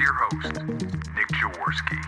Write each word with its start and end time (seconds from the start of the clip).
your 0.00 0.14
host, 0.14 0.62
Nick 1.14 1.28
Jaworski. 1.28 1.98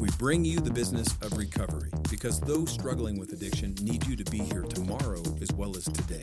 We 0.00 0.08
bring 0.18 0.44
you 0.44 0.60
the 0.60 0.70
business 0.70 1.08
of 1.22 1.36
recovery 1.36 1.90
because 2.10 2.40
those 2.40 2.70
struggling 2.70 3.18
with 3.18 3.32
addiction 3.32 3.74
need 3.82 4.06
you 4.06 4.16
to 4.16 4.24
be 4.30 4.38
here 4.38 4.62
tomorrow 4.62 5.22
as 5.42 5.52
well 5.52 5.76
as 5.76 5.84
today. 5.84 6.22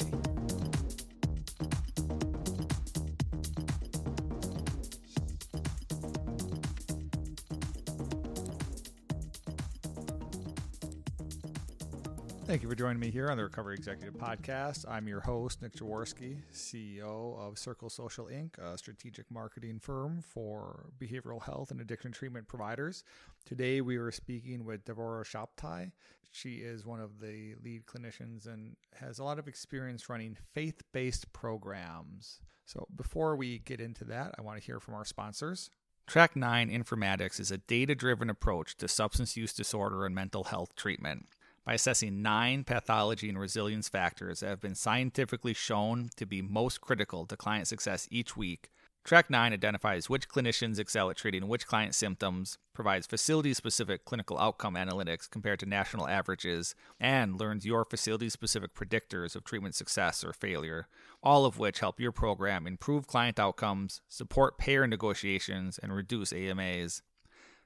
Joining 12.96 13.08
me 13.10 13.12
here 13.12 13.30
on 13.30 13.36
the 13.36 13.44
Recovery 13.44 13.76
Executive 13.76 14.14
Podcast. 14.14 14.86
I'm 14.88 15.06
your 15.06 15.20
host, 15.20 15.62
Nick 15.62 15.74
Jaworski, 15.74 16.38
CEO 16.54 17.38
of 17.38 17.60
Circle 17.60 17.90
Social 17.90 18.28
Inc., 18.28 18.58
a 18.58 18.78
strategic 18.78 19.30
marketing 19.30 19.80
firm 19.80 20.22
for 20.22 20.86
behavioral 20.98 21.44
health 21.44 21.72
and 21.72 21.82
addiction 21.82 22.14
treatment 22.14 22.48
providers. 22.48 23.04
Today, 23.44 23.82
we 23.82 23.98
are 23.98 24.12
speaking 24.12 24.64
with 24.64 24.86
Devora 24.86 25.26
Shabtai. 25.26 25.92
She 26.32 26.60
is 26.60 26.86
one 26.86 27.02
of 27.02 27.20
the 27.20 27.56
lead 27.62 27.86
clinicians 27.86 28.48
and 28.48 28.78
has 28.94 29.20
a 29.20 29.26
lot 29.26 29.40
of 29.40 29.50
experience 29.50 30.08
running 30.08 30.38
faith 30.54 30.82
based 30.94 31.34
programs. 31.34 32.40
So, 32.66 32.88
before 32.96 33.36
we 33.36 33.60
get 33.60 33.82
into 33.82 34.06
that, 34.06 34.36
I 34.38 34.42
want 34.42 34.58
to 34.58 34.66
hear 34.66 34.80
from 34.80 34.94
our 34.94 35.04
sponsors. 35.04 35.70
Trac9 36.08 36.74
Informatics 36.74 37.42
is 37.42 37.52
a 37.52 37.58
data 37.58 37.94
driven 37.94 38.30
approach 38.30 38.78
to 38.78 38.88
substance 38.88 39.36
use 39.36 39.52
disorder 39.52 40.06
and 40.06 40.16
mental 40.16 40.46
health 40.46 40.78
treatment 40.78 41.26
by 41.66 41.74
assessing 41.74 42.22
nine 42.22 42.64
pathology 42.64 43.28
and 43.28 43.40
resilience 43.40 43.90
factors 43.90 44.40
that 44.40 44.48
have 44.50 44.62
been 44.62 44.76
scientifically 44.76 45.54
shown 45.54 46.10
to 46.16 46.26
be 46.26 46.42
most 46.42 46.80
critical 46.82 47.26
to 47.26 47.36
client 47.36 47.68
success 47.68 48.08
each 48.12 48.38
week. 48.38 48.70
Trac9 49.06 49.54
identifies 49.54 50.10
which 50.10 50.28
clinicians 50.28 50.80
excel 50.80 51.12
at 51.12 51.18
treating 51.18 51.48
which 51.48 51.68
client 51.68 51.94
symptoms, 51.94 52.58
provides 52.74 53.06
facility 53.06 53.54
specific 53.54 54.04
clinical 54.04 54.40
outcome 54.40 54.74
analytics 54.74 55.30
compared 55.30 55.60
to 55.60 55.68
national 55.68 56.08
averages, 56.08 56.74
and 57.00 57.40
learns 57.40 57.68
your 57.68 57.86
facility 57.86 58.30
specific 58.30 58.74
predictors 58.74 59.36
of 59.36 59.44
treatment 59.44 59.76
success 59.76 60.24
or 60.24 60.34
failure, 60.34 60.88
all 61.22 61.46
of 61.46 61.60
which 61.60 61.82
help 61.82 62.00
your 62.00 62.12
program 62.12 62.66
improve 62.66 63.06
client 63.06 63.40
outcomes, 63.40 64.02
support 64.08 64.58
payer 64.58 64.88
negotiations, 64.88 65.78
and 65.78 65.96
reduce 65.96 66.34
AMAs. 66.34 67.04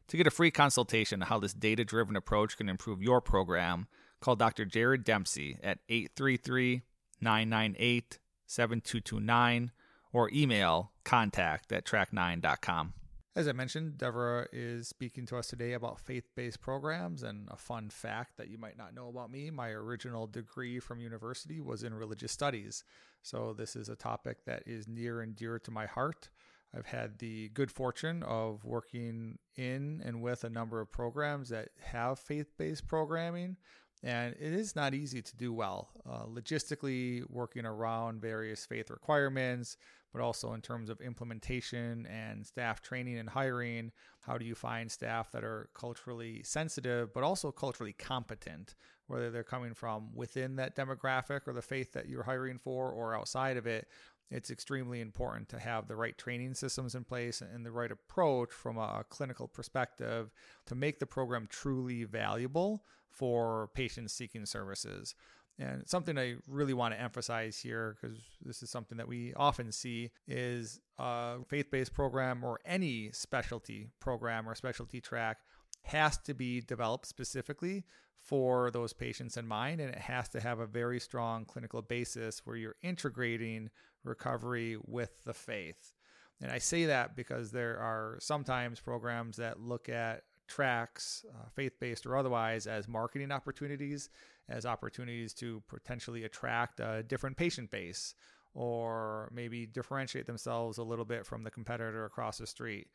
To 0.10 0.18
get 0.18 0.26
a 0.26 0.32
free 0.32 0.50
consultation 0.50 1.22
on 1.22 1.28
how 1.28 1.38
this 1.38 1.54
data 1.54 1.86
driven 1.86 2.16
approach 2.16 2.58
can 2.58 2.68
improve 2.68 3.00
your 3.00 3.22
program, 3.22 3.88
call 4.22 4.36
Dr. 4.36 4.66
Jared 4.66 5.04
Dempsey 5.04 5.60
at 5.64 5.78
833 5.88 6.82
998 7.22 8.18
7229 8.48 9.72
or 10.12 10.32
email 10.34 10.92
contact 11.04 11.72
at 11.72 11.86
trac9.com. 11.86 12.94
As 13.36 13.48
I 13.48 13.52
mentioned, 13.52 14.00
Deborah 14.00 14.48
is 14.52 14.88
speaking 14.88 15.28
to 15.28 15.38
us 15.38 15.48
today 15.48 15.74
about 15.74 16.00
faith 16.00 16.28
based 16.36 16.60
programs. 16.60 17.22
And 17.22 17.48
a 17.52 17.56
fun 17.56 17.92
fact 17.92 18.38
that 18.38 18.50
you 18.50 18.58
might 18.58 18.80
not 18.80 18.96
know 18.96 19.10
about 19.10 19.30
me 19.30 19.52
my 19.52 19.70
original 19.70 20.26
degree 20.26 20.80
from 20.80 21.00
university 21.00 21.62
was 21.62 21.84
in 21.84 21.94
religious 21.94 22.32
studies. 22.32 22.84
So, 23.22 23.54
this 23.54 23.76
is 23.76 23.90
a 23.90 23.96
topic 23.96 24.46
that 24.46 24.64
is 24.66 24.88
near 24.88 25.22
and 25.22 25.36
dear 25.36 25.60
to 25.60 25.70
my 25.70 25.86
heart. 25.86 26.30
I've 26.76 26.86
had 26.86 27.18
the 27.18 27.50
good 27.50 27.72
fortune 27.72 28.24
of 28.24 28.64
working 28.64 29.40
in 29.56 30.02
and 30.06 30.22
with 30.22 30.44
a 30.44 30.50
number 30.50 30.82
of 30.82 30.92
programs 30.92 31.50
that 31.50 31.70
have 31.82 32.20
faith 32.20 32.52
based 32.58 32.88
programming, 32.88 33.58
and 34.04 34.36
it 34.40 34.54
is 34.54 34.76
not 34.76 34.94
easy 34.94 35.22
to 35.22 35.36
do 35.36 35.52
well. 35.52 35.90
Uh, 36.08 36.26
logistically, 36.26 37.24
working 37.30 37.66
around 37.66 38.22
various 38.22 38.66
faith 38.66 38.92
requirements, 38.92 39.78
but 40.14 40.22
also 40.22 40.54
in 40.54 40.62
terms 40.62 40.90
of 40.90 41.02
implementation 41.02 42.06
and 42.08 42.46
staff 42.46 42.82
training 42.82 43.18
and 43.18 43.30
hiring. 43.30 43.92
How 44.22 44.38
do 44.38 44.46
you 44.46 44.56
find 44.56 44.92
staff 44.92 45.32
that 45.32 45.44
are 45.44 45.70
culturally 45.74 46.44
sensitive, 46.44 47.14
but 47.14 47.24
also 47.24 47.52
culturally 47.52 47.94
competent, 47.94 48.76
whether 49.08 49.32
they're 49.32 49.44
coming 49.44 49.74
from 49.74 50.16
within 50.16 50.56
that 50.58 50.76
demographic 50.76 51.42
or 51.48 51.54
the 51.54 51.62
faith 51.62 51.94
that 51.94 52.08
you're 52.08 52.24
hiring 52.24 52.58
for 52.58 52.92
or 52.92 53.16
outside 53.16 53.58
of 53.58 53.68
it? 53.68 53.88
It's 54.32 54.52
extremely 54.52 55.02
important 55.02 55.50
to 55.50 55.60
have 55.60 55.88
the 55.88 55.96
right 55.96 56.18
training 56.18 56.54
systems 56.54 56.96
in 56.96 57.04
place 57.04 57.42
and 57.42 57.66
the 57.66 57.72
right 57.72 57.92
approach 57.92 58.52
from 58.52 58.78
a 58.78 59.04
clinical 59.10 59.48
perspective 59.48 60.32
to 60.68 60.76
make 60.76 61.00
the 61.00 61.06
program 61.06 61.48
truly 61.50 62.04
valuable 62.04 62.84
for 63.10 63.70
patients 63.74 64.14
seeking 64.14 64.46
services. 64.46 65.16
And 65.58 65.88
something 65.90 66.18
I 66.18 66.36
really 66.48 66.74
want 66.74 66.94
to 66.94 67.02
emphasize 67.02 67.58
here, 67.58 67.98
because 68.00 68.18
this 68.46 68.64
is 68.64 68.70
something 68.70 68.98
that 68.98 69.08
we 69.08 69.34
often 69.34 69.72
see, 69.72 70.12
is 70.28 70.80
a 70.98 71.44
faith 71.48 71.70
based 71.70 71.94
program 71.94 72.44
or 72.44 72.60
any 72.66 73.10
specialty 73.12 73.90
program 74.00 74.48
or 74.48 74.56
specialty 74.56 75.02
track 75.02 75.40
has 75.84 76.18
to 76.20 76.34
be 76.34 76.62
developed 76.62 77.08
specifically 77.08 77.84
for 78.22 78.70
those 78.72 78.94
patients 78.94 79.38
in 79.38 79.48
mind. 79.48 79.80
And 79.80 79.90
it 79.90 80.00
has 80.00 80.30
to 80.30 80.40
have 80.40 80.60
a 80.60 80.68
very 80.68 81.00
strong 81.00 81.46
clinical 81.46 81.82
basis 81.82 82.46
where 82.46 82.56
you're 82.56 82.76
integrating 82.82 83.70
recovery 84.04 84.78
with 84.86 85.24
the 85.24 85.34
faith. 85.34 85.94
And 86.42 86.52
I 86.52 86.58
say 86.58 86.86
that 86.86 87.16
because 87.16 87.52
there 87.52 87.78
are 87.80 88.18
sometimes 88.20 88.80
programs 88.80 89.38
that 89.38 89.60
look 89.60 89.90
at 89.90 90.24
tracks, 90.48 91.26
uh, 91.34 91.50
faith 91.54 91.80
based 91.80 92.06
or 92.06 92.18
otherwise, 92.18 92.66
as 92.66 92.88
marketing 92.88 93.32
opportunities, 93.32 94.10
as 94.48 94.66
opportunities 94.66 95.34
to 95.36 95.62
potentially 95.68 96.24
attract 96.24 96.80
a 96.80 97.04
different 97.04 97.38
patient 97.38 97.70
base 97.70 98.16
or 98.54 99.30
maybe 99.34 99.66
differentiate 99.66 100.26
themselves 100.26 100.78
a 100.78 100.84
little 100.84 101.06
bit 101.06 101.26
from 101.26 101.44
the 101.44 101.52
competitor 101.52 102.06
across 102.06 102.40
the 102.40 102.48
street. 102.48 102.88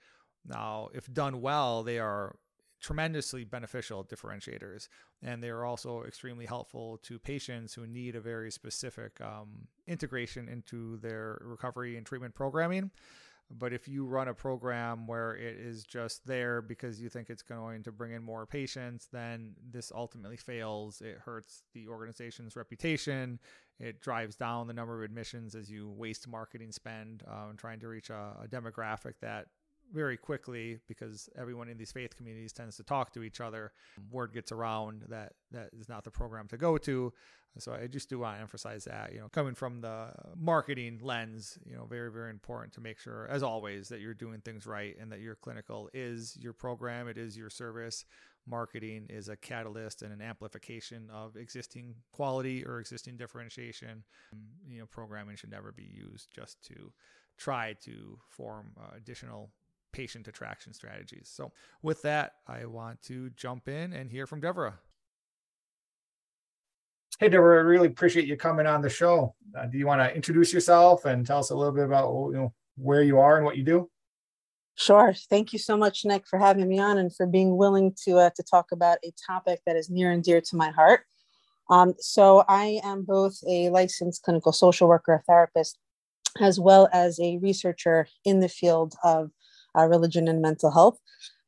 Now, 0.47 0.89
if 0.93 1.13
done 1.13 1.41
well, 1.41 1.83
they 1.83 1.99
are 1.99 2.37
tremendously 2.85 3.45
beneficial 3.45 4.05
differentiators. 4.05 4.89
And 5.23 5.43
they 5.43 5.49
are 5.49 5.65
also 5.65 6.03
extremely 6.03 6.45
helpful 6.45 6.99
to 7.05 7.19
patients 7.19 7.73
who 7.73 7.87
need 7.87 8.15
a 8.15 8.21
very 8.21 8.51
specific 8.51 9.19
um, 9.23 9.69
integration 9.87 10.49
into 10.49 10.99
their 10.99 11.41
recovery 11.43 11.97
and 11.97 12.05
treatment 12.05 12.35
programming. 12.35 12.91
But 13.51 13.73
if 13.73 13.89
you 13.89 14.05
run 14.05 14.29
a 14.29 14.35
program 14.35 15.07
where 15.07 15.35
it 15.35 15.57
is 15.59 15.85
just 15.85 16.27
there 16.27 16.61
because 16.61 17.01
you 17.01 17.09
think 17.09 17.31
it's 17.31 17.43
going 17.43 17.83
to 17.85 17.93
bring 17.93 18.13
in 18.13 18.23
more 18.23 18.47
patients, 18.47 19.09
then 19.13 19.55
this 19.71 19.91
ultimately 19.95 20.37
fails. 20.37 21.01
It 21.01 21.19
hurts 21.25 21.63
the 21.73 21.89
organization's 21.89 22.57
reputation. 22.57 23.39
It 23.79 24.01
drives 24.01 24.37
down 24.37 24.67
the 24.67 24.73
number 24.75 24.97
of 24.97 25.03
admissions 25.03 25.55
as 25.55 25.71
you 25.71 25.91
waste 25.91 26.29
marketing 26.29 26.73
spend 26.73 27.23
uh, 27.31 27.53
trying 27.57 27.81
to 27.81 27.89
reach 27.89 28.11
a, 28.11 28.37
a 28.45 28.49
demographic 28.49 29.15
that 29.21 29.47
very 29.93 30.17
quickly 30.17 30.79
because 30.89 31.29
everyone 31.39 31.69
in 31.69 31.77
these 31.77 31.93
faith 31.93 32.17
communities 32.17 32.53
tends 32.53 32.77
to 32.77 32.83
talk 32.83 33.13
to 33.13 33.23
each 33.23 33.41
other. 33.41 33.73
Word 34.11 34.33
gets 34.33 34.53
around 34.53 35.05
that 35.09 35.33
that 35.53 35.71
is 35.79 35.89
not 35.89 36.05
the 36.05 36.11
program 36.11 36.49
to 36.49 36.57
go 36.57 36.79
to. 36.79 37.13
So 37.59 37.73
I 37.73 37.87
just 37.87 38.09
do 38.09 38.19
want 38.19 38.37
to 38.37 38.43
emphasize 38.43 38.85
that, 38.85 39.13
you 39.13 39.21
know, 39.21 39.29
coming 39.29 39.55
from 39.55 39.81
the 39.81 40.09
marketing 40.37 40.99
lens, 41.01 41.57
you 41.65 41.77
know, 41.77 41.85
very, 41.85 42.11
very 42.11 42.31
important 42.31 42.73
to 42.75 42.81
make 42.81 42.99
sure, 42.99 43.29
as 43.31 43.45
always, 43.45 43.89
that 43.91 44.01
you're 44.01 44.13
doing 44.15 44.41
things 44.41 44.67
right 44.67 44.97
and 45.01 45.13
that 45.13 45.21
your 45.21 45.37
clinical 45.37 45.89
is 45.95 46.37
your 46.41 46.53
program, 46.53 47.07
it 47.07 47.17
is 47.17 47.37
your 47.37 47.51
service. 47.51 48.05
Marketing 48.47 49.07
is 49.09 49.29
a 49.29 49.37
catalyst 49.37 50.03
and 50.03 50.13
an 50.13 50.21
amplification 50.21 51.09
of 51.13 51.37
existing 51.37 51.95
quality 52.13 52.65
or 52.67 52.81
existing 52.81 53.17
differentiation. 53.17 54.03
You 54.69 54.81
know, 54.81 54.87
programming 54.87 55.37
should 55.37 55.51
never 55.51 55.71
be 55.71 55.89
used 55.91 56.29
just 56.35 56.61
to 56.67 56.93
try 57.39 57.75
to 57.85 58.19
form 58.29 58.73
uh, 58.79 58.97
additional 58.97 59.51
patient 59.95 60.27
attraction 60.27 60.75
strategies. 60.75 61.31
So, 61.33 61.53
with 61.81 62.03
that, 62.03 62.33
I 62.49 62.65
want 62.67 63.01
to 63.03 63.31
jump 63.31 63.69
in 63.69 63.93
and 63.93 64.11
hear 64.11 64.27
from 64.27 64.41
Deborah. 64.41 64.75
Hey, 67.21 67.29
Deborah, 67.29 67.59
I 67.59 67.63
really 67.63 67.87
appreciate 67.87 68.27
you 68.27 68.37
coming 68.37 68.67
on 68.67 68.83
the 68.83 68.91
show. 68.91 69.37
Uh, 69.57 69.67
do 69.67 69.79
you 69.79 69.87
want 69.87 70.01
to 70.01 70.13
introduce 70.13 70.53
yourself 70.53 71.05
and 71.05 71.25
tell 71.25 71.39
us 71.39 71.51
a 71.51 71.55
little 71.55 71.73
bit 71.73 71.85
about 71.85 72.11
you 72.31 72.33
know, 72.33 72.53
where 72.77 73.03
you 73.03 73.21
are 73.21 73.37
and 73.37 73.45
what 73.45 73.57
you 73.57 73.63
do? 73.63 73.89
Sure. 74.75 75.15
Thank 75.31 75.53
you 75.53 75.61
so 75.61 75.77
much, 75.77 76.05
Nick, 76.05 76.27
for 76.27 76.41
having 76.41 76.69
me 76.69 76.81
on 76.81 76.99
and 76.99 77.15
for 77.15 77.29
being 77.29 77.57
willing 77.57 77.95
to 78.05 78.19
uh, 78.19 78.31
to 78.35 78.43
talk 78.43 78.73
about 78.73 78.99
a 79.05 79.13
topic 79.25 79.61
that 79.65 79.77
is 79.77 79.89
near 79.89 80.11
and 80.11 80.25
dear 80.25 80.41
to 80.41 80.57
my 80.57 80.71
heart. 80.71 81.03
Um, 81.71 81.95
so, 82.01 82.45
I 82.49 82.81
am 82.83 83.05
both 83.05 83.39
a 83.49 83.71
licensed 83.71 84.25
clinical 84.25 84.53
social 84.53 84.89
worker, 84.89 85.15
a 85.15 85.23
therapist, 85.23 85.79
as 86.41 86.59
well 86.59 86.89
as 86.93 87.21
a 87.21 87.39
researcher 87.39 88.09
in 88.25 88.41
the 88.41 88.49
field 88.49 88.97
of 89.05 89.31
uh, 89.77 89.87
religion 89.87 90.29
and 90.29 90.41
mental 90.41 90.71
health. 90.71 90.99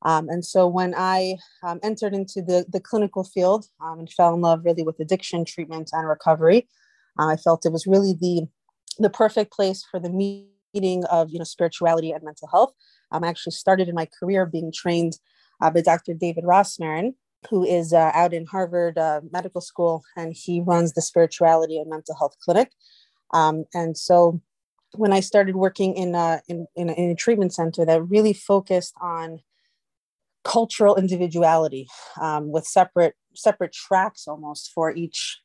Um, 0.02 0.28
and 0.28 0.44
so 0.44 0.67
when 0.67 0.94
I 0.96 1.37
um, 1.62 1.81
entered 1.82 2.14
into 2.14 2.43
the, 2.43 2.64
the 2.69 2.81
clinical 2.81 3.25
field 3.25 3.67
um, 3.81 3.99
and 4.00 4.12
fell 4.12 4.34
in 4.34 4.40
love 4.40 4.64
really 4.64 4.82
with 4.82 5.00
addiction 5.00 5.44
treatment 5.44 5.90
and 5.93 6.06
recovery, 6.06 6.69
uh, 7.19 7.28
I 7.28 7.37
felt 7.37 7.67
it 7.67 7.73
was 7.73 7.87
really 7.87 8.14
the, 8.20 8.46
the 8.99 9.11
perfect 9.11 9.52
place 9.52 9.84
for 9.90 9.99
the 9.99 10.11
meeting 10.11 11.05
of 11.06 11.31
you 11.31 11.38
know, 11.38 11.44
spirituality 11.44 12.12
and 12.12 12.23
mental 12.23 12.49
health. 12.49 12.73
Um, 13.11 13.25
I 13.25 13.28
actually 13.28 13.52
started 13.52 13.88
in 13.88 13.94
my 13.94 14.08
career 14.19 14.46
being 14.46 14.70
trained 14.72 15.19
uh, 15.61 15.70
by 15.70 15.81
Dr. 15.81 16.14
David 16.14 16.44
Rosmarin 16.44 17.14
who 17.50 17.64
is 17.64 17.93
uh, 17.93 18.11
out 18.14 18.32
in 18.32 18.46
Harvard 18.46 18.99
uh, 18.99 19.20
Medical 19.31 19.61
School, 19.61 20.02
and 20.17 20.34
he 20.34 20.61
runs 20.61 20.93
the 20.93 21.02
Spirituality 21.02 21.79
and 21.79 21.90
Mental 21.90 22.17
Health 22.17 22.37
Clinic. 22.43 22.72
Um, 23.32 23.64
and 23.75 23.96
so, 23.96 24.40
when 24.94 25.12
I 25.12 25.21
started 25.21 25.56
working 25.56 25.94
in, 25.94 26.15
uh, 26.15 26.41
in, 26.49 26.67
in, 26.77 26.88
a, 26.88 26.93
in 26.93 27.11
a 27.11 27.15
treatment 27.15 27.53
center 27.53 27.85
that 27.85 28.03
really 28.09 28.33
focused 28.33 28.94
on 29.00 29.41
cultural 30.44 30.94
individuality 30.94 31.88
um, 32.21 32.50
with 32.53 32.65
separate 32.65 33.15
separate 33.35 33.73
tracks 33.73 34.27
almost 34.29 34.71
for 34.73 34.94
each 34.94 35.41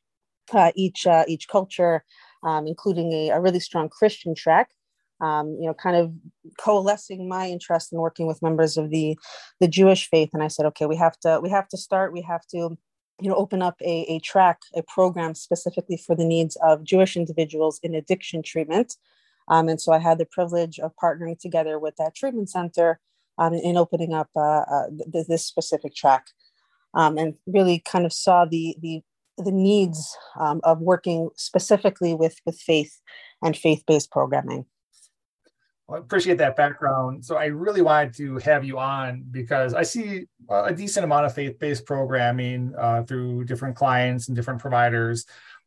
uh, 0.52 0.70
each 0.74 1.06
uh, 1.06 1.24
each 1.26 1.48
culture, 1.48 2.04
um, 2.44 2.66
including 2.66 3.12
a, 3.12 3.30
a, 3.30 3.40
really 3.40 3.60
strong 3.60 3.88
Christian 3.88 4.34
track. 4.34 4.70
Um, 5.20 5.56
you 5.60 5.66
know, 5.66 5.74
kind 5.74 5.96
of 5.96 6.12
coalescing 6.58 7.28
my 7.28 7.48
interest 7.48 7.92
in 7.92 7.98
working 7.98 8.26
with 8.26 8.42
members 8.42 8.76
of 8.76 8.90
the 8.90 9.16
the 9.60 9.68
Jewish 9.68 10.08
faith, 10.08 10.30
and 10.32 10.42
I 10.42 10.48
said, 10.48 10.66
okay, 10.66 10.86
we 10.86 10.96
have 10.96 11.18
to 11.20 11.40
we 11.42 11.50
have 11.50 11.68
to 11.68 11.76
start. 11.76 12.12
We 12.12 12.22
have 12.22 12.46
to 12.48 12.76
you 13.20 13.28
know 13.28 13.34
open 13.34 13.62
up 13.62 13.76
a, 13.82 14.02
a 14.08 14.18
track 14.20 14.62
a 14.74 14.82
program 14.82 15.34
specifically 15.34 15.96
for 15.96 16.16
the 16.16 16.24
needs 16.24 16.56
of 16.62 16.82
jewish 16.82 17.14
individuals 17.14 17.78
in 17.82 17.94
addiction 17.94 18.42
treatment 18.42 18.96
um, 19.52 19.68
and 19.68 19.80
so 19.80 19.92
i 19.92 19.98
had 19.98 20.18
the 20.18 20.26
privilege 20.26 20.78
of 20.78 20.92
partnering 21.02 21.38
together 21.38 21.78
with 21.78 21.94
that 21.96 22.14
treatment 22.14 22.48
center 22.50 22.98
um, 23.38 23.54
in 23.54 23.76
opening 23.76 24.12
up 24.12 24.30
uh, 24.36 24.64
uh, 24.74 24.86
th- 25.12 25.26
this 25.26 25.46
specific 25.46 25.94
track 25.94 26.26
um, 26.94 27.16
and 27.18 27.34
really 27.46 27.78
kind 27.78 28.06
of 28.06 28.12
saw 28.12 28.44
the 28.44 28.76
the 28.80 29.02
the 29.38 29.52
needs 29.52 30.16
um, 30.38 30.60
of 30.62 30.80
working 30.80 31.30
specifically 31.36 32.14
with 32.14 32.36
with 32.44 32.58
faith 32.58 33.00
and 33.42 33.56
faith-based 33.56 34.10
programming 34.10 34.64
well, 35.88 36.00
I 36.00 36.04
appreciate 36.04 36.38
that 36.38 36.56
background. 36.56 37.24
So 37.24 37.36
I 37.36 37.46
really 37.46 37.82
wanted 37.82 38.14
to 38.14 38.38
have 38.38 38.64
you 38.64 38.78
on 38.78 39.24
because 39.30 39.74
I 39.74 39.82
see 39.82 40.26
a 40.48 40.72
decent 40.72 41.04
amount 41.04 41.26
of 41.26 41.34
faith-based 41.34 41.84
programming 41.84 42.72
uh, 42.78 43.02
through 43.02 43.44
different 43.44 43.76
clients 43.76 44.28
and 44.28 44.36
different 44.36 44.60
providers. 44.60 45.26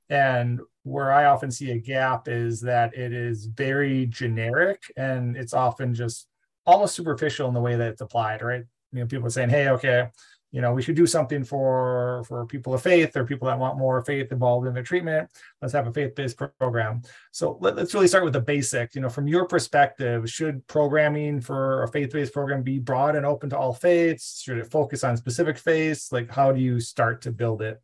And 0.10 0.62
where 0.86 1.12
I 1.12 1.26
often 1.26 1.50
see 1.50 1.72
a 1.72 1.78
gap 1.78 2.28
is 2.28 2.62
that 2.62 2.96
it 2.96 3.12
is 3.12 3.48
very 3.48 4.06
generic 4.06 4.84
and 4.96 5.36
it's 5.36 5.54
often 5.54 5.94
just 5.94 6.28
almost 6.66 6.96
superficial 6.96 7.48
in 7.48 7.54
the 7.54 7.62
way 7.62 7.76
that 7.76 7.90
it's 7.90 8.02
applied, 8.02 8.42
right? 8.42 8.64
You 8.92 9.00
know, 9.00 9.08
people 9.08 9.28
are 9.28 9.32
saying, 9.32 9.50
hey, 9.50 9.70
okay, 9.70 10.10
you 10.52 10.62
know 10.62 10.74
we 10.74 10.82
should 10.82 10.96
do 10.96 11.06
something 11.06 11.44
for 11.44 12.24
for 12.30 12.46
people 12.46 12.74
of 12.74 12.82
faith 12.82 13.18
or 13.18 13.26
people 13.26 13.48
that 13.48 13.60
want 13.60 13.78
more 13.78 14.02
faith 14.06 14.32
involved 14.32 14.68
in 14.68 14.74
their 14.74 14.84
treatment. 14.84 15.30
Let's 15.62 15.74
have 15.74 15.88
a 15.88 15.92
faith-based 15.92 16.40
program. 16.60 17.02
So 17.34 17.58
let, 17.60 17.78
us 17.78 17.94
really 17.94 18.08
start 18.08 18.24
with 18.24 18.32
the 18.32 18.40
basics 18.40 18.96
you 18.96 19.02
know 19.02 19.10
from 19.10 19.28
your 19.28 19.46
perspective 19.48 20.30
should 20.30 20.66
programming 20.68 21.42
for 21.42 21.84
a 21.84 21.90
faith-based 21.90 22.32
program 22.32 22.64
be 22.64 22.80
broad 22.80 23.18
and 23.18 23.26
open 23.26 23.50
to 23.50 23.58
all 23.58 23.74
faiths? 23.74 24.42
Should 24.44 24.60
it 24.60 24.72
focus 24.72 25.04
on 25.04 25.18
specific 25.18 25.58
faiths? 25.58 26.14
Like 26.14 26.32
how 26.32 26.54
do 26.54 26.62
you 26.62 26.80
start 26.80 27.22
to 27.24 27.34
build 27.34 27.62
it 27.62 27.82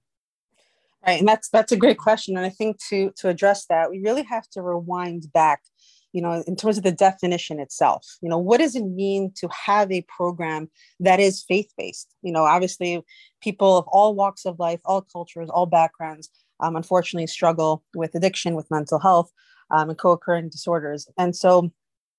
right 1.06 1.19
and 1.19 1.27
that's 1.27 1.50
that's 1.50 1.71
a 1.71 1.77
great 1.77 1.98
question 1.98 2.38
and 2.38 2.45
i 2.45 2.50
think 2.50 2.77
to 2.89 3.12
to 3.18 3.30
address 3.30 3.65
that 3.68 3.89
we 3.89 4.00
really 4.00 4.24
have 4.24 4.48
to 4.50 4.62
rewind 4.62 5.31
back 5.33 5.62
you 6.13 6.21
know, 6.21 6.44
in 6.45 6.56
terms 6.56 6.77
of 6.77 6.83
the 6.83 6.92
definition 6.92 7.59
itself. 7.59 8.06
You 8.21 8.30
know, 8.30 8.38
what 8.38 8.59
does 8.59 8.75
it 8.75 8.86
mean 8.86 9.31
to 9.38 9.48
have 9.50 9.92
a 9.92 10.06
program 10.07 10.69
that 11.00 11.19
is 11.19 11.44
faith 11.44 11.71
based? 11.77 12.13
You 12.21 12.31
know, 12.31 12.44
obviously, 12.44 13.01
people 13.42 13.77
of 13.77 13.86
all 13.88 14.15
walks 14.15 14.45
of 14.45 14.59
life, 14.59 14.80
all 14.86 15.01
cultures, 15.01 15.50
all 15.50 15.65
backgrounds, 15.65 16.30
um, 16.59 16.75
unfortunately, 16.75 17.27
struggle 17.27 17.83
with 17.95 18.13
addiction, 18.15 18.56
with 18.56 18.69
mental 18.69 19.00
health, 19.00 19.31
um, 19.71 19.89
and 19.89 19.98
co 19.98 20.12
occurring 20.12 20.50
disorders. 20.50 21.07
And 21.18 21.36
so, 21.36 21.71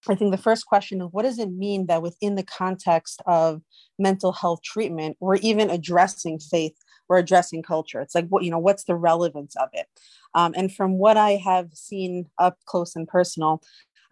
I 0.09 0.15
think 0.17 0.33
the 0.33 0.39
first 0.39 0.67
question 0.67 1.01
is 1.01 1.09
what 1.13 1.23
does 1.23 1.39
it 1.39 1.51
mean 1.51 1.87
that 1.87 2.03
within 2.03 2.35
the 2.35 2.43
context 2.43 3.23
of 3.27 3.63
mental 3.99 4.33
health 4.33 4.61
treatment, 4.63 5.17
we're 5.21 5.37
even 5.37 5.71
addressing 5.71 6.41
faith, 6.41 6.75
we're 7.09 7.19
addressing 7.19 7.63
culture? 7.63 8.01
It's 8.01 8.15
like, 8.15 8.29
what, 8.29 8.45
you 8.45 8.51
know, 8.51 8.59
what's 8.59 8.85
the 8.85 8.97
relevance 8.97 9.55
of 9.57 9.69
it? 9.73 9.87
Um, 10.35 10.55
and 10.57 10.73
from 10.73 10.99
what 10.99 11.17
I 11.17 11.33
have 11.33 11.69
seen 11.75 12.27
up 12.39 12.59
close 12.67 12.97
and 12.97 13.07
personal, 13.07 13.63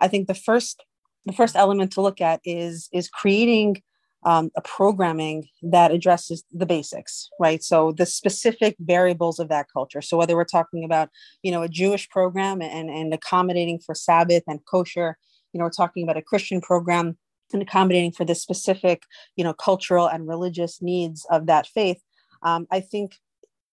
I 0.01 0.09
think 0.09 0.27
the 0.27 0.35
first 0.35 0.85
the 1.27 1.33
first 1.35 1.55
element 1.55 1.93
to 1.93 2.01
look 2.01 2.21
at 2.21 2.41
is 2.45 2.89
is 2.93 3.09
creating 3.09 3.83
um, 4.25 4.51
a 4.55 4.61
programming 4.61 5.49
that 5.63 5.93
addresses 5.93 6.45
the 6.53 6.67
basics, 6.67 7.31
right? 7.39 7.63
So 7.63 7.93
the 7.93 8.07
specific 8.07 8.77
variables 8.79 9.39
of 9.39 9.49
that 9.49 9.67
culture. 9.73 10.03
So 10.03 10.17
whether 10.17 10.37
we're 10.37 10.45
talking 10.45 10.85
about, 10.85 11.09
you 11.43 11.51
know, 11.51 11.63
a 11.63 11.69
Jewish 11.69 12.09
program 12.11 12.61
and, 12.61 12.91
and 12.91 13.15
accommodating 13.15 13.79
for 13.79 13.95
Sabbath 13.95 14.43
and 14.47 14.61
kosher, 14.71 15.17
you 15.53 15.59
know, 15.59 15.65
we're 15.65 15.71
talking 15.71 16.03
about 16.03 16.19
a 16.19 16.23
Christian 16.23 16.61
program 16.61 17.17
and 17.53 17.63
accommodating 17.63 18.13
for 18.13 18.25
the 18.25 18.35
specific, 18.35 19.03
you 19.37 19.45
know, 19.45 19.55
cultural 19.55 20.07
and 20.07 20.29
religious 20.29 20.83
needs 20.83 21.27
of 21.31 21.47
that 21.47 21.67
faith. 21.67 22.01
Um, 22.43 22.67
I 22.71 22.81
think 22.81 23.17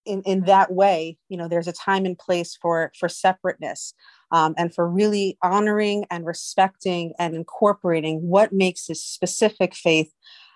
in, 0.05 0.21
in 0.23 0.41
that 0.41 0.71
way, 0.71 1.17
you 1.29 1.37
know, 1.37 1.47
there's 1.47 1.67
a 1.67 1.73
time 1.73 2.05
and 2.05 2.17
place 2.17 2.57
for 2.59 2.91
for 2.97 3.09
separateness 3.09 3.93
um, 4.31 4.55
and 4.57 4.73
for 4.73 4.89
really 4.89 5.37
honoring 5.43 6.05
and 6.09 6.25
respecting 6.25 7.13
and 7.19 7.35
incorporating 7.35 8.27
what 8.27 8.53
makes 8.53 8.87
this 8.87 9.03
specific 9.03 9.75
faith 9.75 10.11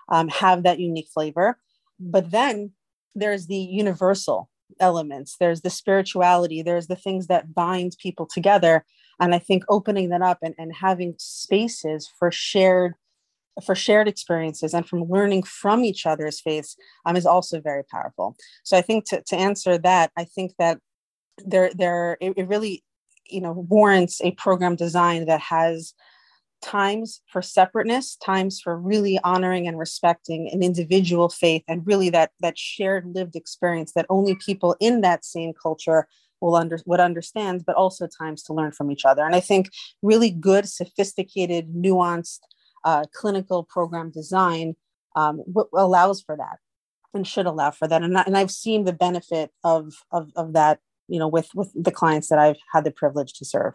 um, 0.08 0.28
have 0.28 0.62
that 0.62 0.80
unique 0.80 1.08
flavor. 1.12 1.58
But 2.00 2.30
then 2.30 2.72
there's 3.14 3.46
the 3.46 3.56
universal 3.56 4.48
elements, 4.80 5.36
there's 5.38 5.60
the 5.60 5.70
spirituality, 5.70 6.62
there's 6.62 6.86
the 6.86 6.96
things 6.96 7.26
that 7.26 7.54
bind 7.54 7.96
people 8.02 8.26
together. 8.26 8.84
And 9.20 9.34
I 9.34 9.38
think 9.38 9.64
opening 9.68 10.08
that 10.08 10.22
up 10.22 10.38
and, 10.42 10.54
and 10.58 10.74
having 10.74 11.14
spaces 11.18 12.10
for 12.18 12.32
shared 12.32 12.94
for 13.64 13.74
shared 13.74 14.08
experiences 14.08 14.72
and 14.72 14.88
from 14.88 15.04
learning 15.04 15.42
from 15.42 15.84
each 15.84 16.06
other's 16.06 16.40
faiths 16.40 16.76
um, 17.04 17.16
is 17.16 17.26
also 17.26 17.60
very 17.60 17.84
powerful. 17.84 18.36
So 18.64 18.76
I 18.76 18.82
think 18.82 19.04
to, 19.06 19.22
to 19.26 19.36
answer 19.36 19.78
that, 19.78 20.10
I 20.16 20.24
think 20.24 20.52
that 20.58 20.78
there 21.44 21.70
there 21.74 22.16
it, 22.20 22.34
it 22.36 22.48
really 22.48 22.84
you 23.26 23.40
know 23.40 23.52
warrants 23.52 24.20
a 24.22 24.32
program 24.32 24.76
design 24.76 25.26
that 25.26 25.40
has 25.40 25.94
times 26.60 27.20
for 27.26 27.42
separateness 27.42 28.16
times 28.16 28.60
for 28.60 28.78
really 28.78 29.18
honoring 29.24 29.66
and 29.66 29.78
respecting 29.78 30.48
an 30.52 30.62
individual 30.62 31.28
faith 31.28 31.64
and 31.66 31.86
really 31.86 32.08
that 32.08 32.30
that 32.40 32.56
shared 32.56 33.04
lived 33.14 33.34
experience 33.34 33.92
that 33.94 34.06
only 34.08 34.36
people 34.36 34.76
in 34.78 35.00
that 35.00 35.24
same 35.24 35.52
culture 35.60 36.06
will 36.40 36.54
under 36.54 36.78
would 36.86 37.00
understand 37.00 37.64
but 37.66 37.74
also 37.74 38.06
times 38.06 38.42
to 38.44 38.52
learn 38.52 38.70
from 38.70 38.92
each 38.92 39.04
other 39.04 39.24
and 39.24 39.34
i 39.34 39.40
think 39.40 39.70
really 40.02 40.30
good 40.30 40.68
sophisticated 40.68 41.74
nuanced 41.74 42.40
uh, 42.84 43.04
clinical 43.14 43.64
program 43.64 44.10
design 44.10 44.74
um, 45.16 45.42
w- 45.46 45.68
allows 45.74 46.22
for 46.22 46.36
that 46.36 46.58
and 47.14 47.26
should 47.26 47.46
allow 47.46 47.70
for 47.70 47.86
that 47.86 48.02
and, 48.02 48.16
and 48.16 48.36
i've 48.36 48.50
seen 48.50 48.84
the 48.84 48.92
benefit 48.92 49.50
of, 49.64 49.92
of 50.10 50.30
of 50.36 50.52
that 50.54 50.78
you 51.08 51.18
know 51.18 51.28
with 51.28 51.48
with 51.54 51.70
the 51.74 51.90
clients 51.90 52.28
that 52.28 52.38
I've 52.38 52.56
had 52.72 52.84
the 52.84 52.90
privilege 52.90 53.34
to 53.34 53.44
serve. 53.44 53.74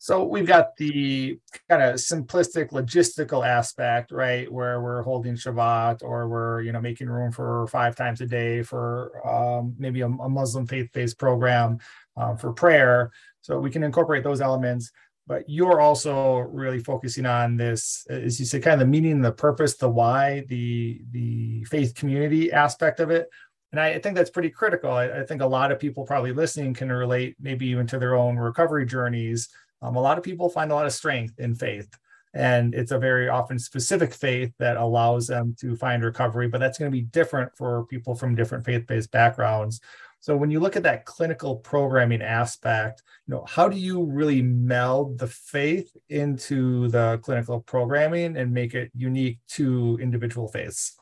So 0.00 0.22
we've 0.22 0.46
got 0.46 0.76
the 0.76 1.40
kind 1.68 1.82
of 1.82 1.96
simplistic 1.96 2.70
logistical 2.70 3.44
aspect, 3.44 4.12
right, 4.12 4.50
where 4.50 4.80
we're 4.80 5.02
holding 5.02 5.34
Shabbat 5.34 6.04
or 6.04 6.28
we're 6.28 6.60
you 6.60 6.72
know 6.72 6.80
making 6.80 7.08
room 7.08 7.32
for 7.32 7.66
five 7.66 7.96
times 7.96 8.20
a 8.20 8.26
day 8.26 8.62
for 8.62 9.26
um, 9.26 9.74
maybe 9.78 10.02
a, 10.02 10.06
a, 10.06 10.28
Muslim 10.28 10.66
faith-based 10.66 11.18
program 11.18 11.78
uh, 12.16 12.36
for 12.36 12.52
prayer. 12.52 13.10
So 13.40 13.58
we 13.58 13.70
can 13.70 13.82
incorporate 13.82 14.22
those 14.22 14.40
elements. 14.40 14.92
But 15.28 15.44
you're 15.46 15.80
also 15.80 16.38
really 16.38 16.80
focusing 16.80 17.26
on 17.26 17.56
this, 17.56 18.04
as 18.08 18.40
you 18.40 18.46
said, 18.46 18.62
kind 18.62 18.80
of 18.80 18.80
the 18.80 18.90
meaning, 18.90 19.20
the 19.20 19.30
purpose, 19.30 19.76
the 19.76 19.88
why, 19.88 20.44
the 20.48 21.02
the 21.10 21.64
faith 21.64 21.94
community 21.94 22.50
aspect 22.50 22.98
of 22.98 23.10
it, 23.10 23.28
and 23.72 23.80
I, 23.80 23.98
think 23.98 24.16
that's 24.16 24.30
pretty 24.30 24.50
critical. 24.50 24.90
I, 24.90 25.20
I, 25.20 25.24
think 25.24 25.42
a 25.42 25.46
lot 25.46 25.70
of 25.70 25.78
people 25.78 26.04
probably 26.04 26.32
listening 26.32 26.72
can 26.72 26.90
relate, 26.90 27.36
maybe 27.38 27.66
even 27.66 27.86
to 27.88 27.98
their 27.98 28.14
own 28.14 28.36
recovery 28.36 28.86
journeys. 28.86 29.48
Um, 29.82 29.96
a 29.96 30.00
lot 30.00 30.16
of 30.16 30.24
people 30.24 30.48
find 30.48 30.72
a 30.72 30.74
lot 30.74 30.86
of 30.86 30.92
strength 30.92 31.38
in 31.38 31.54
faith, 31.54 31.88
and 32.32 32.74
it's 32.74 32.92
a 32.92 32.98
very 32.98 33.28
often 33.28 33.58
specific 33.58 34.14
faith 34.14 34.52
that 34.58 34.78
allows 34.78 35.26
them 35.26 35.54
to 35.60 35.76
find 35.76 36.02
recovery. 36.02 36.48
But 36.48 36.58
that's 36.58 36.78
going 36.78 36.90
to 36.90 36.96
be 36.96 37.02
different 37.02 37.52
for 37.56 37.84
people 37.86 38.14
from 38.14 38.34
different 38.34 38.64
faith-based 38.64 39.10
backgrounds. 39.10 39.80
So 40.20 40.36
when 40.36 40.50
you 40.50 40.60
look 40.60 40.76
at 40.76 40.82
that 40.82 41.04
clinical 41.04 41.56
programming 41.56 42.22
aspect, 42.22 43.02
you 43.26 43.34
know, 43.34 43.44
how 43.46 43.68
do 43.68 43.76
you 43.76 44.04
really 44.04 44.42
meld 44.42 45.18
the 45.18 45.28
faith 45.28 45.96
into 46.08 46.88
the 46.88 47.18
clinical 47.22 47.60
programming 47.60 48.36
and 48.36 48.52
make 48.52 48.74
it 48.74 48.90
unique 48.94 49.38
to 49.50 49.98
individual 50.00 50.48
faiths? 50.48 50.98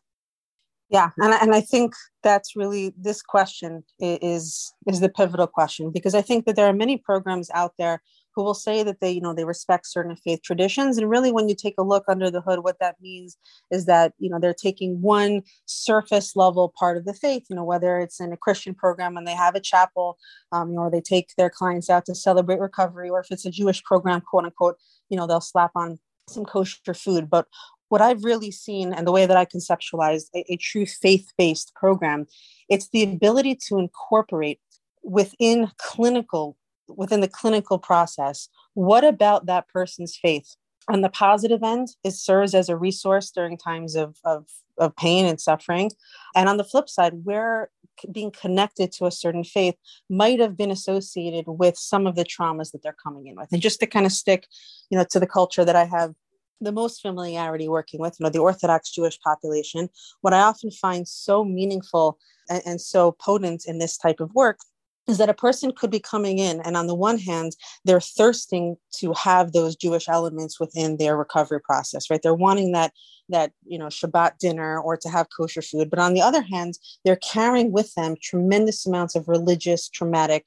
yeah 0.88 1.10
and, 1.18 1.34
and 1.34 1.54
i 1.54 1.60
think 1.60 1.94
that's 2.22 2.56
really 2.56 2.94
this 2.96 3.22
question 3.22 3.82
is 3.98 4.72
is 4.86 5.00
the 5.00 5.08
pivotal 5.08 5.46
question 5.46 5.90
because 5.92 6.14
i 6.14 6.22
think 6.22 6.44
that 6.44 6.56
there 6.56 6.66
are 6.66 6.72
many 6.72 6.96
programs 6.96 7.50
out 7.54 7.72
there 7.78 8.00
who 8.36 8.44
will 8.44 8.54
say 8.54 8.82
that 8.82 9.00
they 9.00 9.10
you 9.10 9.20
know 9.20 9.34
they 9.34 9.44
respect 9.44 9.86
certain 9.86 10.14
faith 10.14 10.40
traditions 10.42 10.98
and 10.98 11.10
really 11.10 11.32
when 11.32 11.48
you 11.48 11.54
take 11.54 11.74
a 11.78 11.82
look 11.82 12.04
under 12.08 12.30
the 12.30 12.40
hood 12.40 12.60
what 12.62 12.78
that 12.78 12.96
means 13.00 13.36
is 13.70 13.86
that 13.86 14.12
you 14.18 14.30
know 14.30 14.38
they're 14.38 14.54
taking 14.54 15.00
one 15.02 15.42
surface 15.64 16.36
level 16.36 16.72
part 16.78 16.96
of 16.96 17.04
the 17.04 17.14
faith 17.14 17.44
you 17.50 17.56
know 17.56 17.64
whether 17.64 17.98
it's 17.98 18.20
in 18.20 18.32
a 18.32 18.36
christian 18.36 18.74
program 18.74 19.16
and 19.16 19.26
they 19.26 19.34
have 19.34 19.54
a 19.54 19.60
chapel 19.60 20.16
um, 20.52 20.70
you 20.70 20.76
know, 20.76 20.82
or 20.82 20.90
they 20.90 21.00
take 21.00 21.30
their 21.36 21.50
clients 21.50 21.90
out 21.90 22.04
to 22.04 22.14
celebrate 22.14 22.60
recovery 22.60 23.10
or 23.10 23.20
if 23.20 23.26
it's 23.30 23.46
a 23.46 23.50
jewish 23.50 23.82
program 23.82 24.20
quote 24.20 24.44
unquote 24.44 24.76
you 25.08 25.16
know 25.16 25.26
they'll 25.26 25.40
slap 25.40 25.70
on 25.74 25.98
some 26.28 26.44
kosher 26.44 26.94
food. 26.94 27.30
But 27.30 27.46
what 27.88 28.00
I've 28.00 28.24
really 28.24 28.50
seen 28.50 28.92
and 28.92 29.06
the 29.06 29.12
way 29.12 29.26
that 29.26 29.36
I 29.36 29.44
conceptualize 29.44 30.24
a, 30.34 30.44
a 30.52 30.56
true 30.56 30.86
faith 30.86 31.32
based 31.38 31.72
program, 31.74 32.26
it's 32.68 32.88
the 32.88 33.04
ability 33.04 33.58
to 33.68 33.78
incorporate 33.78 34.60
within 35.02 35.70
clinical 35.78 36.56
within 36.88 37.20
the 37.20 37.28
clinical 37.28 37.78
process 37.78 38.48
what 38.76 39.04
about 39.04 39.46
that 39.46 39.68
person's 39.68 40.18
faith? 40.18 40.54
On 40.88 41.00
the 41.00 41.08
positive 41.08 41.62
end 41.62 41.88
it 42.04 42.12
serves 42.12 42.54
as 42.54 42.68
a 42.68 42.76
resource 42.76 43.30
during 43.30 43.56
times 43.56 43.96
of, 43.96 44.18
of, 44.22 44.44
of 44.78 44.94
pain 44.96 45.24
and 45.24 45.40
suffering. 45.40 45.90
And 46.34 46.46
on 46.46 46.58
the 46.58 46.64
flip 46.64 46.90
side 46.90 47.24
where 47.24 47.70
being 48.12 48.30
connected 48.30 48.92
to 48.92 49.06
a 49.06 49.10
certain 49.10 49.44
faith 49.44 49.76
might 50.10 50.40
have 50.40 50.58
been 50.58 50.70
associated 50.70 51.46
with 51.48 51.78
some 51.78 52.06
of 52.06 52.16
the 52.16 52.24
traumas 52.24 52.70
that 52.72 52.82
they're 52.82 52.96
coming 53.02 53.26
in 53.26 53.34
with. 53.34 53.50
And 53.50 53.62
just 53.62 53.80
to 53.80 53.86
kind 53.86 54.04
of 54.04 54.12
stick 54.12 54.46
you 54.90 54.98
know 54.98 55.04
to 55.10 55.18
the 55.18 55.26
culture 55.26 55.64
that 55.64 55.74
i 55.74 55.84
have 55.84 56.14
the 56.60 56.72
most 56.72 57.02
familiarity 57.02 57.68
working 57.68 58.00
with, 58.00 58.16
you 58.18 58.24
know, 58.24 58.30
the 58.30 58.38
Orthodox 58.38 58.90
Jewish 58.90 59.20
population, 59.20 59.90
what 60.22 60.32
I 60.32 60.40
often 60.40 60.70
find 60.70 61.06
so 61.06 61.44
meaningful 61.44 62.18
and, 62.48 62.62
and, 62.64 62.80
so 62.80 63.12
potent 63.12 63.64
in 63.66 63.78
this 63.78 63.98
type 63.98 64.20
of 64.20 64.32
work 64.34 64.58
is 65.06 65.18
that 65.18 65.28
a 65.28 65.34
person 65.34 65.72
could 65.72 65.90
be 65.90 66.00
coming 66.00 66.38
in 66.38 66.60
and 66.62 66.76
on 66.76 66.86
the 66.86 66.94
one 66.94 67.18
hand 67.18 67.52
they're 67.84 68.00
thirsting 68.00 68.76
to 68.92 69.12
have 69.12 69.52
those 69.52 69.76
jewish 69.76 70.08
elements 70.08 70.58
within 70.58 70.96
their 70.96 71.16
recovery 71.16 71.60
process 71.60 72.10
right? 72.10 72.20
They're 72.22 72.34
wanting 72.34 72.72
that 72.72 72.92
that 73.28 73.52
you 73.64 73.78
know 73.78 73.86
shabbat 73.86 74.38
dinner 74.38 74.78
or 74.78 74.96
to 74.96 75.08
have 75.08 75.26
kosher 75.36 75.62
food. 75.62 75.90
But 75.90 75.98
on 75.98 76.14
the 76.14 76.22
other 76.22 76.42
hand 76.42 76.78
they're 77.04 77.16
carrying 77.16 77.72
with 77.72 77.94
them 77.94 78.16
tremendous 78.22 78.86
amounts 78.86 79.14
of 79.16 79.28
religious 79.28 79.88
traumatic 79.88 80.46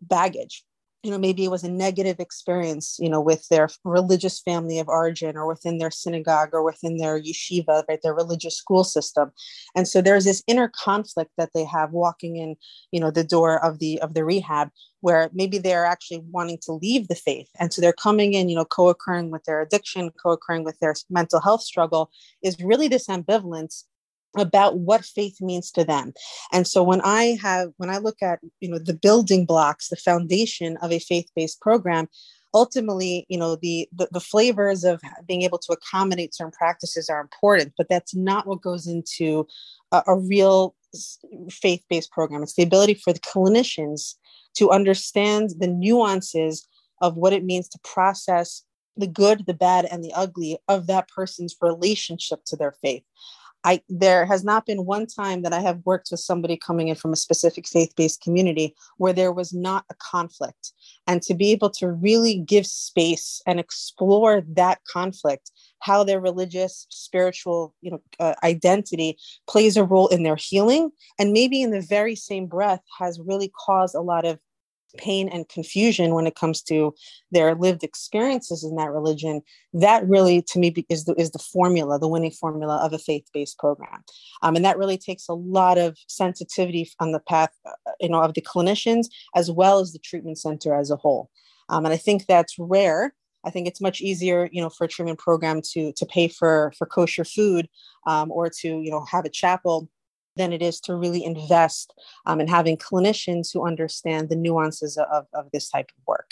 baggage 0.00 0.64
you 1.04 1.10
know 1.10 1.18
maybe 1.18 1.44
it 1.44 1.50
was 1.50 1.64
a 1.64 1.70
negative 1.70 2.18
experience 2.18 2.96
you 2.98 3.08
know 3.08 3.20
with 3.20 3.46
their 3.48 3.68
religious 3.84 4.40
family 4.40 4.78
of 4.78 4.88
origin 4.88 5.36
or 5.36 5.46
within 5.46 5.78
their 5.78 5.90
synagogue 5.90 6.50
or 6.52 6.64
within 6.64 6.96
their 6.96 7.20
yeshiva 7.20 7.84
right 7.88 8.00
their 8.02 8.14
religious 8.14 8.56
school 8.56 8.84
system. 8.84 9.30
And 9.76 9.86
so 9.86 10.00
there's 10.00 10.24
this 10.24 10.42
inner 10.46 10.68
conflict 10.68 11.32
that 11.36 11.50
they 11.54 11.64
have 11.64 11.92
walking 11.92 12.36
in 12.36 12.56
you 12.92 13.00
know 13.00 13.10
the 13.10 13.24
door 13.24 13.64
of 13.64 13.78
the 13.78 14.00
of 14.00 14.14
the 14.14 14.24
rehab 14.24 14.70
where 15.00 15.28
maybe 15.34 15.58
they're 15.58 15.84
actually 15.84 16.22
wanting 16.30 16.58
to 16.62 16.72
leave 16.72 17.08
the 17.08 17.14
faith. 17.14 17.50
And 17.60 17.72
so 17.72 17.82
they're 17.82 17.92
coming 17.92 18.34
in 18.34 18.48
you 18.48 18.56
know 18.56 18.64
co-occurring 18.64 19.30
with 19.30 19.44
their 19.44 19.60
addiction 19.60 20.10
co-occurring 20.22 20.64
with 20.64 20.78
their 20.80 20.94
mental 21.10 21.40
health 21.40 21.62
struggle 21.62 22.10
is 22.42 22.60
really 22.60 22.88
this 22.88 23.08
ambivalence 23.08 23.84
about 24.36 24.78
what 24.78 25.04
faith 25.04 25.36
means 25.40 25.70
to 25.72 25.84
them. 25.84 26.12
And 26.52 26.66
so 26.66 26.82
when 26.82 27.00
i 27.02 27.36
have 27.42 27.70
when 27.76 27.90
i 27.90 27.98
look 27.98 28.22
at 28.22 28.40
you 28.60 28.68
know 28.68 28.78
the 28.78 28.94
building 28.94 29.44
blocks 29.44 29.88
the 29.88 29.96
foundation 29.96 30.76
of 30.82 30.92
a 30.92 30.98
faith-based 30.98 31.60
program 31.60 32.08
ultimately 32.52 33.26
you 33.28 33.38
know 33.38 33.56
the, 33.56 33.88
the, 33.92 34.08
the 34.12 34.20
flavors 34.20 34.84
of 34.84 35.00
being 35.26 35.42
able 35.42 35.58
to 35.58 35.72
accommodate 35.72 36.34
certain 36.34 36.52
practices 36.52 37.08
are 37.08 37.20
important 37.20 37.72
but 37.76 37.88
that's 37.88 38.14
not 38.14 38.46
what 38.46 38.62
goes 38.62 38.86
into 38.86 39.46
a, 39.92 40.02
a 40.06 40.16
real 40.16 40.74
faith-based 41.50 42.10
program. 42.10 42.42
It's 42.42 42.54
the 42.54 42.62
ability 42.62 42.94
for 42.94 43.12
the 43.12 43.20
clinicians 43.20 44.14
to 44.56 44.70
understand 44.70 45.50
the 45.58 45.66
nuances 45.66 46.66
of 47.00 47.16
what 47.16 47.32
it 47.32 47.44
means 47.44 47.68
to 47.68 47.78
process 47.82 48.62
the 48.96 49.06
good 49.08 49.44
the 49.46 49.54
bad 49.54 49.84
and 49.86 50.04
the 50.04 50.12
ugly 50.14 50.56
of 50.68 50.86
that 50.86 51.08
person's 51.08 51.56
relationship 51.60 52.38
to 52.46 52.56
their 52.56 52.76
faith 52.80 53.02
I 53.64 53.80
there 53.88 54.26
has 54.26 54.44
not 54.44 54.66
been 54.66 54.84
one 54.84 55.06
time 55.06 55.42
that 55.42 55.52
I 55.52 55.60
have 55.60 55.80
worked 55.84 56.08
with 56.10 56.20
somebody 56.20 56.56
coming 56.56 56.88
in 56.88 56.96
from 56.96 57.12
a 57.12 57.16
specific 57.16 57.66
faith-based 57.66 58.20
community 58.20 58.74
where 58.98 59.12
there 59.12 59.32
was 59.32 59.52
not 59.52 59.84
a 59.90 59.94
conflict. 59.94 60.72
And 61.06 61.22
to 61.22 61.34
be 61.34 61.50
able 61.52 61.70
to 61.70 61.90
really 61.90 62.38
give 62.38 62.66
space 62.66 63.40
and 63.46 63.58
explore 63.58 64.42
that 64.48 64.80
conflict, 64.84 65.50
how 65.80 66.04
their 66.04 66.20
religious, 66.20 66.86
spiritual, 66.90 67.74
you 67.80 67.90
know, 67.90 68.00
uh, 68.20 68.34
identity 68.42 69.18
plays 69.48 69.76
a 69.76 69.84
role 69.84 70.08
in 70.08 70.22
their 70.22 70.36
healing, 70.36 70.90
and 71.18 71.32
maybe 71.32 71.62
in 71.62 71.70
the 71.70 71.80
very 71.80 72.14
same 72.14 72.46
breath 72.46 72.82
has 72.98 73.20
really 73.20 73.50
caused 73.66 73.94
a 73.94 74.00
lot 74.00 74.24
of 74.24 74.38
pain 74.96 75.28
and 75.28 75.48
confusion 75.48 76.14
when 76.14 76.26
it 76.26 76.34
comes 76.34 76.62
to 76.62 76.94
their 77.30 77.54
lived 77.54 77.82
experiences 77.82 78.64
in 78.64 78.76
that 78.76 78.90
religion 78.90 79.42
that 79.72 80.06
really 80.08 80.42
to 80.42 80.58
me 80.58 80.72
is 80.88 81.04
the, 81.04 81.14
is 81.14 81.30
the 81.30 81.38
formula 81.38 81.98
the 81.98 82.08
winning 82.08 82.30
formula 82.30 82.76
of 82.84 82.92
a 82.92 82.98
faith-based 82.98 83.58
program. 83.58 84.02
Um, 84.42 84.56
and 84.56 84.64
that 84.64 84.78
really 84.78 84.98
takes 84.98 85.28
a 85.28 85.34
lot 85.34 85.78
of 85.78 85.96
sensitivity 86.08 86.90
on 87.00 87.12
the 87.12 87.20
path 87.20 87.50
uh, 87.66 87.92
you 88.00 88.08
know 88.08 88.20
of 88.20 88.34
the 88.34 88.42
clinicians 88.42 89.06
as 89.34 89.50
well 89.50 89.80
as 89.80 89.92
the 89.92 89.98
treatment 89.98 90.38
center 90.38 90.74
as 90.74 90.90
a 90.90 90.96
whole. 90.96 91.30
Um, 91.68 91.84
and 91.84 91.94
i 91.94 91.96
think 91.96 92.26
that's 92.26 92.56
rare. 92.58 93.14
I 93.46 93.50
think 93.50 93.68
it's 93.68 93.80
much 93.80 94.00
easier, 94.00 94.48
you 94.52 94.62
know, 94.62 94.70
for 94.70 94.84
a 94.84 94.88
treatment 94.88 95.18
program 95.18 95.60
to 95.72 95.92
to 95.92 96.06
pay 96.06 96.28
for 96.28 96.72
for 96.78 96.86
kosher 96.86 97.24
food 97.24 97.68
um, 98.06 98.30
or 98.32 98.48
to 98.60 98.68
you 98.68 98.90
know 98.90 99.04
have 99.10 99.24
a 99.24 99.30
chapel 99.30 99.88
than 100.36 100.52
it 100.52 100.62
is 100.62 100.80
to 100.80 100.96
really 100.96 101.24
invest 101.24 101.94
um, 102.26 102.40
in 102.40 102.48
having 102.48 102.76
clinicians 102.76 103.52
who 103.52 103.66
understand 103.66 104.28
the 104.28 104.36
nuances 104.36 104.96
of, 104.96 105.26
of 105.32 105.50
this 105.52 105.68
type 105.68 105.90
of 105.96 106.02
work. 106.06 106.30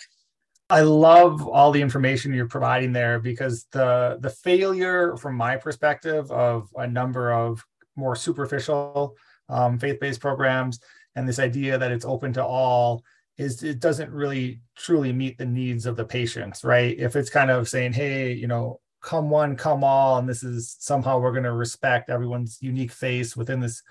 I 0.70 0.80
love 0.80 1.46
all 1.46 1.70
the 1.70 1.82
information 1.82 2.32
you're 2.32 2.48
providing 2.48 2.92
there 2.92 3.18
because 3.20 3.66
the 3.72 4.16
the 4.20 4.30
failure, 4.30 5.16
from 5.16 5.36
my 5.36 5.56
perspective, 5.56 6.30
of 6.30 6.68
a 6.76 6.86
number 6.86 7.30
of 7.32 7.62
more 7.94 8.16
superficial 8.16 9.14
um, 9.50 9.78
faith-based 9.78 10.20
programs 10.20 10.80
and 11.14 11.28
this 11.28 11.38
idea 11.38 11.78
that 11.78 11.92
it's 11.92 12.04
open 12.04 12.32
to 12.34 12.44
all 12.44 13.02
is 13.38 13.62
it 13.62 13.80
doesn't 13.80 14.10
really 14.10 14.60
truly 14.76 15.12
meet 15.12 15.38
the 15.38 15.46
needs 15.46 15.86
of 15.86 15.96
the 15.96 16.04
patients, 16.04 16.64
right? 16.64 16.98
If 16.98 17.16
it's 17.16 17.30
kind 17.30 17.50
of 17.50 17.68
saying, 17.68 17.92
hey, 17.92 18.32
you 18.32 18.46
know, 18.46 18.80
come 19.02 19.28
one, 19.28 19.56
come 19.56 19.84
all, 19.84 20.18
and 20.18 20.28
this 20.28 20.42
is 20.42 20.76
somehow 20.78 21.18
we're 21.18 21.32
going 21.32 21.42
to 21.44 21.52
respect 21.52 22.08
everyone's 22.08 22.58
unique 22.60 22.92
face 22.92 23.36
within 23.36 23.60
this 23.60 23.82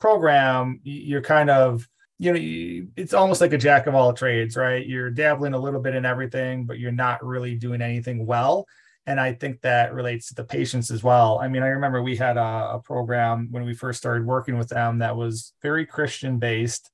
program, 0.00 0.80
you're 0.82 1.22
kind 1.22 1.50
of 1.50 1.86
you 2.18 2.32
know 2.32 2.90
it's 2.96 3.14
almost 3.14 3.40
like 3.40 3.54
a 3.54 3.58
jack 3.58 3.86
of 3.86 3.94
all 3.94 4.12
trades 4.12 4.56
right? 4.56 4.86
You're 4.86 5.10
dabbling 5.10 5.54
a 5.54 5.58
little 5.58 5.80
bit 5.80 5.94
in 5.94 6.04
everything 6.04 6.64
but 6.66 6.78
you're 6.78 6.92
not 6.92 7.24
really 7.24 7.54
doing 7.54 7.80
anything 7.80 8.26
well 8.26 8.66
and 9.06 9.18
i 9.18 9.32
think 9.32 9.58
that 9.62 9.94
relates 9.94 10.28
to 10.28 10.34
the 10.34 10.44
patients 10.44 10.90
as 10.90 11.02
well. 11.02 11.38
I 11.40 11.48
mean 11.48 11.62
i 11.62 11.68
remember 11.68 12.02
we 12.02 12.16
had 12.16 12.36
a, 12.36 12.72
a 12.74 12.82
program 12.84 13.48
when 13.50 13.64
we 13.64 13.74
first 13.74 13.98
started 13.98 14.26
working 14.26 14.58
with 14.58 14.68
them 14.68 14.98
that 14.98 15.16
was 15.16 15.54
very 15.62 15.86
christian 15.86 16.38
based 16.38 16.90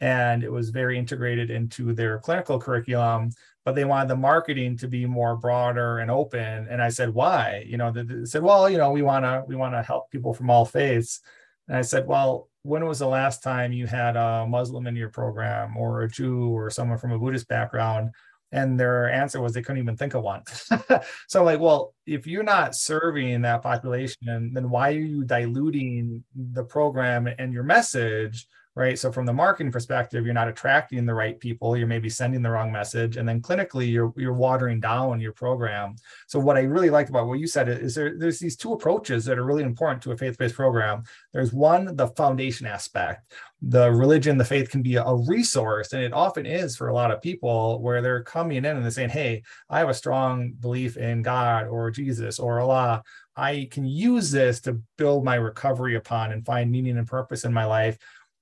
and 0.00 0.42
it 0.42 0.50
was 0.50 0.70
very 0.70 0.98
integrated 0.98 1.50
into 1.50 1.92
their 1.92 2.18
clinical 2.18 2.58
curriculum 2.58 3.30
but 3.70 3.76
they 3.76 3.84
wanted 3.84 4.08
the 4.08 4.16
marketing 4.16 4.76
to 4.76 4.88
be 4.88 5.06
more 5.06 5.36
broader 5.36 6.00
and 6.00 6.10
open. 6.10 6.66
And 6.68 6.82
I 6.82 6.88
said, 6.88 7.14
why? 7.14 7.64
You 7.64 7.76
know, 7.76 7.92
they 7.92 8.24
said, 8.24 8.42
well, 8.42 8.68
you 8.68 8.78
know, 8.78 8.90
we 8.90 9.00
want 9.00 9.24
to 9.24 9.44
we 9.46 9.54
want 9.54 9.74
to 9.74 9.82
help 9.84 10.10
people 10.10 10.34
from 10.34 10.50
all 10.50 10.64
faiths. 10.64 11.20
And 11.68 11.76
I 11.76 11.82
said, 11.82 12.04
well, 12.04 12.48
when 12.62 12.84
was 12.84 12.98
the 12.98 13.06
last 13.06 13.44
time 13.44 13.72
you 13.72 13.86
had 13.86 14.16
a 14.16 14.44
Muslim 14.44 14.88
in 14.88 14.96
your 14.96 15.10
program 15.10 15.76
or 15.76 16.02
a 16.02 16.08
Jew 16.08 16.48
or 16.48 16.68
someone 16.68 16.98
from 16.98 17.12
a 17.12 17.18
Buddhist 17.20 17.46
background? 17.46 18.10
And 18.50 18.78
their 18.78 19.08
answer 19.08 19.40
was 19.40 19.52
they 19.52 19.62
couldn't 19.62 19.82
even 19.82 19.96
think 19.96 20.14
of 20.14 20.24
one. 20.24 20.42
so 21.28 21.44
like, 21.44 21.60
well, 21.60 21.94
if 22.06 22.26
you're 22.26 22.42
not 22.42 22.74
serving 22.74 23.42
that 23.42 23.62
population, 23.62 24.50
then 24.52 24.68
why 24.68 24.88
are 24.88 24.98
you 24.98 25.22
diluting 25.22 26.24
the 26.34 26.64
program 26.64 27.28
and 27.38 27.52
your 27.52 27.62
message 27.62 28.48
right? 28.76 28.98
So 28.98 29.10
from 29.10 29.26
the 29.26 29.32
marketing 29.32 29.72
perspective, 29.72 30.24
you're 30.24 30.34
not 30.34 30.48
attracting 30.48 31.04
the 31.04 31.14
right 31.14 31.38
people. 31.38 31.76
You're 31.76 31.86
maybe 31.86 32.08
sending 32.08 32.42
the 32.42 32.50
wrong 32.50 32.70
message, 32.70 33.16
and 33.16 33.28
then 33.28 33.40
clinically, 33.40 33.90
you're 33.90 34.12
you're 34.16 34.32
watering 34.32 34.80
down 34.80 35.20
your 35.20 35.32
program. 35.32 35.96
So 36.28 36.38
what 36.38 36.56
I 36.56 36.60
really 36.60 36.90
liked 36.90 37.10
about 37.10 37.26
what 37.26 37.40
you 37.40 37.46
said 37.46 37.68
is 37.68 37.94
there 37.94 38.16
there's 38.16 38.38
these 38.38 38.56
two 38.56 38.72
approaches 38.72 39.24
that 39.24 39.38
are 39.38 39.44
really 39.44 39.64
important 39.64 40.02
to 40.02 40.12
a 40.12 40.16
faith-based 40.16 40.54
program. 40.54 41.02
There's 41.32 41.52
one, 41.52 41.96
the 41.96 42.08
foundation 42.08 42.66
aspect. 42.66 43.32
The 43.62 43.90
religion, 43.90 44.38
the 44.38 44.44
faith 44.44 44.70
can 44.70 44.82
be 44.82 44.96
a 44.96 45.14
resource, 45.26 45.92
and 45.92 46.02
it 46.02 46.12
often 46.12 46.46
is 46.46 46.76
for 46.76 46.88
a 46.88 46.94
lot 46.94 47.10
of 47.10 47.20
people 47.20 47.82
where 47.82 48.00
they're 48.00 48.22
coming 48.22 48.58
in 48.58 48.64
and 48.64 48.82
they're 48.82 48.90
saying, 48.90 49.10
"Hey, 49.10 49.42
I 49.68 49.80
have 49.80 49.88
a 49.88 49.94
strong 49.94 50.52
belief 50.52 50.96
in 50.96 51.22
God 51.22 51.66
or 51.66 51.90
Jesus 51.90 52.38
or 52.38 52.60
Allah." 52.60 53.02
I 53.36 53.68
can 53.70 53.86
use 53.86 54.30
this 54.30 54.60
to 54.62 54.80
build 54.98 55.24
my 55.24 55.36
recovery 55.36 55.96
upon 55.96 56.32
and 56.32 56.44
find 56.44 56.70
meaning 56.70 56.98
and 56.98 57.06
purpose 57.06 57.44
in 57.44 57.52
my 57.54 57.64
life 57.64 57.96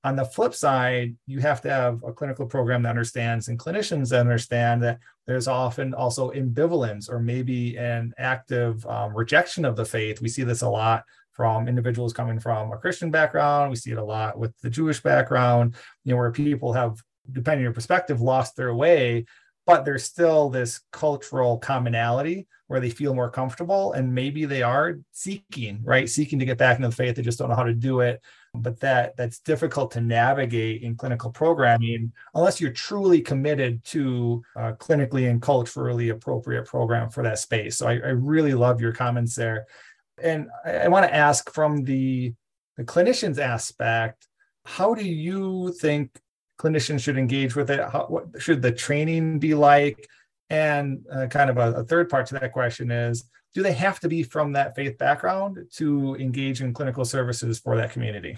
on 0.05 0.17
the 0.17 0.25
flip 0.25 0.55
side, 0.55 1.17
you 1.27 1.41
have 1.41 1.61
to 1.63 1.71
have 1.71 2.03
a 2.05 2.13
clinical 2.13 2.47
program 2.47 2.83
that 2.83 2.91
understands 2.91 3.49
and 3.49 3.59
clinicians 3.59 4.11
that 4.11 4.21
understand 4.21 4.83
that 4.83 5.01
there's 5.27 5.49
often 5.49 5.93
also 5.93 6.31
ambivalence 6.31 7.11
or 7.11 7.19
maybe 7.19 7.77
an 7.77 8.15
active 8.17 8.87
um, 8.87 9.15
rejection 9.15 9.65
of 9.65 9.77
the 9.77 9.85
faith. 9.85 10.21
We 10.21 10.29
see 10.29 10.45
this 10.45 10.63
a 10.63 10.69
lot 10.69 11.05
from 11.33 11.69
individuals 11.69 12.13
coming 12.13 12.39
from 12.39 12.73
a 12.73 12.79
Christian 12.79 13.11
background. 13.11 13.71
We 13.71 13.77
see 13.77 13.91
it 13.91 13.99
a 13.99 14.05
lot 14.05 14.39
with 14.39 14.57
the 14.61 14.71
Jewish 14.71 15.01
background, 15.03 15.75
you 16.05 16.13
know, 16.13 16.19
where 16.19 16.31
people 16.31 16.73
have, 16.73 17.03
depending 17.31 17.61
on 17.61 17.65
your 17.65 17.73
perspective, 17.73 18.21
lost 18.21 18.57
their 18.57 18.75
way, 18.75 19.27
but 19.67 19.85
there's 19.85 20.05
still 20.05 20.49
this 20.49 20.81
cultural 20.93 21.59
commonality 21.59 22.47
where 22.69 22.81
they 22.81 22.91
feel 22.91 23.15
more 23.15 23.31
comfortable 23.31 23.93
and 23.93 24.15
maybe 24.15 24.45
they 24.45 24.63
are 24.63 24.99
seeking, 25.13 25.81
right? 25.83 26.09
Seeking 26.09 26.39
to 26.39 26.45
get 26.45 26.59
back 26.59 26.77
into 26.77 26.89
the 26.89 26.95
faith. 26.95 27.17
They 27.17 27.23
just 27.23 27.39
don't 27.39 27.49
know 27.49 27.57
how 27.57 27.65
to 27.65 27.75
do 27.75 28.01
it 28.01 28.23
but 28.63 28.81
that 28.81 29.17
that's 29.17 29.41
difficult 29.41 29.91
to 29.91 30.01
navigate 30.01 30.83
in 30.83 30.97
clinical 30.97 31.31
programming 31.31 32.13
unless 32.35 32.61
you're 32.61 32.73
truly 32.73 33.21
committed 33.21 33.83
to 33.85 34.43
a 34.57 34.73
clinically 34.75 35.31
and 35.31 35.41
culturally 35.43 36.11
appropriate 36.11 36.67
program 36.67 37.11
for 37.11 37.23
that 37.23 37.39
space 37.39 37.79
so 37.79 37.87
I, 37.89 37.93
I 37.95 38.11
really 38.11 38.55
love 38.55 38.81
your 38.81 38.93
comments 38.93 39.35
there 39.35 39.67
And 40.23 40.49
I, 40.65 40.71
I 40.79 40.89
want 40.89 41.07
to 41.07 41.15
ask 41.15 41.53
from 41.53 41.85
the, 41.85 42.35
the 42.77 42.85
clinician's 42.85 43.39
aspect, 43.39 44.27
how 44.65 44.95
do 44.95 45.05
you 45.05 45.73
think 45.81 46.11
clinicians 46.59 47.03
should 47.03 47.19
engage 47.19 47.57
with 47.57 47.71
it? 47.71 47.81
How, 47.81 48.07
what 48.07 48.27
should 48.39 48.63
the 48.63 48.73
training 48.73 49.39
be 49.39 49.55
like? 49.55 50.09
And 50.51 51.05
uh, 51.13 51.27
kind 51.27 51.51
of 51.51 51.59
a, 51.59 51.81
a 51.81 51.85
third 51.85 52.09
part 52.09 52.27
to 52.27 52.35
that 52.35 52.53
question 52.53 52.91
is 52.91 53.25
do 53.55 53.63
they 53.63 53.73
have 53.73 54.01
to 54.01 54.09
be 54.09 54.23
from 54.23 54.53
that 54.53 54.75
faith 54.75 54.99
background 54.99 55.59
to 55.75 56.17
engage 56.17 56.61
in 56.61 56.73
clinical 56.73 57.05
services 57.05 57.59
for 57.59 57.77
that 57.77 57.93
community? 57.93 58.37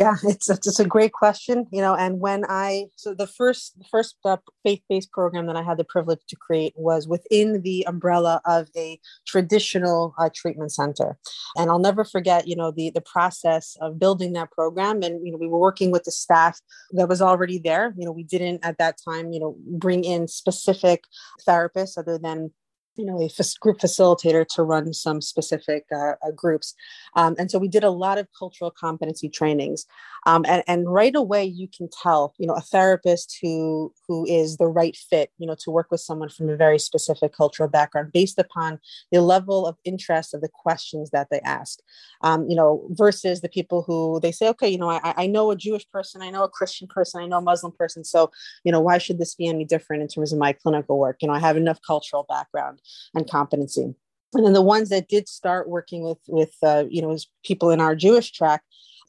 Yeah, 0.00 0.14
it's 0.22 0.48
it's 0.48 0.80
a 0.80 0.86
great 0.86 1.12
question, 1.12 1.66
you 1.70 1.82
know. 1.82 1.94
And 1.94 2.20
when 2.20 2.44
I 2.48 2.86
so 2.96 3.12
the 3.12 3.26
first 3.26 3.78
the 3.78 3.84
first 3.84 4.16
uh, 4.24 4.38
faith 4.64 4.82
based 4.88 5.12
program 5.12 5.46
that 5.46 5.56
I 5.56 5.62
had 5.62 5.76
the 5.76 5.84
privilege 5.84 6.20
to 6.28 6.36
create 6.36 6.72
was 6.76 7.06
within 7.06 7.60
the 7.62 7.84
umbrella 7.86 8.40
of 8.46 8.68
a 8.74 8.98
traditional 9.26 10.14
uh, 10.18 10.30
treatment 10.34 10.72
center, 10.72 11.18
and 11.56 11.70
I'll 11.70 11.78
never 11.78 12.04
forget, 12.04 12.46
you 12.48 12.56
know, 12.56 12.70
the 12.70 12.90
the 12.90 13.02
process 13.02 13.76
of 13.82 13.98
building 13.98 14.32
that 14.32 14.50
program. 14.52 15.02
And 15.02 15.24
you 15.26 15.32
know, 15.32 15.38
we 15.38 15.48
were 15.48 15.58
working 15.58 15.90
with 15.90 16.04
the 16.04 16.12
staff 16.12 16.60
that 16.92 17.08
was 17.08 17.20
already 17.20 17.58
there. 17.58 17.92
You 17.98 18.06
know, 18.06 18.12
we 18.12 18.24
didn't 18.24 18.64
at 18.64 18.78
that 18.78 18.96
time, 19.04 19.32
you 19.32 19.40
know, 19.40 19.56
bring 19.66 20.04
in 20.04 20.28
specific 20.28 21.04
therapists 21.46 21.98
other 21.98 22.16
than 22.16 22.52
you 22.96 23.04
know, 23.04 23.20
a 23.20 23.30
group 23.60 23.78
facilitator 23.78 24.46
to 24.46 24.62
run 24.62 24.92
some 24.92 25.20
specific 25.20 25.84
uh, 25.94 26.12
uh, 26.26 26.30
groups. 26.34 26.74
Um, 27.16 27.34
and 27.38 27.50
so 27.50 27.58
we 27.58 27.68
did 27.68 27.84
a 27.84 27.90
lot 27.90 28.18
of 28.18 28.28
cultural 28.36 28.70
competency 28.70 29.28
trainings. 29.28 29.86
Um, 30.26 30.44
and, 30.46 30.62
and 30.66 30.92
right 30.92 31.14
away, 31.14 31.44
you 31.44 31.68
can 31.68 31.88
tell, 32.02 32.34
you 32.36 32.46
know, 32.46 32.54
a 32.54 32.60
therapist 32.60 33.38
who, 33.40 33.92
who 34.06 34.26
is 34.26 34.58
the 34.58 34.66
right 34.66 34.96
fit, 34.96 35.30
you 35.38 35.46
know, 35.46 35.56
to 35.60 35.70
work 35.70 35.90
with 35.90 36.00
someone 36.00 36.28
from 36.28 36.50
a 36.50 36.56
very 36.56 36.78
specific 36.78 37.32
cultural 37.32 37.68
background 37.68 38.12
based 38.12 38.38
upon 38.38 38.78
the 39.12 39.22
level 39.22 39.66
of 39.66 39.76
interest 39.84 40.34
of 40.34 40.42
the 40.42 40.50
questions 40.52 41.10
that 41.10 41.28
they 41.30 41.40
ask, 41.40 41.78
um, 42.22 42.48
you 42.50 42.56
know, 42.56 42.86
versus 42.90 43.40
the 43.40 43.48
people 43.48 43.82
who 43.82 44.20
they 44.20 44.32
say, 44.32 44.48
okay, 44.48 44.68
you 44.68 44.78
know, 44.78 44.90
I, 44.90 45.14
I 45.16 45.26
know 45.26 45.50
a 45.50 45.56
Jewish 45.56 45.88
person, 45.90 46.20
I 46.20 46.30
know 46.30 46.44
a 46.44 46.48
Christian 46.48 46.86
person, 46.86 47.22
I 47.22 47.26
know 47.26 47.38
a 47.38 47.42
Muslim 47.42 47.72
person. 47.72 48.04
So, 48.04 48.30
you 48.64 48.72
know, 48.72 48.80
why 48.80 48.98
should 48.98 49.18
this 49.18 49.34
be 49.34 49.48
any 49.48 49.64
different 49.64 50.02
in 50.02 50.08
terms 50.08 50.32
of 50.32 50.38
my 50.38 50.52
clinical 50.52 50.98
work? 50.98 51.18
You 51.22 51.28
know, 51.28 51.34
I 51.34 51.38
have 51.38 51.56
enough 51.56 51.78
cultural 51.86 52.26
background 52.28 52.79
and 53.14 53.30
competency 53.30 53.94
and 54.32 54.46
then 54.46 54.52
the 54.52 54.62
ones 54.62 54.88
that 54.90 55.08
did 55.08 55.28
start 55.28 55.68
working 55.68 56.02
with 56.02 56.18
with 56.28 56.54
uh, 56.62 56.84
you 56.88 57.02
know 57.02 57.12
as 57.12 57.26
people 57.44 57.70
in 57.70 57.80
our 57.80 57.94
jewish 57.94 58.30
track 58.32 58.62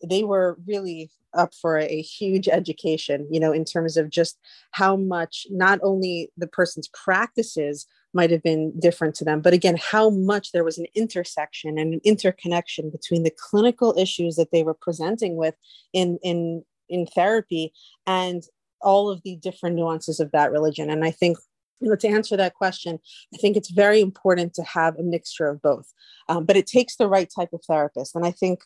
they 0.04 0.24
were 0.24 0.58
really 0.68 1.12
up 1.34 1.54
for 1.54 1.78
a 1.78 2.01
huge 2.01 2.48
education, 2.48 3.28
you 3.32 3.40
know, 3.40 3.51
in 3.51 3.66
terms 3.66 3.98
of 3.98 4.10
just 4.10 4.38
how 4.72 4.96
much 4.96 5.48
not 5.50 5.80
only 5.84 6.30
the 6.38 6.48
person's 6.48 6.90
practices 6.90 7.88
might 8.13 8.32
have 8.32 8.44
been 8.44 8.78
different 8.80 9.16
to 9.16 9.24
them, 9.24 9.42
but 9.42 9.54
again, 9.54 9.78
how 9.80 10.10
much 10.10 10.51
there 10.51 10.63
was 10.63 10.78
an 10.78 10.88
intersection 10.96 11.78
and 11.78 11.94
an 11.94 12.01
interconnection 12.04 12.90
between 12.90 13.24
the 13.24 13.32
clinical 13.38 13.96
issues 13.98 14.36
that 14.36 14.51
they 14.51 14.63
were 14.63 14.74
presenting 14.74 15.36
with 15.38 15.56
in 15.94 16.20
in 16.24 16.63
in 16.90 17.06
therapy 17.06 17.72
and 18.06 18.44
all 18.82 19.10
of 19.10 19.22
the 19.24 19.38
different 19.38 19.75
nuances 19.75 20.20
of 20.20 20.32
that 20.32 20.51
religion. 20.51 20.90
And 20.90 21.06
I 21.06 21.12
think 21.12 21.38
you 21.82 21.90
know, 21.90 21.96
to 21.96 22.08
answer 22.08 22.38
that 22.38 22.54
question, 22.54 23.00
I 23.34 23.38
think 23.38 23.58
it's 23.58 23.72
very 23.72 24.02
important 24.02 24.54
to 24.56 24.64
have 24.64 24.98
a 24.98 25.04
mixture 25.04 25.48
of 25.48 25.62
both. 25.62 25.92
Um, 26.30 26.46
but 26.46 26.56
it 26.56 26.68
takes 26.68 26.96
the 26.96 27.08
right 27.08 27.30
type 27.34 27.54
of 27.54 27.62
therapist. 27.68 28.16
And 28.16 28.26
I 28.26 28.32
think 28.32 28.62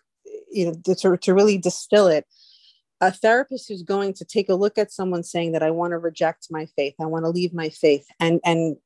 you 0.51 0.65
know 0.65 0.95
to, 0.95 1.17
to 1.17 1.33
really 1.33 1.57
distill 1.57 2.07
it 2.07 2.25
a 3.01 3.11
therapist 3.11 3.67
who's 3.67 3.83
going 3.83 4.13
to 4.13 4.25
take 4.25 4.49
a 4.49 4.55
look 4.55 4.77
at 4.77 4.91
someone 4.91 5.23
saying 5.23 5.51
that 5.51 5.63
i 5.63 5.71
want 5.71 5.91
to 5.91 5.97
reject 5.97 6.47
my 6.49 6.65
faith 6.75 6.95
i 6.99 7.05
want 7.05 7.25
to 7.25 7.29
leave 7.29 7.53
my 7.53 7.69
faith 7.69 8.05
and 8.19 8.39
and 8.43 8.77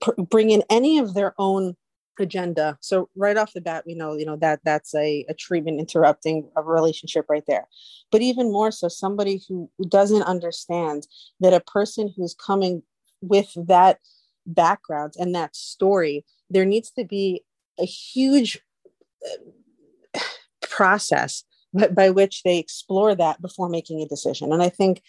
pr- 0.00 0.20
bring 0.22 0.50
in 0.50 0.62
any 0.70 0.98
of 0.98 1.14
their 1.14 1.34
own 1.38 1.76
agenda 2.20 2.76
so 2.80 3.08
right 3.14 3.36
off 3.36 3.52
the 3.52 3.60
bat 3.60 3.84
we 3.86 3.94
know 3.94 4.14
you 4.14 4.26
know 4.26 4.36
that 4.36 4.58
that's 4.64 4.92
a, 4.94 5.24
a 5.28 5.34
treatment 5.34 5.78
interrupting 5.78 6.48
a 6.56 6.62
relationship 6.62 7.24
right 7.28 7.44
there 7.46 7.66
but 8.10 8.22
even 8.22 8.50
more 8.50 8.72
so 8.72 8.88
somebody 8.88 9.40
who, 9.48 9.70
who 9.78 9.84
doesn't 9.88 10.22
understand 10.22 11.06
that 11.38 11.54
a 11.54 11.60
person 11.60 12.12
who's 12.16 12.34
coming 12.34 12.82
with 13.20 13.52
that 13.56 13.98
background 14.46 15.14
and 15.18 15.34
that 15.34 15.54
story 15.54 16.24
there 16.50 16.64
needs 16.64 16.90
to 16.90 17.04
be 17.04 17.44
a 17.78 17.84
huge 17.84 18.58
process 20.70 21.44
by 21.94 22.10
which 22.10 22.42
they 22.42 22.58
explore 22.58 23.14
that 23.14 23.40
before 23.42 23.68
making 23.68 24.00
a 24.00 24.06
decision. 24.06 24.52
And 24.52 24.62
I 24.62 24.68
think 24.68 25.02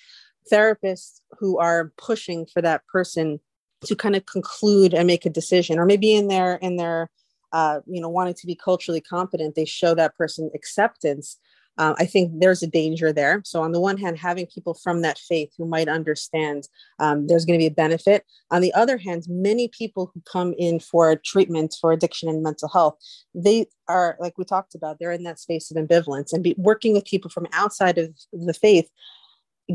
therapists 0.52 1.22
who 1.40 1.58
are 1.58 1.94
pushing 1.98 2.46
for 2.46 2.62
that 2.62 2.86
person 2.88 3.40
to 3.86 3.96
kind 3.96 4.16
of 4.16 4.26
conclude 4.26 4.94
and 4.94 5.08
make 5.08 5.26
a 5.26 5.30
decision, 5.30 5.80
or 5.80 5.86
maybe 5.86 6.14
in 6.14 6.28
their 6.28 6.56
in 6.56 6.76
their 6.76 7.10
uh, 7.54 7.80
you 7.86 8.02
know 8.02 8.10
wanting 8.10 8.34
to 8.34 8.48
be 8.48 8.56
culturally 8.56 9.00
competent, 9.00 9.56
they 9.56 9.66
show 9.66 9.96
that 9.96 10.18
person 10.18 10.52
acceptance 10.54 11.38
uh, 11.80 11.96
I 11.98 12.06
think 12.06 12.34
there's 12.42 12.62
a 12.62 12.68
danger 12.68 13.14
there. 13.14 13.42
So, 13.46 13.62
on 13.64 13.72
the 13.72 13.80
one 13.80 13.98
hand, 13.98 14.20
having 14.20 14.46
people 14.48 14.74
from 14.74 15.02
that 15.02 15.18
faith 15.18 15.54
who 15.58 15.66
might 15.66 15.88
understand 15.88 16.68
um, 17.00 17.28
there's 17.28 17.46
going 17.46 17.58
to 17.58 17.64
be 17.64 17.68
a 17.68 17.72
benefit. 17.72 18.26
On 18.52 18.62
the 18.62 18.74
other 18.74 18.98
hand, 18.98 19.24
many 19.30 19.70
people 19.70 20.12
who 20.14 20.22
come 20.30 20.54
in 20.58 20.82
for 20.82 21.16
treatment 21.16 21.76
for 21.80 21.94
addiction 21.94 22.28
and 22.28 22.44
mental 22.44 22.68
health, 22.68 22.98
they 23.34 23.66
are, 23.88 24.18
like 24.20 24.38
we 24.38 24.44
talked 24.44 24.76
about, 24.76 24.98
they're 25.00 25.14
in 25.14 25.24
that 25.24 25.40
space 25.40 25.72
of 25.72 25.78
ambivalence. 25.78 26.34
And 26.34 26.44
be, 26.44 26.54
working 26.58 26.94
with 26.94 27.06
people 27.06 27.32
from 27.32 27.48
outside 27.54 27.98
of 27.98 28.14
the 28.34 28.54
faith 28.54 28.90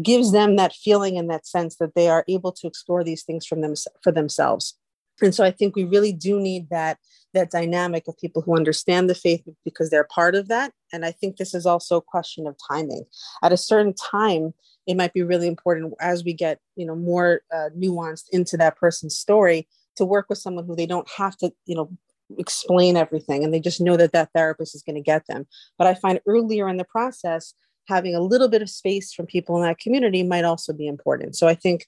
gives 0.02 0.30
them 0.30 0.56
that 0.56 0.74
feeling 0.74 1.16
and 1.16 1.30
that 1.30 1.46
sense 1.46 1.76
that 1.76 1.94
they 1.94 2.08
are 2.08 2.24
able 2.28 2.52
to 2.52 2.66
explore 2.66 3.02
these 3.02 3.22
things 3.22 3.46
from 3.46 3.62
them 3.62 3.72
for 4.02 4.12
themselves 4.12 4.76
and 5.22 5.34
so 5.34 5.44
i 5.44 5.50
think 5.50 5.74
we 5.74 5.84
really 5.84 6.12
do 6.12 6.40
need 6.40 6.68
that 6.70 6.98
that 7.34 7.50
dynamic 7.50 8.08
of 8.08 8.16
people 8.16 8.40
who 8.40 8.56
understand 8.56 9.10
the 9.10 9.14
faith 9.14 9.42
because 9.64 9.90
they're 9.90 10.04
part 10.04 10.34
of 10.34 10.48
that. 10.48 10.72
And 10.92 11.04
i 11.04 11.10
think 11.10 11.36
this 11.36 11.54
is 11.54 11.66
also 11.66 11.96
a 11.96 12.02
question 12.02 12.46
of 12.46 12.56
timing. 12.70 13.04
At 13.42 13.52
a 13.52 13.58
certain 13.58 13.92
time 13.94 14.54
it 14.86 14.96
might 14.96 15.12
be 15.12 15.22
really 15.22 15.48
important 15.48 15.94
as 16.00 16.24
we 16.24 16.32
get 16.32 16.58
you 16.76 16.86
know 16.86 16.96
more 16.96 17.42
uh, 17.52 17.70
nuanced 17.76 18.26
into 18.32 18.56
that 18.56 18.76
person's 18.76 19.16
story 19.16 19.68
to 19.96 20.04
work 20.04 20.26
with 20.28 20.38
someone 20.38 20.66
who 20.66 20.76
they 20.76 20.86
don't 20.86 21.10
have 21.16 21.36
to 21.38 21.52
you 21.66 21.74
know 21.74 21.90
explain 22.38 22.96
everything 22.96 23.44
and 23.44 23.52
they 23.52 23.60
just 23.60 23.82
know 23.82 23.98
that 23.98 24.12
that 24.12 24.30
therapist 24.34 24.74
is 24.74 24.82
going 24.82 24.96
to 24.96 25.02
get 25.02 25.26
them. 25.26 25.46
But 25.76 25.88
i 25.88 25.94
find 25.94 26.20
earlier 26.26 26.68
in 26.68 26.78
the 26.78 26.84
process 26.84 27.54
having 27.86 28.14
a 28.14 28.20
little 28.20 28.48
bit 28.48 28.62
of 28.62 28.70
space 28.70 29.12
from 29.12 29.26
people 29.26 29.56
in 29.56 29.62
that 29.62 29.78
community 29.78 30.22
might 30.22 30.44
also 30.44 30.72
be 30.72 30.86
important. 30.86 31.36
So 31.36 31.48
i 31.48 31.54
think 31.54 31.86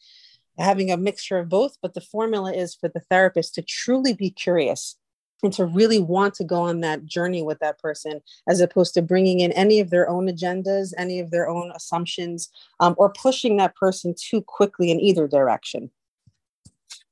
having 0.58 0.90
a 0.90 0.96
mixture 0.96 1.38
of 1.38 1.48
both, 1.48 1.76
but 1.82 1.94
the 1.94 2.00
formula 2.00 2.52
is 2.52 2.74
for 2.74 2.88
the 2.88 3.00
therapist 3.10 3.54
to 3.54 3.62
truly 3.62 4.12
be 4.12 4.30
curious 4.30 4.96
and 5.42 5.52
to 5.52 5.64
really 5.64 5.98
want 5.98 6.34
to 6.34 6.44
go 6.44 6.62
on 6.62 6.80
that 6.80 7.04
journey 7.04 7.42
with 7.42 7.58
that 7.58 7.78
person 7.78 8.20
as 8.48 8.60
opposed 8.60 8.94
to 8.94 9.02
bringing 9.02 9.40
in 9.40 9.52
any 9.52 9.80
of 9.80 9.90
their 9.90 10.08
own 10.08 10.26
agendas 10.26 10.92
any 10.96 11.20
of 11.20 11.30
their 11.30 11.48
own 11.48 11.70
assumptions 11.74 12.48
um, 12.80 12.94
or 12.96 13.12
pushing 13.12 13.56
that 13.56 13.74
person 13.76 14.14
too 14.18 14.40
quickly 14.40 14.90
in 14.90 15.00
either 15.00 15.28
direction. 15.28 15.90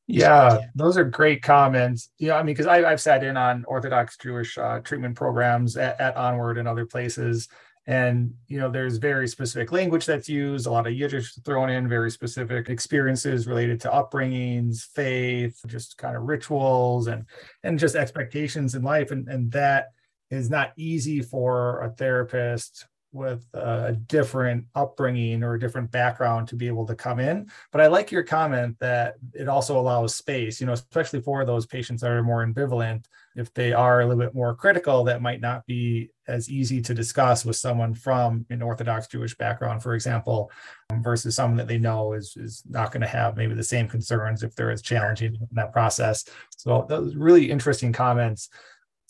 Yeah 0.07 0.59
those 0.75 0.97
are 0.97 1.05
great 1.05 1.43
comments. 1.43 2.11
Yeah 2.19 2.37
i 2.37 2.43
mean 2.43 2.55
because 2.55 2.67
i've 2.67 3.01
sat 3.01 3.25
in 3.25 3.37
on 3.37 3.65
orthodox 3.67 4.17
jewish 4.17 4.57
uh, 4.59 4.81
treatment 4.81 5.17
programs 5.17 5.77
at, 5.77 6.01
at 6.01 6.17
onward 6.17 6.59
and 6.59 6.69
other 6.69 6.87
places 6.87 7.49
and 7.87 8.33
you 8.49 8.59
know 8.59 8.71
there's 8.71 8.97
very 8.97 9.29
specific 9.29 9.71
language 9.71 10.07
that's 10.07 10.29
used 10.29 10.67
a 10.67 10.71
lot 10.71 10.87
of 10.87 10.95
yiddish 10.95 11.35
thrown 11.45 11.69
in 11.69 11.89
very 11.89 12.11
specific 12.11 12.69
experiences 12.69 13.47
related 13.47 13.81
to 13.81 13.89
upbringings 13.89 14.87
faith 14.95 15.61
just 15.67 15.99
kind 15.99 16.17
of 16.17 16.23
rituals 16.23 17.09
and 17.09 17.27
and 17.63 17.79
just 17.79 17.95
expectations 17.95 18.75
in 18.75 18.83
life 18.83 19.11
and 19.11 19.29
and 19.29 19.53
that 19.53 19.89
is 20.31 20.49
not 20.49 20.73
easy 20.77 21.21
for 21.21 21.83
a 21.83 21.91
therapist 21.91 22.87
with 23.15 23.47
a 23.55 23.93
different 24.07 24.65
upbringing 24.75 25.45
or 25.45 25.55
a 25.55 25.61
different 25.61 25.91
background 25.91 26.49
to 26.49 26.57
be 26.57 26.67
able 26.67 26.85
to 26.85 26.97
come 26.97 27.21
in. 27.21 27.49
But 27.71 27.81
I 27.81 27.87
like 27.87 28.11
your 28.11 28.25
comment 28.25 28.77
that 28.81 29.15
it 29.33 29.49
also 29.49 29.79
allows 29.79 30.17
space, 30.17 30.61
you 30.61 30.67
know, 30.67 30.73
especially 30.73 31.21
for 31.21 31.45
those 31.45 31.65
patients 31.65 32.03
that 32.03 32.11
are 32.11 32.25
more 32.25 32.45
ambivalent. 32.45 33.07
If 33.37 33.53
they 33.55 33.73
are 33.73 34.01
a 34.01 34.07
little 34.07 34.23
bit 34.23 34.35
more 34.35 34.55
critical, 34.55 35.05
that 35.05 35.23
might 35.23 35.41
not 35.41 35.67
be 35.67 36.11
as 36.29 36.49
easy 36.49 36.81
to 36.83 36.95
discuss 36.95 37.45
with 37.45 37.57
someone 37.57 37.95
from 37.95 38.47
an 38.51 38.63
Orthodox 38.63 39.09
Jewish 39.09 39.37
background, 39.37 39.83
for 39.83 39.95
example, 39.95 40.51
um, 40.91 41.03
versus 41.03 41.35
someone 41.35 41.57
that 41.57 41.69
they 41.69 41.79
know 41.79 42.13
is, 42.13 42.37
is 42.37 42.63
not 42.69 42.93
going 42.93 43.01
to 43.01 43.07
have 43.07 43.37
maybe 43.37 43.55
the 43.55 43.63
same 43.63 43.89
concerns 43.89 44.43
if 44.43 44.55
they're 44.55 44.71
as 44.71 44.83
challenging 44.83 45.35
in 45.35 45.49
that 45.53 45.73
process. 45.73 46.25
So 46.57 46.87
those 46.89 47.17
really 47.17 47.51
interesting 47.51 47.93
comments 47.93 48.49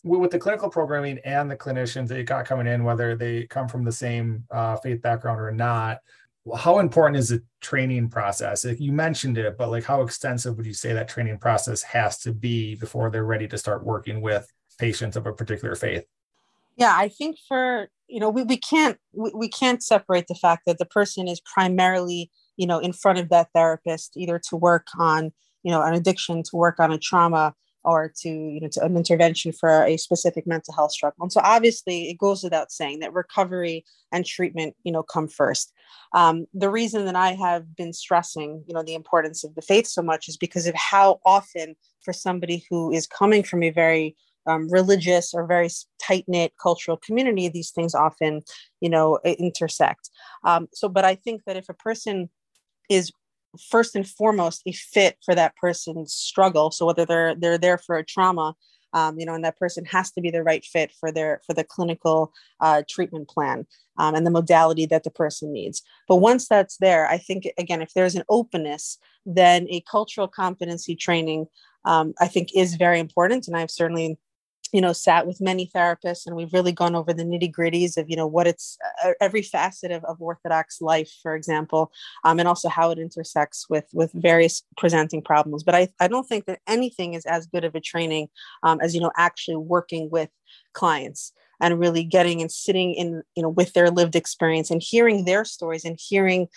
with 0.04 0.30
the 0.30 0.38
clinical 0.38 0.68
programming 0.68 1.18
and 1.24 1.50
the 1.50 1.56
clinicians 1.56 2.08
that 2.08 2.18
you 2.18 2.24
got 2.24 2.44
coming 2.44 2.66
in, 2.66 2.84
whether 2.84 3.16
they 3.16 3.46
come 3.46 3.68
from 3.68 3.84
the 3.84 3.92
same 3.92 4.44
uh, 4.50 4.76
faith 4.76 5.00
background 5.00 5.40
or 5.40 5.50
not, 5.50 5.98
how 6.56 6.78
important 6.78 7.18
is 7.18 7.30
the 7.30 7.42
training 7.60 8.10
process? 8.10 8.64
You 8.64 8.92
mentioned 8.92 9.38
it, 9.38 9.56
but 9.56 9.70
like 9.70 9.84
how 9.84 10.02
extensive 10.02 10.56
would 10.56 10.66
you 10.66 10.74
say 10.74 10.92
that 10.92 11.08
training 11.08 11.38
process 11.38 11.82
has 11.82 12.18
to 12.20 12.32
be 12.32 12.74
before 12.74 13.10
they're 13.10 13.24
ready 13.24 13.48
to 13.48 13.56
start 13.56 13.84
working 13.84 14.20
with 14.20 14.46
patients 14.78 15.16
of 15.16 15.26
a 15.26 15.32
particular 15.32 15.74
faith? 15.74 16.04
Yeah, 16.76 16.94
I 16.94 17.08
think 17.08 17.38
for 17.48 17.88
you 18.08 18.20
know 18.20 18.28
we, 18.28 18.42
we 18.42 18.58
can't 18.58 18.98
we, 19.12 19.30
we 19.34 19.48
can't 19.48 19.82
separate 19.82 20.26
the 20.26 20.34
fact 20.34 20.64
that 20.66 20.78
the 20.78 20.84
person 20.84 21.28
is 21.28 21.40
primarily 21.40 22.30
you 22.56 22.66
know 22.66 22.78
in 22.78 22.92
front 22.92 23.18
of 23.18 23.30
that 23.30 23.48
therapist 23.54 24.16
either 24.16 24.38
to 24.50 24.56
work 24.56 24.88
on 24.98 25.32
you 25.62 25.70
know 25.70 25.82
an 25.82 25.94
addiction 25.94 26.42
to 26.42 26.56
work 26.56 26.78
on 26.78 26.92
a 26.92 26.98
trauma 26.98 27.54
or 27.84 28.12
to 28.16 28.28
you 28.28 28.60
know 28.60 28.68
to 28.68 28.84
an 28.84 28.96
intervention 28.96 29.52
for 29.52 29.84
a 29.84 29.96
specific 29.96 30.46
mental 30.46 30.74
health 30.74 30.92
struggle 30.92 31.22
and 31.22 31.32
so 31.32 31.40
obviously 31.44 32.10
it 32.10 32.18
goes 32.18 32.42
without 32.42 32.70
saying 32.70 33.00
that 33.00 33.12
recovery 33.12 33.84
and 34.12 34.26
treatment 34.26 34.74
you 34.84 34.92
know 34.92 35.02
come 35.02 35.28
first 35.28 35.72
um, 36.14 36.46
the 36.54 36.70
reason 36.70 37.04
that 37.04 37.16
i 37.16 37.32
have 37.32 37.76
been 37.76 37.92
stressing 37.92 38.62
you 38.66 38.74
know 38.74 38.82
the 38.82 38.94
importance 38.94 39.44
of 39.44 39.54
the 39.54 39.62
faith 39.62 39.86
so 39.86 40.02
much 40.02 40.28
is 40.28 40.36
because 40.36 40.66
of 40.66 40.74
how 40.74 41.20
often 41.24 41.74
for 42.02 42.12
somebody 42.12 42.64
who 42.70 42.92
is 42.92 43.06
coming 43.06 43.42
from 43.42 43.62
a 43.62 43.70
very 43.70 44.16
um, 44.46 44.70
religious 44.70 45.32
or 45.32 45.46
very 45.46 45.70
tight 45.98 46.24
knit 46.28 46.52
cultural 46.60 46.96
community, 46.98 47.48
these 47.48 47.70
things 47.70 47.94
often, 47.94 48.42
you 48.80 48.90
know, 48.90 49.18
intersect. 49.24 50.10
Um, 50.44 50.68
so, 50.72 50.88
but 50.88 51.04
I 51.04 51.14
think 51.14 51.44
that 51.46 51.56
if 51.56 51.68
a 51.68 51.74
person 51.74 52.28
is 52.90 53.10
first 53.70 53.96
and 53.96 54.08
foremost 54.08 54.62
a 54.66 54.72
fit 54.72 55.16
for 55.24 55.34
that 55.34 55.56
person's 55.56 56.12
struggle, 56.12 56.70
so 56.70 56.86
whether 56.86 57.04
they're 57.04 57.34
they're 57.34 57.58
there 57.58 57.78
for 57.78 57.96
a 57.96 58.04
trauma, 58.04 58.54
um, 58.92 59.18
you 59.18 59.26
know, 59.26 59.34
and 59.34 59.44
that 59.44 59.58
person 59.58 59.84
has 59.86 60.12
to 60.12 60.20
be 60.20 60.30
the 60.30 60.42
right 60.42 60.64
fit 60.64 60.92
for 60.98 61.10
their 61.12 61.40
for 61.46 61.54
the 61.54 61.64
clinical 61.64 62.32
uh, 62.60 62.82
treatment 62.88 63.28
plan 63.28 63.66
um, 63.98 64.14
and 64.14 64.26
the 64.26 64.30
modality 64.30 64.86
that 64.86 65.04
the 65.04 65.10
person 65.10 65.52
needs. 65.52 65.82
But 66.08 66.16
once 66.16 66.48
that's 66.48 66.76
there, 66.78 67.06
I 67.06 67.18
think 67.18 67.48
again, 67.58 67.82
if 67.82 67.92
there's 67.94 68.14
an 68.14 68.24
openness, 68.28 68.98
then 69.26 69.66
a 69.70 69.82
cultural 69.82 70.28
competency 70.28 70.94
training, 70.94 71.46
um, 71.84 72.14
I 72.20 72.28
think, 72.28 72.50
is 72.54 72.76
very 72.76 73.00
important. 73.00 73.48
And 73.48 73.56
I've 73.56 73.70
certainly 73.70 74.18
you 74.74 74.80
know 74.80 74.92
sat 74.92 75.24
with 75.24 75.40
many 75.40 75.70
therapists 75.72 76.26
and 76.26 76.34
we've 76.34 76.52
really 76.52 76.72
gone 76.72 76.96
over 76.96 77.12
the 77.12 77.22
nitty 77.22 77.50
gritties 77.50 77.96
of 77.96 78.10
you 78.10 78.16
know 78.16 78.26
what 78.26 78.48
it's 78.48 78.76
uh, 79.04 79.12
every 79.20 79.40
facet 79.40 79.92
of, 79.92 80.04
of 80.04 80.20
orthodox 80.20 80.80
life 80.80 81.10
for 81.22 81.36
example 81.36 81.92
um, 82.24 82.40
and 82.40 82.48
also 82.48 82.68
how 82.68 82.90
it 82.90 82.98
intersects 82.98 83.70
with 83.70 83.86
with 83.92 84.10
various 84.14 84.64
presenting 84.76 85.22
problems. 85.22 85.62
But 85.62 85.76
i, 85.76 85.88
I 86.00 86.08
don't 86.08 86.28
think 86.28 86.46
that 86.46 86.58
anything 86.66 87.14
is 87.14 87.24
as 87.24 87.46
good 87.46 87.64
of 87.64 87.76
a 87.76 87.80
training 87.80 88.28
um, 88.64 88.80
as 88.82 88.94
you 88.94 89.00
know 89.00 89.12
actually 89.16 89.56
working 89.56 90.10
with 90.10 90.28
clients 90.72 91.32
and 91.60 91.78
really 91.78 92.02
getting 92.02 92.40
and 92.40 92.50
sitting 92.50 92.94
in 92.94 93.22
you 93.36 93.44
know 93.44 93.48
with 93.48 93.74
their 93.74 93.90
lived 93.90 94.16
experience 94.16 94.72
and 94.72 94.82
hearing 94.82 95.24
their 95.24 95.44
stories 95.44 95.84
and 95.84 96.00
hearing 96.00 96.48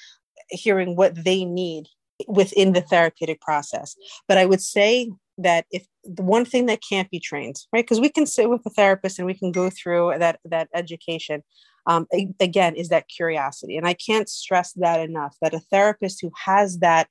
hearing 0.50 0.96
what 0.96 1.24
they 1.24 1.46
need 1.46 1.86
within 2.28 2.74
the 2.74 2.82
therapeutic 2.82 3.40
process. 3.42 3.96
But 4.28 4.40
i 4.40 4.46
would 4.48 4.62
say 4.62 5.12
that 5.38 5.66
if 5.72 5.86
the 6.04 6.24
one 6.24 6.46
thing 6.46 6.66
that 6.66 6.82
can't 6.88 7.10
be 7.10 7.20
trained 7.20 7.58
right? 7.72 7.84
Because 7.84 8.00
we 8.00 8.10
can 8.10 8.26
sit 8.26 8.50
with 8.50 8.62
a 8.66 8.70
therapist 8.70 9.20
and 9.20 9.26
we 9.26 9.34
can 9.34 9.52
go 9.52 9.70
through 9.70 10.14
that 10.20 10.40
that 10.46 10.70
education 10.74 11.44
um, 11.86 12.06
again 12.40 12.76
is 12.76 12.90
that 12.90 13.08
curiosity. 13.08 13.78
And 13.78 13.88
i 13.88 13.94
can't 13.94 14.30
stress 14.30 14.74
that 14.74 15.00
enough 15.00 15.36
that 15.42 15.54
a 15.54 15.60
therapist 15.60 16.22
who 16.22 16.32
has 16.46 16.80
that 16.80 17.08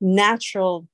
natural 0.00 0.86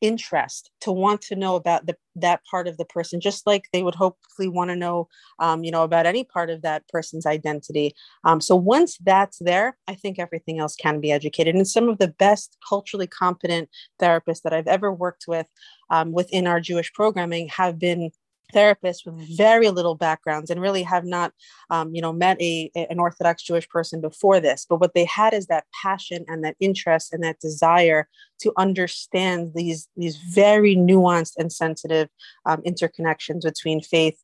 interest 0.00 0.70
to 0.80 0.92
want 0.92 1.20
to 1.22 1.36
know 1.36 1.56
about 1.56 1.86
the, 1.86 1.96
that 2.16 2.44
part 2.44 2.68
of 2.68 2.76
the 2.76 2.84
person 2.84 3.20
just 3.20 3.46
like 3.46 3.64
they 3.72 3.82
would 3.82 3.94
hopefully 3.94 4.48
want 4.48 4.70
to 4.70 4.76
know 4.76 5.08
um, 5.38 5.64
you 5.64 5.70
know 5.70 5.82
about 5.82 6.06
any 6.06 6.24
part 6.24 6.50
of 6.50 6.62
that 6.62 6.86
person's 6.88 7.26
identity. 7.26 7.94
Um, 8.24 8.40
so 8.40 8.56
once 8.56 8.98
that's 8.98 9.38
there 9.38 9.76
i 9.88 9.94
think 9.94 10.18
everything 10.18 10.58
else 10.58 10.76
can 10.76 11.00
be 11.00 11.12
educated. 11.12 11.54
And 11.54 11.66
some 11.66 11.88
of 11.88 11.98
the 11.98 12.08
best 12.08 12.56
culturally 12.68 13.06
competent 13.06 13.68
therapists 14.00 14.42
that 14.42 14.52
i've 14.52 14.68
ever 14.68 14.92
worked 14.92 15.24
with 15.26 15.46
um, 15.90 16.12
within 16.12 16.46
our 16.46 16.60
jewish 16.60 16.92
programming 16.92 17.48
have 17.48 17.78
been 17.78 18.10
therapists 18.52 19.04
with 19.04 19.36
very 19.36 19.70
little 19.70 19.94
backgrounds 19.94 20.50
and 20.50 20.60
really 20.60 20.82
have 20.82 21.04
not 21.04 21.32
um, 21.70 21.94
you 21.94 22.00
know 22.00 22.12
met 22.12 22.40
a, 22.40 22.70
an 22.74 22.98
orthodox 22.98 23.42
jewish 23.42 23.68
person 23.68 24.00
before 24.00 24.40
this. 24.40 24.66
But 24.68 24.80
what 24.80 24.94
they 24.94 25.04
had 25.04 25.34
is 25.34 25.46
that 25.46 25.66
passion 25.82 26.24
and 26.28 26.44
that 26.44 26.56
interest 26.60 27.12
and 27.12 27.22
that 27.22 27.40
desire 27.40 28.08
to 28.40 28.52
understand 28.56 29.52
these 29.54 29.88
these 29.96 30.16
very 30.16 30.76
nuanced 30.76 31.36
and 31.38 31.52
sensitive 31.52 32.08
um, 32.46 32.62
interconnections 32.62 33.42
between 33.42 33.80
faith 33.80 34.20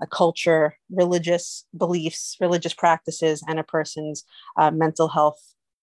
a 0.00 0.06
culture 0.06 0.76
religious 0.90 1.64
beliefs 1.76 2.36
religious 2.40 2.74
practices 2.74 3.42
and 3.46 3.58
a 3.58 3.64
person's 3.64 4.24
uh, 4.56 4.70
mental 4.70 5.08
health 5.08 5.40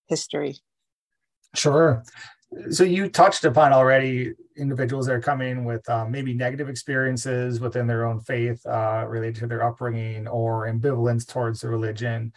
history. 0.08 0.58
Sure 1.56 2.04
so 2.72 2.84
you 2.84 3.10
touched 3.10 3.46
upon 3.46 3.74
already 3.74 4.34
individuals 4.58 5.06
that 5.06 5.14
are 5.14 5.22
coming 5.22 5.66
with 5.66 5.88
um, 5.90 6.12
maybe 6.12 6.34
negative 6.34 6.68
experiences 6.68 7.60
within 7.60 7.88
their 7.88 8.06
own 8.06 8.20
faith 8.22 8.66
uh, 8.66 9.06
related 9.08 9.36
to 9.36 9.48
their 9.48 9.64
upbringing 9.64 10.28
or 10.28 10.68
ambivalence 10.68 11.28
towards 11.28 11.62
the 11.62 11.70
religion. 11.70 12.34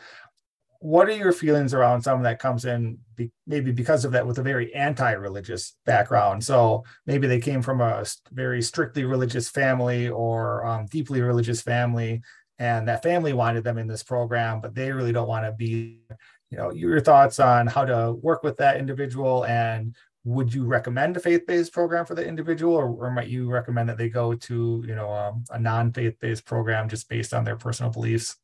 What 0.80 1.08
are 1.08 1.16
your 1.16 1.32
feelings 1.32 1.74
around 1.74 2.02
someone 2.02 2.24
that 2.24 2.40
comes 2.40 2.64
in 2.64 2.98
be, 3.14 3.30
maybe 3.46 3.70
because 3.70 4.04
of 4.04 4.12
that 4.12 4.26
with 4.26 4.38
a 4.38 4.42
very 4.42 4.74
anti-religious 4.74 5.76
background? 5.86 6.44
So 6.44 6.84
maybe 7.06 7.26
they 7.26 7.38
came 7.38 7.62
from 7.62 7.80
a 7.80 8.04
very 8.32 8.60
strictly 8.62 9.04
religious 9.04 9.48
family 9.48 10.08
or 10.08 10.66
um, 10.66 10.86
deeply 10.86 11.22
religious 11.22 11.62
family 11.62 12.22
and 12.58 12.86
that 12.86 13.02
family 13.02 13.32
wanted 13.32 13.64
them 13.64 13.78
in 13.78 13.86
this 13.86 14.02
program 14.02 14.60
but 14.60 14.74
they 14.74 14.92
really 14.92 15.12
don't 15.12 15.26
want 15.26 15.44
to 15.44 15.52
be 15.52 16.00
you 16.52 16.58
know 16.58 16.70
your 16.70 17.00
thoughts 17.00 17.40
on 17.40 17.66
how 17.66 17.84
to 17.84 18.12
work 18.20 18.42
with 18.42 18.58
that 18.58 18.76
individual 18.76 19.44
and 19.46 19.96
would 20.24 20.54
you 20.54 20.64
recommend 20.64 21.16
a 21.16 21.20
faith-based 21.20 21.72
program 21.72 22.04
for 22.06 22.14
the 22.14 22.24
individual 22.24 22.74
or, 22.74 22.88
or 22.90 23.10
might 23.10 23.28
you 23.28 23.50
recommend 23.50 23.88
that 23.88 23.96
they 23.96 24.08
go 24.08 24.34
to 24.34 24.84
you 24.86 24.94
know 24.94 25.10
um, 25.10 25.42
a 25.50 25.58
non-faith-based 25.58 26.44
program 26.44 26.88
just 26.88 27.08
based 27.08 27.32
on 27.32 27.42
their 27.42 27.56
personal 27.56 27.90
beliefs 27.90 28.36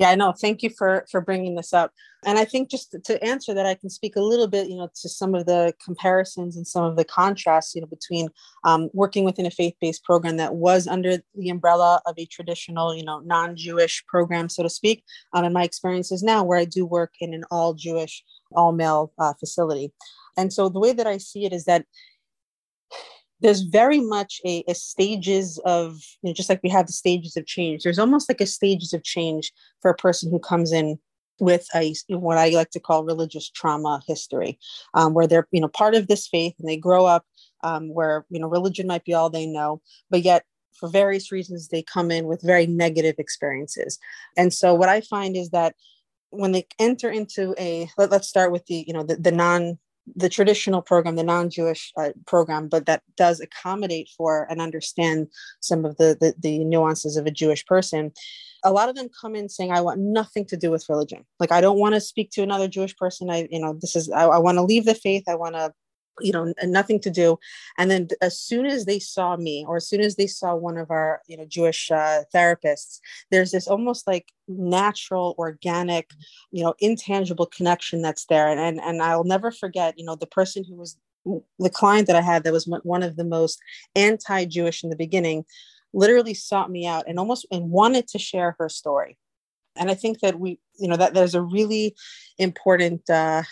yeah, 0.00 0.08
I 0.08 0.14
know. 0.14 0.32
Thank 0.32 0.62
you 0.62 0.70
for 0.70 1.04
for 1.10 1.20
bringing 1.20 1.56
this 1.56 1.74
up. 1.74 1.92
And 2.24 2.38
I 2.38 2.46
think 2.46 2.70
just 2.70 2.96
to 3.04 3.22
answer 3.22 3.52
that, 3.52 3.66
I 3.66 3.74
can 3.74 3.90
speak 3.90 4.16
a 4.16 4.22
little 4.22 4.46
bit, 4.46 4.68
you 4.68 4.76
know, 4.76 4.88
to 5.02 5.08
some 5.10 5.34
of 5.34 5.44
the 5.44 5.74
comparisons 5.84 6.56
and 6.56 6.66
some 6.66 6.84
of 6.84 6.96
the 6.96 7.04
contrasts, 7.04 7.74
you 7.74 7.82
know, 7.82 7.86
between 7.86 8.28
um, 8.64 8.88
working 8.94 9.24
within 9.24 9.44
a 9.44 9.50
faith-based 9.50 10.02
program 10.04 10.38
that 10.38 10.54
was 10.54 10.86
under 10.86 11.18
the 11.34 11.50
umbrella 11.50 12.00
of 12.06 12.14
a 12.18 12.24
traditional, 12.26 12.94
you 12.94 13.04
know, 13.04 13.20
non-Jewish 13.20 14.04
program, 14.06 14.48
so 14.48 14.62
to 14.62 14.70
speak, 14.70 15.02
um, 15.34 15.44
and 15.44 15.54
my 15.54 15.64
experiences 15.64 16.22
now, 16.22 16.44
where 16.44 16.58
I 16.58 16.64
do 16.64 16.84
work 16.86 17.12
in 17.20 17.32
an 17.34 17.44
all-Jewish, 17.50 18.24
all-male 18.52 19.12
uh, 19.18 19.34
facility. 19.38 19.92
And 20.36 20.52
so 20.52 20.68
the 20.68 20.80
way 20.80 20.92
that 20.92 21.06
I 21.06 21.18
see 21.18 21.44
it 21.44 21.52
is 21.52 21.64
that 21.64 21.84
there's 23.40 23.62
very 23.62 24.00
much 24.00 24.40
a, 24.44 24.62
a 24.68 24.74
stages 24.74 25.58
of 25.64 25.96
you 26.22 26.30
know, 26.30 26.34
just 26.34 26.48
like 26.48 26.60
we 26.62 26.68
have 26.68 26.86
the 26.86 26.92
stages 26.92 27.36
of 27.36 27.46
change 27.46 27.82
there's 27.82 27.98
almost 27.98 28.28
like 28.28 28.40
a 28.40 28.46
stages 28.46 28.92
of 28.92 29.02
change 29.02 29.52
for 29.80 29.90
a 29.90 29.96
person 29.96 30.30
who 30.30 30.38
comes 30.38 30.72
in 30.72 30.98
with 31.40 31.66
a 31.74 31.94
what 32.08 32.38
I 32.38 32.50
like 32.50 32.70
to 32.70 32.80
call 32.80 33.04
religious 33.04 33.50
trauma 33.50 34.00
history, 34.06 34.58
um, 34.94 35.14
where 35.14 35.26
they're 35.26 35.48
you 35.50 35.60
know 35.60 35.68
part 35.68 35.94
of 35.94 36.06
this 36.06 36.28
faith 36.28 36.54
and 36.58 36.68
they 36.68 36.76
grow 36.76 37.06
up 37.06 37.24
um, 37.64 37.92
where 37.92 38.26
you 38.30 38.38
know 38.38 38.48
religion 38.48 38.86
might 38.86 39.04
be 39.04 39.14
all 39.14 39.30
they 39.30 39.46
know, 39.46 39.80
but 40.10 40.22
yet 40.22 40.44
for 40.78 40.88
various 40.88 41.32
reasons 41.32 41.68
they 41.68 41.82
come 41.82 42.10
in 42.10 42.26
with 42.26 42.42
very 42.42 42.66
negative 42.66 43.16
experiences. 43.18 43.98
And 44.36 44.52
so 44.52 44.74
what 44.74 44.88
I 44.88 45.00
find 45.00 45.36
is 45.36 45.50
that 45.50 45.74
when 46.30 46.52
they 46.52 46.66
enter 46.78 47.10
into 47.10 47.54
a 47.58 47.88
let, 47.98 48.12
us 48.12 48.28
start 48.28 48.52
with 48.52 48.66
the 48.66 48.84
you 48.86 48.92
know 48.92 49.02
the, 49.02 49.16
the 49.16 49.32
non 49.32 49.78
the 50.16 50.28
traditional 50.28 50.82
program, 50.82 51.16
the 51.16 51.22
non-Jewish 51.22 51.92
uh, 51.96 52.10
program, 52.26 52.68
but 52.68 52.86
that 52.86 53.02
does 53.16 53.40
accommodate 53.40 54.08
for 54.16 54.46
and 54.50 54.60
understand 54.60 55.28
some 55.60 55.84
of 55.84 55.96
the, 55.96 56.16
the, 56.20 56.34
the 56.38 56.64
nuances 56.64 57.16
of 57.16 57.26
a 57.26 57.30
Jewish 57.30 57.64
person. 57.66 58.12
A 58.64 58.72
lot 58.72 58.88
of 58.88 58.94
them 58.94 59.08
come 59.20 59.34
in 59.34 59.48
saying, 59.48 59.72
"I 59.72 59.80
want 59.80 60.00
nothing 60.00 60.44
to 60.46 60.56
do 60.56 60.70
with 60.70 60.88
religion. 60.88 61.24
Like 61.38 61.50
I 61.50 61.62
don't 61.62 61.78
want 61.78 61.94
to 61.94 62.00
speak 62.00 62.30
to 62.32 62.42
another 62.42 62.68
Jewish 62.68 62.94
person. 62.96 63.30
I, 63.30 63.48
you 63.50 63.58
know, 63.58 63.78
this 63.80 63.96
is 63.96 64.10
I, 64.10 64.24
I 64.24 64.38
want 64.38 64.58
to 64.58 64.62
leave 64.62 64.84
the 64.84 64.94
faith. 64.94 65.24
I 65.28 65.34
want 65.34 65.54
to 65.54 65.72
you 66.20 66.32
know 66.32 66.52
nothing 66.64 67.00
to 67.00 67.10
do. 67.10 67.38
And 67.78 67.90
then 67.90 68.08
as 68.20 68.38
soon 68.38 68.66
as 68.66 68.84
they 68.84 68.98
saw 68.98 69.36
me 69.36 69.64
or 69.66 69.76
as 69.76 69.88
soon 69.88 70.00
as 70.00 70.16
they 70.16 70.26
saw 70.26 70.54
one 70.54 70.76
of 70.76 70.90
our 70.90 71.22
you 71.26 71.36
know 71.36 71.44
jewish 71.46 71.90
uh, 71.90 72.22
therapists 72.34 73.00
there's 73.30 73.50
this 73.50 73.66
almost 73.66 74.06
like 74.06 74.32
natural 74.48 75.34
organic 75.38 76.10
you 76.50 76.62
know 76.62 76.74
intangible 76.78 77.46
connection 77.46 78.02
that's 78.02 78.26
there. 78.26 78.48
And 78.48 78.60
and, 78.60 78.80
and 78.80 79.02
i'll 79.02 79.24
never 79.24 79.50
forget 79.50 79.98
you 79.98 80.04
know 80.04 80.16
the 80.16 80.26
person 80.26 80.64
who 80.64 80.76
was 80.76 80.96
the 81.58 81.70
client 81.70 82.06
that 82.06 82.16
i 82.16 82.20
had 82.20 82.44
that 82.44 82.52
was 82.52 82.68
one 82.82 83.02
of 83.02 83.16
the 83.16 83.24
most 83.24 83.60
anti-jewish 83.94 84.82
in 84.82 84.90
the 84.90 84.96
beginning 84.96 85.44
literally 85.92 86.34
sought 86.34 86.70
me 86.70 86.86
out 86.86 87.04
and 87.06 87.18
almost 87.18 87.46
and 87.50 87.70
wanted 87.70 88.06
to 88.08 88.18
share 88.18 88.56
her 88.58 88.68
story. 88.68 89.18
And 89.76 89.90
i 89.90 89.94
think 89.94 90.20
that 90.20 90.38
we 90.38 90.58
you 90.78 90.88
know 90.88 90.96
that 90.96 91.14
there's 91.14 91.34
a 91.34 91.42
really 91.42 91.94
important 92.38 93.08
uh 93.08 93.42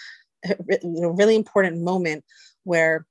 you 0.68 0.78
know 0.82 1.10
really 1.10 1.36
important 1.36 1.82
moment 1.82 2.24
where 2.68 3.06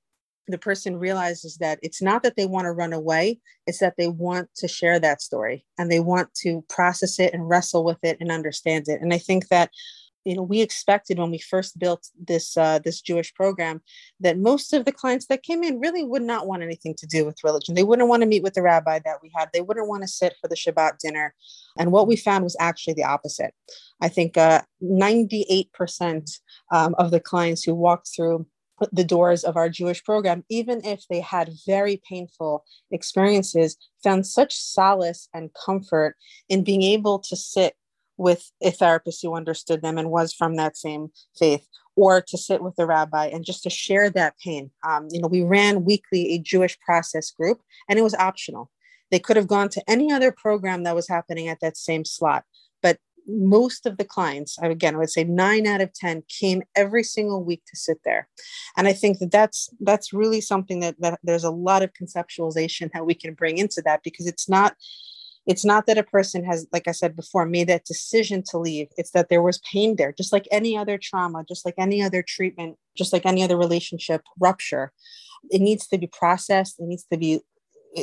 the 0.50 0.58
person 0.58 0.98
realizes 0.98 1.58
that 1.58 1.78
it's 1.82 2.02
not 2.02 2.24
that 2.24 2.38
they 2.38 2.46
want 2.46 2.66
to 2.66 2.72
run 2.72 2.94
away 2.94 3.40
it's 3.66 3.80
that 3.80 3.96
they 3.98 4.08
want 4.08 4.48
to 4.56 4.68
share 4.68 5.00
that 5.00 5.22
story 5.22 5.66
and 5.78 5.92
they 5.92 6.00
want 6.00 6.34
to 6.34 6.64
process 6.70 7.20
it 7.20 7.34
and 7.34 7.50
wrestle 7.50 7.84
with 7.84 8.00
it 8.04 8.18
and 8.22 8.32
understand 8.32 8.86
it. 8.88 9.02
And 9.02 9.14
i 9.14 9.18
think 9.18 9.50
that 9.50 9.70
you 10.28 10.36
know 10.36 10.44
we 10.44 10.60
expected 10.62 11.18
when 11.18 11.32
we 11.32 11.40
first 11.40 11.80
built 11.80 12.10
this 12.20 12.58
uh, 12.58 12.80
this 12.80 13.00
jewish 13.00 13.34
program 13.34 13.82
that 14.20 14.38
most 14.38 14.74
of 14.74 14.84
the 14.84 14.92
clients 14.92 15.28
that 15.28 15.42
came 15.42 15.64
in 15.64 15.80
really 15.80 16.04
would 16.04 16.22
not 16.22 16.48
want 16.48 16.62
anything 16.62 16.94
to 16.96 17.08
do 17.08 17.26
with 17.26 17.44
religion. 17.46 17.76
They 17.76 17.84
wouldn't 17.84 18.10
want 18.10 18.22
to 18.24 18.28
meet 18.28 18.44
with 18.44 18.54
the 18.54 18.62
rabbi 18.62 19.00
that 19.06 19.20
we 19.24 19.32
had. 19.34 19.50
They 19.54 19.62
wouldn't 19.62 19.88
want 19.88 20.04
to 20.04 20.08
sit 20.08 20.36
for 20.42 20.50
the 20.50 20.56
shabbat 20.56 20.98
dinner. 21.00 21.34
And 21.78 21.94
what 21.94 22.08
we 22.08 22.18
found 22.18 22.44
was 22.44 22.58
actually 22.60 22.96
the 22.96 23.06
opposite. 23.06 23.54
I 24.02 24.10
think 24.10 24.38
uh, 24.38 24.62
98% 24.84 26.40
um, 26.72 26.94
of 26.98 27.12
the 27.12 27.22
clients 27.22 27.64
who 27.64 27.74
walked 27.74 28.10
through 28.14 28.46
the 28.92 29.04
doors 29.04 29.44
of 29.44 29.58
our 29.58 29.70
Jewish 29.70 30.04
program, 30.04 30.44
even 30.50 30.86
if 30.86 31.04
they 31.10 31.22
had 31.22 31.52
very 31.66 32.02
painful 32.08 32.64
experiences, 32.92 33.78
found 34.04 34.28
such 34.28 34.56
solace 34.56 35.30
and 35.34 35.52
comfort 35.54 36.16
in 36.50 36.64
being 36.64 36.84
able 36.84 37.20
to 37.20 37.36
sit 37.36 37.76
with 38.18 38.52
a 38.62 38.72
therapist 38.72 39.22
who 39.22 39.36
understood 39.36 39.82
them 39.82 39.98
and 39.98 40.10
was 40.10 40.34
from 40.34 40.56
that 40.56 40.76
same 40.76 41.10
faith, 41.38 41.68
or 41.96 42.22
to 42.22 42.38
sit 42.38 42.62
with 42.62 42.74
a 42.80 42.86
rabbi 42.86 43.28
and 43.28 43.46
just 43.46 43.64
to 43.64 43.70
share 43.70 44.10
that 44.10 44.36
pain. 44.44 44.72
Um, 44.88 45.08
you 45.12 45.22
know, 45.22 45.28
we 45.28 45.44
ran 45.44 45.86
weekly 45.86 46.34
a 46.34 46.40
Jewish 46.40 46.80
process 46.80 47.32
group, 47.32 47.62
and 47.88 47.98
it 48.00 48.04
was 48.04 48.16
optional. 48.16 48.72
They 49.12 49.20
could 49.20 49.38
have 49.38 49.48
gone 49.48 49.70
to 49.70 49.84
any 49.90 50.12
other 50.12 50.32
program 50.32 50.84
that 50.84 50.96
was 50.96 51.08
happening 51.08 51.48
at 51.48 51.60
that 51.62 51.78
same 51.78 52.06
slot, 52.06 52.44
most 53.28 53.86
of 53.86 53.98
the 53.98 54.06
clients 54.06 54.58
again 54.62 54.96
i 54.96 54.98
would 54.98 55.10
say 55.10 55.24
nine 55.24 55.68
out 55.68 55.82
of 55.82 55.94
ten 55.94 56.24
came 56.28 56.64
every 56.76 57.04
single 57.04 57.44
week 57.44 57.62
to 57.68 57.76
sit 57.76 57.98
there. 58.06 58.28
And 58.78 58.88
i 58.88 58.94
think 58.94 59.20
that 59.20 59.32
that's 59.32 59.70
that's 59.82 60.14
really 60.14 60.42
something 60.42 60.80
that, 60.80 60.96
that 61.00 61.20
there's 61.24 61.44
a 61.44 61.52
lot 61.52 61.84
of 61.84 61.92
conceptualization 61.94 62.92
that 62.94 63.06
we 63.06 63.14
can 63.14 63.34
bring 63.34 63.58
into 63.58 63.82
that 63.84 64.02
because 64.04 64.28
it's 64.28 64.48
not 64.48 64.76
it's 65.46 65.64
not 65.64 65.88
that 65.88 65.98
a 65.98 66.04
person 66.04 66.44
has 66.44 66.68
like 66.72 66.88
i 66.88 66.92
said 66.92 67.16
before 67.16 67.46
made 67.46 67.70
that 67.70 67.86
decision 67.86 68.44
to 68.50 68.58
leave. 68.58 68.88
It's 68.98 69.12
that 69.12 69.30
there 69.30 69.42
was 69.42 69.60
pain 69.72 69.96
there 69.96 70.14
just 70.14 70.34
like 70.34 70.48
any 70.52 70.78
other 70.78 70.98
trauma 70.98 71.44
just 71.48 71.66
like 71.66 71.76
any 71.78 72.02
other 72.02 72.24
treatment 72.24 72.78
just 72.98 73.14
like 73.14 73.26
any 73.26 73.44
other 73.44 73.58
relationship 73.58 74.22
rupture. 74.40 74.92
It 75.50 75.62
needs 75.62 75.88
to 75.88 75.98
be 75.98 76.08
processed. 76.08 76.80
It 76.80 76.88
needs 76.88 77.06
to 77.12 77.18
be 77.18 77.42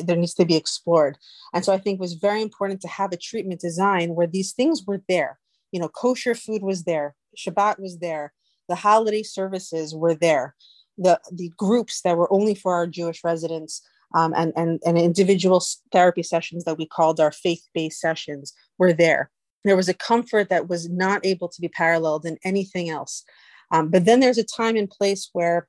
there 0.03 0.17
needs 0.17 0.35
to 0.35 0.45
be 0.45 0.57
explored. 0.57 1.19
And 1.53 1.65
so 1.65 1.73
I 1.73 1.79
think 1.79 1.99
it 1.99 2.01
was 2.01 2.15
very 2.15 2.43
important 2.43 2.81
to 2.83 2.89
have 2.89 3.13
a 3.13 3.17
treatment 3.17 3.61
design 3.61 4.15
where 4.15 4.27
these 4.27 4.53
things 4.53 4.85
were 4.87 5.03
there. 5.09 5.39
You 5.73 5.81
know, 5.81 5.89
kosher 5.89 6.35
food 6.35 6.63
was 6.63 6.85
there, 6.85 7.15
Shabbat 7.37 7.81
was 7.81 7.99
there, 7.99 8.33
the 8.69 8.77
holiday 8.77 9.23
services 9.23 9.95
were 9.95 10.15
there, 10.15 10.55
the 10.97 11.21
the 11.33 11.51
groups 11.57 12.01
that 12.03 12.17
were 12.17 12.33
only 12.33 12.55
for 12.55 12.75
our 12.75 12.87
Jewish 12.87 13.23
residents. 13.25 13.83
Um, 14.15 14.33
and, 14.37 14.53
and, 14.55 14.81
and 14.87 14.97
individual 14.97 15.61
therapy 15.91 16.23
sessions 16.23 16.63
that 16.65 16.79
we 16.79 16.87
called 16.87 17.19
our 17.19 17.33
faith-based 17.33 17.99
sessions 17.99 18.53
were 18.79 18.93
there. 18.93 19.29
There 19.65 19.75
was 19.75 19.89
a 19.89 19.95
comfort 19.95 20.51
that 20.51 20.69
was 20.69 20.89
not 20.89 21.27
able 21.27 21.49
to 21.49 21.61
be 21.61 21.67
paralleled 21.67 22.25
in 22.25 22.39
anything 22.45 22.91
else. 22.91 23.25
Um, 23.73 23.91
but 23.91 24.05
then 24.05 24.21
there's 24.21 24.39
a 24.39 24.45
time 24.45 24.77
and 24.77 24.89
place 24.89 25.31
where 25.33 25.67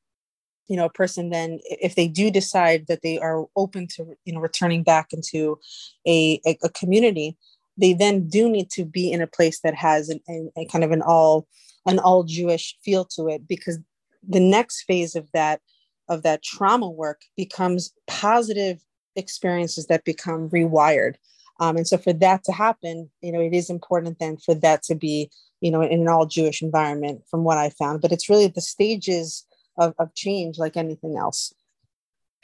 you 0.68 0.76
know 0.76 0.86
a 0.86 0.90
person 0.90 1.30
then 1.30 1.60
if 1.64 1.96
they 1.96 2.08
do 2.08 2.32
decide 2.32 2.86
that 2.88 3.02
they 3.02 3.18
are 3.20 3.46
open 3.56 3.88
to 3.88 4.16
you 4.26 4.34
know 4.34 4.40
returning 4.40 4.84
back 4.84 5.14
into 5.14 5.60
a, 6.06 6.40
a, 6.46 6.58
a 6.64 6.70
community 6.70 7.38
they 7.78 7.94
then 7.94 8.28
do 8.28 8.50
need 8.50 8.70
to 8.70 8.86
be 8.86 9.12
in 9.12 9.22
a 9.22 9.28
place 9.28 9.60
that 9.62 9.76
has 9.76 10.10
an, 10.10 10.20
a, 10.30 10.62
a 10.62 10.66
kind 10.66 10.84
of 10.84 10.92
an 10.92 11.02
all 11.02 11.48
an 11.86 12.00
all 12.00 12.24
jewish 12.24 12.78
feel 12.84 13.06
to 13.06 13.28
it 13.28 13.48
because 13.48 13.80
the 14.28 14.40
next 14.40 14.84
phase 14.84 15.16
of 15.16 15.30
that 15.34 15.62
of 16.08 16.24
that 16.24 16.44
trauma 16.44 16.90
work 16.90 17.22
becomes 17.36 17.92
positive 18.08 18.80
experiences 19.16 19.88
that 19.88 20.04
become 20.04 20.50
rewired. 20.50 21.16
Um, 21.60 21.78
and 21.78 21.88
so 21.88 21.98
for 21.98 22.14
that 22.14 22.44
to 22.46 22.52
happen 22.52 23.10
you 23.22 23.32
know 23.32 23.40
it 23.40 23.54
is 23.54 23.70
important 23.70 24.20
then 24.20 24.38
for 24.38 24.54
that 24.56 24.84
to 24.84 24.96
be 24.96 25.30
you 25.62 25.72
know 25.72 25.82
in 25.82 26.02
an 26.02 26.08
all 26.10 26.26
jewish 26.26 26.62
environment 26.62 27.22
from 27.32 27.46
what 27.46 27.58
i 27.58 27.70
found 27.70 28.02
but 28.02 28.12
it's 28.12 28.30
really 28.30 28.48
the 28.48 28.60
stages 28.60 29.45
of, 29.78 29.94
of 30.00 30.14
change 30.14 30.58
like 30.58 30.78
anything 30.78 31.18
else. 31.18 31.54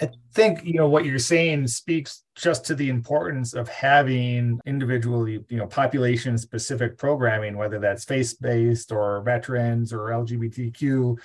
I 0.02 0.10
think 0.34 0.66
you 0.66 0.74
know 0.74 0.90
what 0.90 1.06
you're 1.06 1.20
saying 1.20 1.68
speaks 1.68 2.24
just 2.36 2.66
to 2.66 2.76
the 2.76 2.90
importance 2.90 3.54
of 3.54 3.70
having 3.70 4.60
individually, 4.66 5.46
you 5.48 5.58
know, 5.58 5.68
population 5.68 6.40
specific 6.40 6.98
programming, 6.98 7.56
whether 7.56 7.78
that's 7.78 8.04
face 8.04 8.34
based 8.34 8.92
or 8.92 9.22
veterans 9.22 9.94
or 9.94 10.10
LGBTQ. 10.10 11.20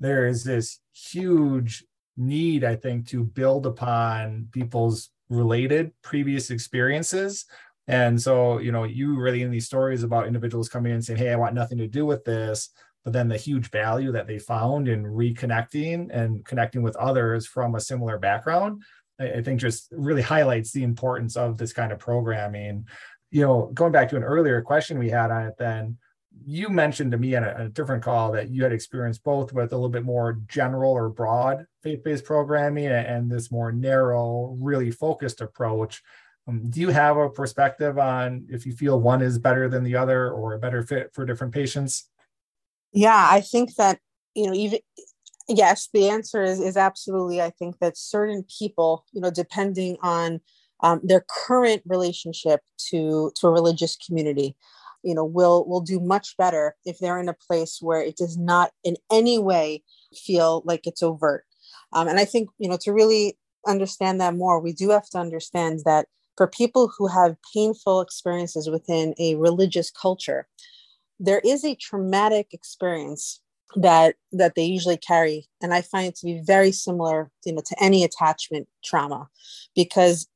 There 0.00 0.26
is 0.26 0.44
this 0.44 0.80
huge 0.94 1.84
need, 2.16 2.64
I 2.64 2.74
think, 2.74 3.06
to 3.08 3.22
build 3.22 3.66
upon 3.66 4.48
people's 4.50 5.10
related 5.28 5.92
previous 6.02 6.50
experiences. 6.50 7.44
And 7.86 8.20
so, 8.20 8.58
you 8.58 8.72
know, 8.72 8.84
you 8.84 9.18
really 9.18 9.42
in 9.42 9.50
these 9.50 9.66
stories 9.66 10.04
about 10.04 10.26
individuals 10.26 10.68
coming 10.68 10.90
in 10.90 10.96
and 10.96 11.04
saying, 11.04 11.18
Hey, 11.18 11.32
I 11.32 11.36
want 11.36 11.54
nothing 11.54 11.78
to 11.78 11.88
do 11.88 12.06
with 12.06 12.24
this 12.24 12.70
but 13.04 13.12
then 13.12 13.28
the 13.28 13.36
huge 13.36 13.70
value 13.70 14.12
that 14.12 14.26
they 14.26 14.38
found 14.38 14.88
in 14.88 15.04
reconnecting 15.04 16.08
and 16.12 16.44
connecting 16.44 16.82
with 16.82 16.96
others 16.96 17.46
from 17.46 17.74
a 17.74 17.80
similar 17.80 18.18
background 18.18 18.82
I, 19.22 19.32
I 19.32 19.42
think 19.42 19.60
just 19.60 19.88
really 19.92 20.22
highlights 20.22 20.72
the 20.72 20.82
importance 20.82 21.36
of 21.36 21.56
this 21.56 21.72
kind 21.72 21.92
of 21.92 21.98
programming. 21.98 22.86
You 23.30 23.42
know 23.42 23.70
going 23.72 23.92
back 23.92 24.10
to 24.10 24.16
an 24.16 24.24
earlier 24.24 24.60
question 24.60 24.98
we 24.98 25.08
had 25.08 25.30
on 25.30 25.46
it 25.46 25.54
then 25.58 25.98
you 26.46 26.68
mentioned 26.70 27.12
to 27.12 27.18
me 27.18 27.36
on 27.36 27.44
a, 27.44 27.54
a, 27.64 27.68
different 27.68 28.02
call 28.02 28.32
that 28.32 28.48
you 28.48 28.62
had 28.62 28.72
experienced 28.72 29.22
both 29.22 29.52
with 29.52 29.72
a 29.72 29.76
little 29.76 29.90
bit 29.90 30.04
more 30.04 30.40
general 30.46 30.90
or 30.92 31.10
broad 31.10 31.66
faith-based 31.82 32.24
programming 32.24 32.86
and, 32.86 33.06
and 33.06 33.30
this 33.30 33.50
more 33.50 33.70
narrow 33.70 34.56
really 34.58 34.90
focused 34.90 35.42
approach. 35.42 36.02
Um, 36.48 36.70
do 36.70 36.80
you 36.80 36.88
have 36.88 37.16
a 37.18 37.28
perspective 37.28 37.98
on 37.98 38.46
if 38.48 38.64
you 38.64 38.72
feel 38.72 39.00
one 39.00 39.22
is 39.22 39.38
better 39.38 39.68
than 39.68 39.84
the 39.84 39.96
other 39.96 40.30
or 40.30 40.54
a 40.54 40.58
better 40.58 40.82
fit 40.82 41.10
for 41.12 41.24
different 41.26 41.52
patients 41.52 42.08
yeah 42.92 43.28
i 43.30 43.40
think 43.40 43.74
that 43.76 43.98
you 44.34 44.46
know 44.46 44.54
even 44.54 44.78
yes 45.48 45.88
the 45.92 46.08
answer 46.08 46.42
is 46.42 46.60
is 46.60 46.76
absolutely 46.76 47.40
i 47.40 47.50
think 47.50 47.78
that 47.78 47.96
certain 47.96 48.44
people 48.58 49.04
you 49.12 49.20
know 49.20 49.30
depending 49.30 49.96
on 50.02 50.40
um, 50.84 51.00
their 51.04 51.24
current 51.28 51.82
relationship 51.86 52.60
to 52.76 53.30
to 53.36 53.46
a 53.46 53.52
religious 53.52 53.96
community 53.96 54.56
you 55.02 55.14
know 55.14 55.24
will 55.24 55.66
will 55.66 55.80
do 55.80 56.00
much 56.00 56.36
better 56.36 56.76
if 56.84 56.98
they're 56.98 57.20
in 57.20 57.28
a 57.28 57.34
place 57.34 57.78
where 57.80 58.02
it 58.02 58.16
does 58.16 58.36
not 58.36 58.72
in 58.84 58.96
any 59.10 59.38
way 59.38 59.82
feel 60.14 60.62
like 60.64 60.86
it's 60.86 61.02
overt. 61.02 61.44
Um, 61.92 62.08
and 62.08 62.18
i 62.18 62.24
think 62.24 62.48
you 62.58 62.68
know 62.68 62.78
to 62.82 62.92
really 62.92 63.38
understand 63.66 64.20
that 64.20 64.34
more 64.34 64.60
we 64.60 64.72
do 64.72 64.90
have 64.90 65.08
to 65.10 65.18
understand 65.18 65.80
that 65.84 66.06
for 66.36 66.48
people 66.48 66.90
who 66.96 67.06
have 67.06 67.36
painful 67.54 68.00
experiences 68.00 68.68
within 68.68 69.14
a 69.18 69.34
religious 69.36 69.90
culture 69.90 70.48
there 71.20 71.40
is 71.44 71.64
a 71.64 71.74
traumatic 71.74 72.48
experience 72.52 73.40
that 73.76 74.16
that 74.32 74.54
they 74.54 74.64
usually 74.64 74.98
carry 74.98 75.46
and 75.62 75.72
i 75.72 75.80
find 75.80 76.08
it 76.08 76.16
to 76.16 76.26
be 76.26 76.42
very 76.44 76.72
similar 76.72 77.30
you 77.44 77.54
know 77.54 77.62
to 77.64 77.76
any 77.82 78.04
attachment 78.04 78.68
trauma. 78.84 79.28
Because 79.74 80.28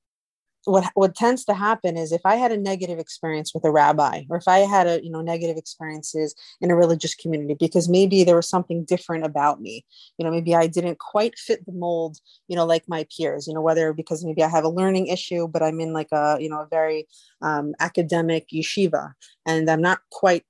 what 0.66 0.90
what 0.94 1.14
tends 1.14 1.44
to 1.44 1.54
happen 1.54 1.96
is 1.96 2.10
if 2.10 2.22
i 2.24 2.34
had 2.34 2.50
a 2.50 2.56
negative 2.56 2.98
experience 2.98 3.54
with 3.54 3.64
a 3.64 3.70
rabbi 3.70 4.22
or 4.28 4.36
if 4.36 4.48
i 4.48 4.58
had 4.58 4.86
a 4.88 5.00
you 5.02 5.10
know 5.10 5.22
negative 5.22 5.56
experiences 5.56 6.34
in 6.60 6.72
a 6.72 6.76
religious 6.76 7.14
community 7.14 7.54
because 7.58 7.88
maybe 7.88 8.24
there 8.24 8.34
was 8.34 8.48
something 8.48 8.84
different 8.84 9.24
about 9.24 9.60
me. 9.60 9.84
You 10.18 10.24
know 10.24 10.32
maybe 10.32 10.54
i 10.56 10.66
didn't 10.66 10.98
quite 10.98 11.38
fit 11.38 11.64
the 11.66 11.72
mold 11.72 12.18
you 12.48 12.56
know 12.56 12.66
like 12.66 12.84
my 12.88 13.06
peers 13.16 13.46
you 13.46 13.54
know 13.54 13.60
whether 13.60 13.92
because 13.92 14.24
maybe 14.24 14.42
i 14.42 14.48
have 14.48 14.64
a 14.64 14.68
learning 14.68 15.06
issue 15.06 15.46
but 15.46 15.62
i'm 15.62 15.80
in 15.80 15.92
like 15.92 16.10
a 16.10 16.36
you 16.40 16.48
know 16.48 16.62
a 16.62 16.68
very 16.68 17.06
um, 17.42 17.74
academic 17.78 18.48
yeshiva 18.52 19.12
and 19.46 19.70
i'm 19.70 19.82
not 19.82 20.00
quite 20.10 20.44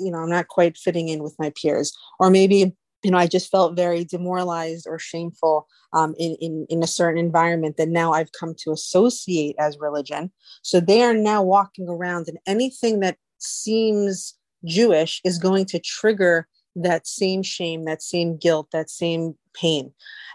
you 0.00 0.10
know 0.10 0.18
i'm 0.18 0.30
not 0.30 0.48
quite 0.48 0.76
fitting 0.76 1.08
in 1.08 1.22
with 1.22 1.34
my 1.38 1.52
peers. 1.60 1.92
Or 2.18 2.30
maybe 2.30 2.74
you 3.02 3.10
know 3.10 3.18
i 3.18 3.26
just 3.26 3.50
felt 3.50 3.76
very 3.76 4.04
demoralized 4.04 4.86
or 4.88 4.98
shameful 4.98 5.66
um, 5.92 6.14
in, 6.18 6.36
in 6.40 6.66
in 6.68 6.82
a 6.82 6.86
certain 6.86 7.18
environment 7.18 7.76
that 7.76 7.88
now 7.88 8.12
i've 8.12 8.32
come 8.32 8.54
to 8.58 8.72
associate 8.72 9.56
as 9.58 9.78
religion. 9.78 10.30
So 10.62 10.80
they 10.80 11.02
are 11.02 11.14
now 11.14 11.42
walking 11.42 11.88
around 11.88 12.28
and 12.28 12.38
anything 12.46 13.00
that 13.00 13.16
seems 13.38 14.34
jewish 14.64 15.20
is 15.24 15.38
going 15.38 15.66
to 15.66 15.80
trigger 15.80 16.46
that 16.76 17.06
same 17.06 17.42
shame 17.42 17.84
that 17.84 18.02
same 18.02 18.36
guilt 18.36 18.68
that 18.72 18.88
same 18.88 19.34
pain. 19.54 19.92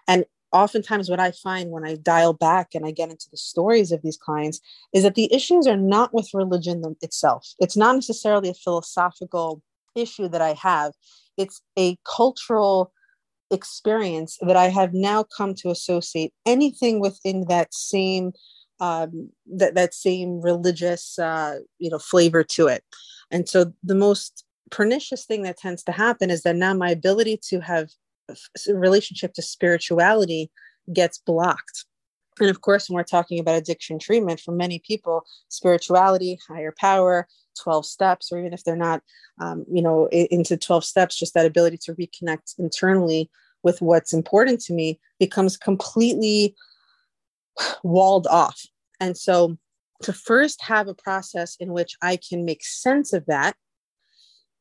And 0.08 0.26
oftentimes 0.58 1.10
what 1.10 1.20
I 1.20 1.32
find 1.32 1.72
when 1.72 1.86
I 1.86 1.96
dial 1.96 2.34
back 2.34 2.70
and 2.74 2.86
I 2.86 2.91
get 2.91 3.10
into 3.10 3.28
the 3.30 3.38
stories 3.38 3.91
of 3.91 4.02
these 4.02 4.17
clients 4.17 4.60
is 4.93 5.04
that 5.04 5.15
the 5.15 5.34
issues 5.34 5.67
are 5.67 5.78
not 5.78 6.13
with 6.13 6.34
religion 6.34 6.84
itself. 7.02 7.48
It's 7.60 7.78
not 7.78 7.96
necessarily 7.96 8.50
a 8.50 8.54
philosophical 8.54 9.62
issue 9.96 10.28
that 10.30 10.41
I 10.41 10.54
have. 10.54 10.93
It's 11.38 11.62
a 11.78 11.98
cultural 12.06 12.91
experience 13.52 14.38
that 14.41 14.58
I 14.58 14.65
have 14.65 14.93
now 14.93 15.24
come 15.24 15.54
to 15.56 15.70
associate 15.70 16.34
anything 16.46 17.00
within 17.00 17.46
that 17.48 17.74
same 17.74 18.34
um, 18.80 19.30
that 19.48 19.74
that 19.74 19.93
same 19.93 20.39
religious 20.41 21.17
uh, 21.17 21.60
you 21.80 21.89
know 21.89 22.00
flavor 22.00 22.43
to 22.43 22.67
it. 22.67 22.84
And 23.32 23.48
so 23.50 23.74
the 23.84 23.96
most 23.96 24.43
pernicious 24.70 25.26
thing 25.26 25.43
that 25.43 25.58
tends 25.58 25.84
to 25.84 25.91
happen 25.91 26.30
is 26.30 26.43
that 26.43 26.56
now 26.56 26.74
my 26.74 26.89
ability 26.89 27.39
to 27.50 27.60
have 27.62 27.89
relationship 28.68 29.34
to 29.34 29.42
spirituality 29.42 30.52
gets 30.94 31.18
blocked. 31.18 31.86
And 32.40 32.50
of 32.50 32.62
course, 32.62 32.90
when 32.90 32.96
we're 32.96 33.04
talking 33.04 33.40
about 33.40 33.56
addiction 33.56 34.00
treatment, 34.00 34.40
for 34.40 34.52
many 34.52 34.80
people, 34.80 35.26
spirituality, 35.50 36.40
higher 36.48 36.74
power, 36.78 37.28
12 37.62 37.86
steps, 37.86 38.32
or 38.32 38.40
even 38.40 38.54
if 38.54 38.63
they're 38.63 38.76
not, 38.76 39.02
um, 39.42 39.66
you 39.72 39.82
know, 39.82 40.08
into 40.08 40.56
12 40.56 40.86
steps, 40.86 41.18
just 41.18 41.34
that 41.34 41.46
ability 41.46 41.78
to 41.78 41.96
reconnect 41.96 42.60
internally 42.60 43.30
with 43.63 43.82
what's 43.82 44.13
important 44.13 44.62
to 44.62 44.74
me 44.74 45.00
becomes 45.20 45.58
completely 45.58 46.56
walled 47.84 48.28
off. 48.28 48.62
And 49.00 49.18
so 49.18 49.58
to 50.04 50.13
first 50.13 50.62
have 50.63 50.88
a 50.88 50.94
process 50.94 51.56
in 51.60 51.74
which 51.74 51.96
I 52.02 52.18
can 52.18 52.46
make 52.46 52.63
sense 52.63 53.13
of 53.13 53.26
that 53.26 53.56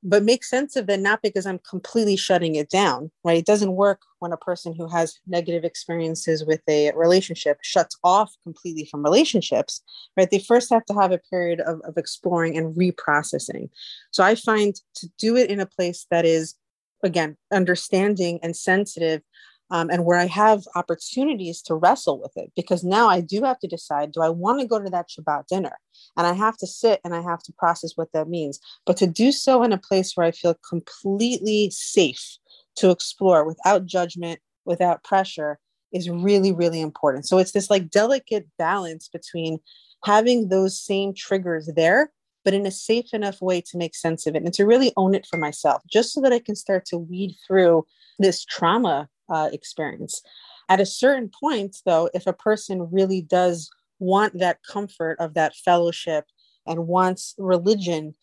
but 0.09 0.23
make 0.23 0.45
sense 0.45 0.77
of 0.77 0.89
it 0.89 1.01
not 1.01 1.21
because 1.21 1.47
I'm 1.47 1.59
completely 1.59 2.15
shutting 2.15 2.55
it 2.55 2.71
down, 2.71 3.11
right? 3.25 3.39
It 3.39 3.45
doesn't 3.45 3.73
work 3.73 4.03
when 4.21 4.33
a 4.33 4.37
person 4.37 4.73
who 4.73 4.87
has 4.87 5.19
negative 5.27 5.65
experiences 5.65 6.45
with 6.47 6.61
a 6.69 6.93
relationship 6.95 7.59
shuts 7.63 7.99
off 8.05 8.33
completely 8.45 8.85
from 8.85 9.03
relationships, 9.03 9.83
right? 10.17 10.31
They 10.31 10.39
first 10.39 10.71
have 10.71 10.85
to 10.85 10.95
have 10.95 11.11
a 11.11 11.19
period 11.19 11.61
of, 11.61 11.81
of 11.81 11.97
exploring 11.97 12.57
and 12.57 12.73
reprocessing. 12.77 13.69
So 14.13 14.23
I 14.23 14.37
find 14.37 14.77
to 14.95 15.09
do 15.19 15.35
it 15.35 15.51
in 15.51 15.59
a 15.59 15.67
place 15.67 16.07
that 16.13 16.25
is, 16.25 16.55
again, 17.03 17.37
understanding 17.53 18.39
and 18.45 18.57
sensitive 18.57 19.23
um, 19.71 19.91
and 19.91 20.05
where 20.05 20.19
I 20.19 20.27
have 20.27 20.65
opportunities 20.75 21.61
to 21.63 21.75
wrestle 21.75 22.21
with 22.21 22.33
it 22.37 22.53
because 22.55 22.85
now 22.85 23.09
I 23.09 23.21
do 23.21 23.43
have 23.43 23.59
to 23.61 23.67
decide 23.67 24.13
do 24.13 24.23
I 24.23 24.29
want 24.29 24.61
to 24.61 24.67
go 24.67 24.81
to 24.81 24.91
that 24.91 25.09
Shabbat 25.09 25.47
dinner? 25.49 25.77
And 26.17 26.27
I 26.27 26.33
have 26.35 26.57
to 26.59 26.67
sit 26.67 27.01
and 27.05 27.15
I 27.15 27.21
have 27.21 27.43
to 27.45 27.53
process 27.53 27.93
what 27.97 28.13
that 28.13 28.29
means. 28.29 28.61
But 28.85 28.97
to 28.99 29.07
do 29.07 29.33
so 29.33 29.63
in 29.63 29.73
a 29.73 29.79
place 29.79 30.13
where 30.15 30.27
I 30.27 30.31
feel 30.31 30.57
completely 30.69 31.71
safe 31.71 32.39
to 32.77 32.91
explore 32.91 33.45
without 33.45 33.87
judgment, 33.87 34.41
without 34.65 35.05
pressure 35.05 35.59
is 35.93 36.11
really, 36.11 36.53
really 36.53 36.81
important. 36.81 37.27
So 37.27 37.39
it's 37.39 37.53
this 37.53 37.71
like 37.71 37.91
delicate 37.91 38.47
balance 38.59 39.09
between 39.09 39.59
having 40.05 40.49
those 40.49 40.81
same 40.81 41.15
triggers 41.15 41.71
there, 41.75 42.13
but 42.45 42.55
in 42.55 42.67
a 42.67 42.71
safe 42.71 43.13
enough 43.13 43.41
way 43.41 43.61
to 43.63 43.79
make 43.79 43.95
sense 43.95 44.27
of 44.27 44.37
it 44.37 44.43
and 44.43 44.53
to 44.55 44.67
really 44.67 44.93
own 44.97 45.15
it 45.15 45.27
for 45.27 45.37
myself, 45.37 45.83
just 45.91 46.13
so 46.13 46.21
that 46.21 46.33
I 46.33 46.39
can 46.39 46.55
start 46.55 46.85
to 46.87 46.99
weed 46.99 47.37
through 47.47 47.87
this 48.19 48.45
trauma 48.45 49.09
uh, 49.29 49.51
experience. 49.53 50.23
At 50.69 50.81
a 50.81 50.87
certain 50.87 51.31
point, 51.31 51.77
though, 51.85 52.11
if 52.15 52.27
a 52.27 52.33
person 52.33 52.91
really 52.91 53.23
does 53.23 53.71
want 53.99 54.39
that 54.39 54.59
comfort 54.63 55.17
of 55.21 55.35
that 55.35 55.55
fellowship 55.55 56.27
and 56.67 56.87
wants 56.87 57.35
religion, 57.39 58.15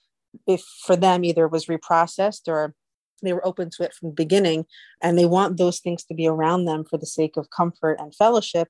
if 0.47 0.61
for 0.85 0.95
them 0.95 1.23
either 1.23 1.47
was 1.47 1.67
reprocessed 1.67 2.47
or 2.47 2.75
they 3.21 3.33
were 3.33 3.45
open 3.47 3.69
to 3.69 3.83
it 3.83 3.93
from 3.93 4.09
the 4.09 4.15
beginning 4.15 4.65
and 5.01 5.17
they 5.17 5.25
want 5.25 5.57
those 5.57 5.79
things 5.79 6.03
to 6.03 6.13
be 6.13 6.27
around 6.27 6.65
them 6.65 6.83
for 6.83 6.97
the 6.97 7.05
sake 7.05 7.37
of 7.37 7.49
comfort 7.49 7.97
and 7.99 8.13
fellowship, 8.13 8.67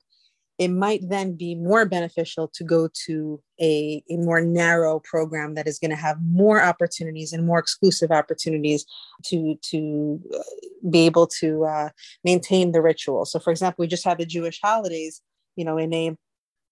it 0.59 0.67
might 0.67 1.01
then 1.09 1.35
be 1.35 1.55
more 1.55 1.85
beneficial 1.85 2.47
to 2.53 2.63
go 2.63 2.87
to 3.05 3.41
a, 3.59 4.03
a 4.09 4.17
more 4.17 4.41
narrow 4.41 4.99
program 4.99 5.55
that 5.55 5.67
is 5.67 5.79
going 5.79 5.91
to 5.91 5.97
have 5.97 6.17
more 6.21 6.61
opportunities 6.61 7.33
and 7.33 7.45
more 7.45 7.59
exclusive 7.59 8.11
opportunities 8.11 8.85
to 9.25 9.55
to 9.63 10.19
uh, 10.35 10.43
be 10.89 11.05
able 11.05 11.27
to 11.27 11.65
uh, 11.65 11.89
maintain 12.23 12.71
the 12.71 12.81
ritual. 12.81 13.25
So, 13.25 13.39
for 13.39 13.51
example, 13.51 13.81
we 13.83 13.87
just 13.87 14.05
had 14.05 14.19
the 14.19 14.25
Jewish 14.25 14.59
holidays, 14.61 15.21
you 15.55 15.65
know, 15.65 15.77
in 15.77 15.93
a 15.93 16.15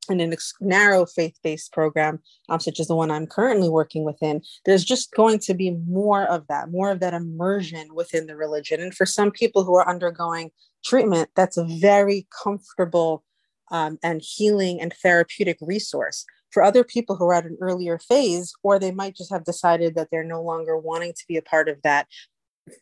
in 0.09 0.19
a 0.19 0.25
ex- 0.25 0.53
narrow 0.59 1.05
faith-based 1.05 1.71
program, 1.71 2.19
um, 2.49 2.59
such 2.59 2.79
as 2.79 2.87
the 2.87 2.95
one 2.95 3.11
I'm 3.11 3.27
currently 3.27 3.69
working 3.69 4.03
within, 4.03 4.41
there's 4.65 4.83
just 4.83 5.13
going 5.13 5.39
to 5.39 5.53
be 5.53 5.71
more 5.71 6.23
of 6.23 6.47
that, 6.47 6.71
more 6.71 6.89
of 6.89 6.99
that 7.01 7.13
immersion 7.13 7.93
within 7.93 8.25
the 8.25 8.35
religion. 8.35 8.81
And 8.81 8.95
for 8.95 9.05
some 9.05 9.31
people 9.31 9.63
who 9.63 9.75
are 9.75 9.87
undergoing 9.87 10.49
treatment, 10.83 11.29
that's 11.35 11.55
a 11.57 11.65
very 11.65 12.27
comfortable 12.43 13.23
um, 13.71 13.97
and 14.03 14.21
healing 14.21 14.79
and 14.81 14.93
therapeutic 14.93 15.57
resource 15.61 16.25
for 16.51 16.63
other 16.63 16.83
people 16.83 17.15
who 17.15 17.25
are 17.25 17.33
at 17.33 17.45
an 17.45 17.57
earlier 17.61 17.97
phase, 17.97 18.53
or 18.61 18.77
they 18.77 18.91
might 18.91 19.15
just 19.15 19.31
have 19.31 19.45
decided 19.45 19.95
that 19.95 20.09
they're 20.11 20.23
no 20.23 20.41
longer 20.41 20.77
wanting 20.77 21.13
to 21.13 21.23
be 21.27 21.37
a 21.37 21.41
part 21.41 21.69
of 21.69 21.81
that 21.83 22.07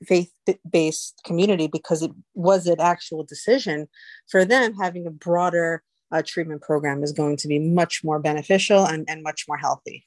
faith 0.06 0.32
based 0.70 1.22
community 1.24 1.68
because 1.68 2.02
it 2.02 2.12
was 2.34 2.68
an 2.68 2.82
actual 2.82 3.24
decision 3.24 3.88
for 4.30 4.44
them 4.44 4.74
having 4.76 5.08
a 5.08 5.12
broader 5.12 5.84
uh, 6.12 6.22
treatment 6.26 6.62
program 6.62 7.02
is 7.04 7.14
going 7.14 7.38
to 7.38 7.48
be 7.48 7.60
much 7.60 8.04
more 8.04 8.20
beneficial 8.20 8.86
and, 8.86 9.10
and 9.10 9.24
much 9.24 9.46
more 9.48 9.58
healthy 9.58 10.06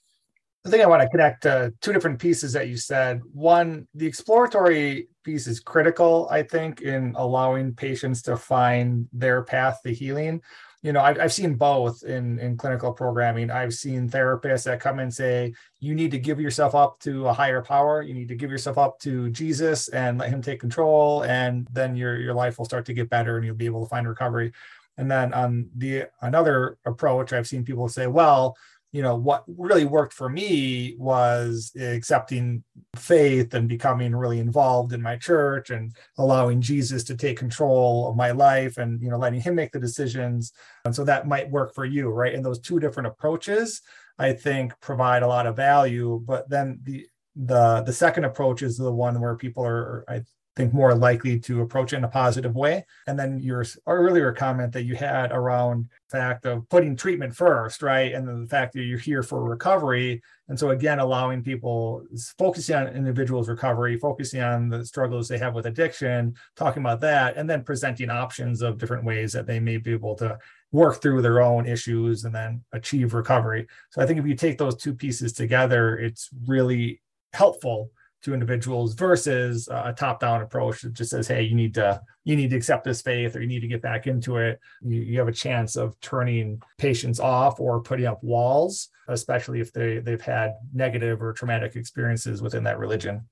I 0.64 0.68
think 0.68 0.82
I 0.82 0.86
want 0.86 1.02
to 1.02 1.08
connect 1.08 1.44
uh, 1.44 1.70
two 1.80 1.92
different 1.92 2.20
pieces 2.20 2.52
that 2.52 2.68
you 2.68 2.76
said. 2.76 3.20
One, 3.32 3.88
the 3.94 4.06
exploratory 4.06 5.08
piece 5.24 5.48
is 5.48 5.58
critical, 5.58 6.28
I 6.30 6.44
think, 6.44 6.82
in 6.82 7.14
allowing 7.16 7.74
patients 7.74 8.22
to 8.22 8.36
find 8.36 9.08
their 9.12 9.42
path 9.42 9.80
to 9.84 9.92
healing 9.92 10.40
you 10.82 10.92
know 10.92 11.00
I've, 11.00 11.18
I've 11.18 11.32
seen 11.32 11.54
both 11.54 12.02
in 12.02 12.38
in 12.40 12.56
clinical 12.56 12.92
programming. 12.92 13.50
I've 13.50 13.72
seen 13.72 14.08
therapists 14.08 14.64
that 14.64 14.80
come 14.80 14.98
and 14.98 15.12
say 15.12 15.54
you 15.80 15.94
need 15.94 16.10
to 16.10 16.18
give 16.18 16.40
yourself 16.40 16.74
up 16.74 16.98
to 17.00 17.28
a 17.28 17.32
higher 17.32 17.62
power. 17.62 18.02
You 18.02 18.14
need 18.14 18.28
to 18.28 18.34
give 18.34 18.50
yourself 18.50 18.78
up 18.78 18.98
to 19.00 19.30
jesus 19.30 19.88
and 19.88 20.18
let 20.18 20.30
him 20.30 20.42
take 20.42 20.60
control 20.60 21.22
and 21.24 21.68
then 21.72 21.94
your 21.96 22.18
your 22.18 22.34
life 22.34 22.58
will 22.58 22.64
start 22.64 22.84
to 22.86 22.94
get 22.94 23.08
better 23.08 23.36
and 23.36 23.46
you'll 23.46 23.54
be 23.54 23.66
able 23.66 23.84
to 23.84 23.88
find 23.88 24.08
recovery. 24.08 24.52
And 24.98 25.10
then 25.10 25.32
on 25.32 25.70
the 25.76 26.04
another 26.20 26.76
approach 26.84 27.32
i've 27.32 27.46
seen 27.46 27.64
people 27.64 27.88
say 27.88 28.06
well 28.06 28.56
you 28.92 29.00
know 29.00 29.16
what 29.16 29.44
really 29.46 29.86
worked 29.86 30.12
for 30.12 30.28
me 30.28 30.94
was 30.98 31.72
accepting 31.80 32.62
faith 32.94 33.54
and 33.54 33.68
becoming 33.68 34.14
really 34.14 34.38
involved 34.38 34.92
in 34.92 35.00
my 35.00 35.16
church 35.16 35.70
and 35.70 35.96
allowing 36.18 36.60
jesus 36.60 37.02
to 37.02 37.16
take 37.16 37.38
control 37.38 38.08
of 38.08 38.16
my 38.16 38.30
life 38.30 38.76
and 38.76 39.02
you 39.02 39.10
know 39.10 39.18
letting 39.18 39.40
him 39.40 39.54
make 39.54 39.72
the 39.72 39.80
decisions. 39.80 40.52
And 40.84 40.94
so 40.94 41.04
that 41.04 41.26
might 41.26 41.50
work 41.50 41.74
for 41.74 41.84
you 41.84 42.08
right? 42.10 42.34
And 42.34 42.44
those 42.44 42.60
two 42.60 42.78
different 42.78 43.06
approaches 43.08 43.80
i 44.18 44.32
think 44.32 44.78
provide 44.80 45.22
a 45.22 45.26
lot 45.26 45.46
of 45.46 45.56
value. 45.56 46.22
But 46.24 46.48
then 46.50 46.80
the 46.82 47.06
the 47.34 47.82
the 47.82 47.92
second 47.92 48.24
approach 48.24 48.62
is 48.62 48.76
the 48.76 48.92
one 48.92 49.18
where 49.20 49.36
people 49.36 49.64
are 49.64 50.04
i 50.06 50.20
think 50.54 50.74
more 50.74 50.94
likely 50.94 51.38
to 51.40 51.62
approach 51.62 51.92
it 51.92 51.96
in 51.96 52.04
a 52.04 52.08
positive 52.08 52.54
way. 52.54 52.84
And 53.06 53.18
then 53.18 53.38
your 53.38 53.64
earlier 53.86 54.32
comment 54.32 54.72
that 54.72 54.84
you 54.84 54.94
had 54.94 55.32
around 55.32 55.88
the 56.10 56.18
fact 56.18 56.44
of 56.44 56.68
putting 56.68 56.94
treatment 56.94 57.34
first, 57.34 57.82
right? 57.82 58.12
And 58.12 58.28
the 58.28 58.46
fact 58.46 58.74
that 58.74 58.82
you're 58.82 58.98
here 58.98 59.22
for 59.22 59.42
recovery. 59.42 60.22
And 60.48 60.58
so 60.58 60.70
again, 60.70 60.98
allowing 60.98 61.42
people 61.42 62.04
focusing 62.38 62.76
on 62.76 62.88
individuals' 62.88 63.48
recovery, 63.48 63.98
focusing 63.98 64.42
on 64.42 64.68
the 64.68 64.84
struggles 64.84 65.26
they 65.26 65.38
have 65.38 65.54
with 65.54 65.66
addiction, 65.66 66.34
talking 66.56 66.82
about 66.82 67.00
that, 67.00 67.36
and 67.36 67.48
then 67.48 67.64
presenting 67.64 68.10
options 68.10 68.60
of 68.60 68.76
different 68.76 69.04
ways 69.04 69.32
that 69.32 69.46
they 69.46 69.58
may 69.58 69.78
be 69.78 69.92
able 69.92 70.14
to 70.16 70.38
work 70.70 71.00
through 71.00 71.22
their 71.22 71.40
own 71.40 71.66
issues 71.66 72.24
and 72.24 72.34
then 72.34 72.62
achieve 72.72 73.14
recovery. 73.14 73.66
So 73.90 74.02
I 74.02 74.06
think 74.06 74.18
if 74.18 74.26
you 74.26 74.34
take 74.34 74.58
those 74.58 74.76
two 74.76 74.94
pieces 74.94 75.32
together, 75.32 75.98
it's 75.98 76.28
really 76.46 77.00
helpful 77.32 77.90
to 78.22 78.34
individuals 78.34 78.94
versus 78.94 79.68
a 79.70 79.92
top-down 79.92 80.42
approach 80.42 80.82
that 80.82 80.92
just 80.92 81.10
says 81.10 81.26
hey 81.26 81.42
you 81.42 81.54
need 81.54 81.74
to 81.74 82.00
you 82.24 82.36
need 82.36 82.50
to 82.50 82.56
accept 82.56 82.84
this 82.84 83.02
faith 83.02 83.34
or 83.34 83.40
you 83.40 83.48
need 83.48 83.60
to 83.60 83.66
get 83.66 83.82
back 83.82 84.06
into 84.06 84.36
it. 84.36 84.60
You, 84.80 85.00
you 85.00 85.18
have 85.18 85.28
a 85.28 85.32
chance 85.32 85.76
of 85.76 85.98
turning 86.00 86.62
patients 86.78 87.18
off 87.18 87.58
or 87.58 87.80
putting 87.82 88.06
up 88.06 88.22
walls 88.22 88.88
especially 89.08 89.60
if 89.60 89.72
they 89.72 89.98
they've 89.98 90.20
had 90.20 90.54
negative 90.72 91.22
or 91.22 91.32
traumatic 91.32 91.76
experiences 91.76 92.40
within 92.42 92.64
that 92.64 92.78
religion. 92.78 93.28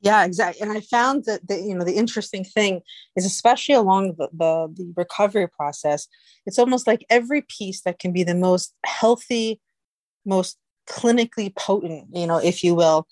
Yeah 0.00 0.24
exactly 0.24 0.62
and 0.62 0.72
i 0.76 0.80
found 0.80 1.24
that 1.24 1.46
the 1.48 1.56
you 1.60 1.74
know 1.74 1.84
the 1.84 1.96
interesting 1.96 2.44
thing 2.44 2.82
is 3.16 3.24
especially 3.24 3.74
along 3.74 4.14
the, 4.18 4.28
the, 4.32 4.72
the 4.74 4.92
recovery 4.96 5.48
process 5.48 6.06
it's 6.44 6.58
almost 6.58 6.86
like 6.86 7.04
every 7.08 7.42
piece 7.42 7.80
that 7.82 7.98
can 7.98 8.12
be 8.12 8.22
the 8.22 8.34
most 8.34 8.74
healthy 8.84 9.60
most 10.24 10.58
clinically 10.86 11.54
potent 11.56 12.06
you 12.12 12.26
know 12.26 12.38
if 12.38 12.62
you 12.62 12.74
will 12.74 13.06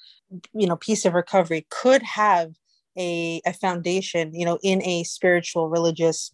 you 0.52 0.66
know 0.66 0.76
piece 0.76 1.04
of 1.04 1.14
recovery 1.14 1.66
could 1.70 2.02
have 2.02 2.52
a, 2.96 3.40
a 3.46 3.52
foundation 3.52 4.34
you 4.34 4.44
know 4.44 4.58
in 4.62 4.82
a 4.82 5.04
spiritual 5.04 5.68
religious 5.68 6.32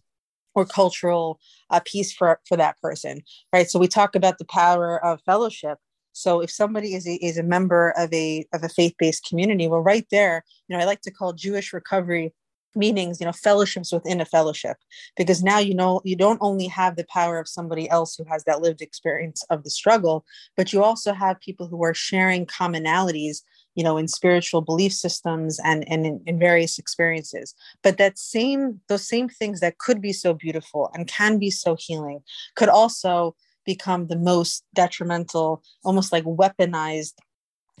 or 0.53 0.65
cultural 0.65 1.39
uh, 1.69 1.79
piece 1.85 2.11
for 2.11 2.39
for 2.47 2.57
that 2.57 2.79
person 2.81 3.21
right? 3.53 3.69
So 3.69 3.79
we 3.79 3.87
talk 3.87 4.15
about 4.15 4.37
the 4.37 4.45
power 4.45 5.03
of 5.03 5.21
fellowship. 5.21 5.77
So 6.13 6.41
if 6.41 6.51
somebody 6.51 6.93
is 6.93 7.07
a, 7.07 7.13
is 7.15 7.37
a 7.37 7.43
member 7.43 7.93
of 7.97 8.11
a 8.13 8.45
of 8.53 8.63
a 8.63 8.69
faith-based 8.69 9.25
community 9.25 9.67
well 9.67 9.79
right 9.79 10.05
there 10.11 10.43
you 10.67 10.75
know 10.75 10.81
i 10.81 10.85
like 10.85 11.01
to 11.01 11.11
call 11.11 11.31
jewish 11.31 11.71
recovery 11.71 12.33
meetings 12.75 13.19
you 13.19 13.25
know 13.25 13.31
fellowships 13.31 13.91
within 13.91 14.21
a 14.21 14.25
fellowship 14.25 14.77
because 15.17 15.43
now 15.43 15.57
you 15.57 15.73
know 15.73 16.01
you 16.03 16.15
don't 16.15 16.37
only 16.41 16.67
have 16.67 16.95
the 16.95 17.05
power 17.05 17.39
of 17.39 17.47
somebody 17.47 17.89
else 17.89 18.15
who 18.15 18.25
has 18.25 18.43
that 18.43 18.61
lived 18.61 18.81
experience 18.81 19.43
of 19.49 19.63
the 19.63 19.69
struggle 19.69 20.25
but 20.57 20.71
you 20.73 20.83
also 20.83 21.13
have 21.13 21.39
people 21.39 21.67
who 21.67 21.83
are 21.83 21.93
sharing 21.93 22.45
commonalities 22.45 23.41
you 23.75 23.83
know 23.83 23.97
in 23.97 24.07
spiritual 24.07 24.61
belief 24.61 24.93
systems 24.93 25.59
and 25.63 25.87
and 25.89 26.05
in, 26.05 26.21
in, 26.25 26.39
various 26.39 26.77
experiences. 26.77 27.55
But 27.83 27.97
that 27.97 28.17
same 28.17 28.81
those 28.87 29.07
same 29.07 29.29
things 29.29 29.59
that 29.61 29.77
could 29.77 30.01
be 30.01 30.13
so 30.13 30.33
beautiful 30.33 30.89
and 30.93 31.07
can 31.07 31.37
be 31.37 31.51
so 31.51 31.75
healing 31.79 32.21
could 32.55 32.69
also 32.69 33.35
become 33.65 34.07
the 34.07 34.17
most 34.17 34.63
detrimental 34.73 35.63
almost 35.83 36.11
like 36.11 36.23
weaponized 36.23 37.13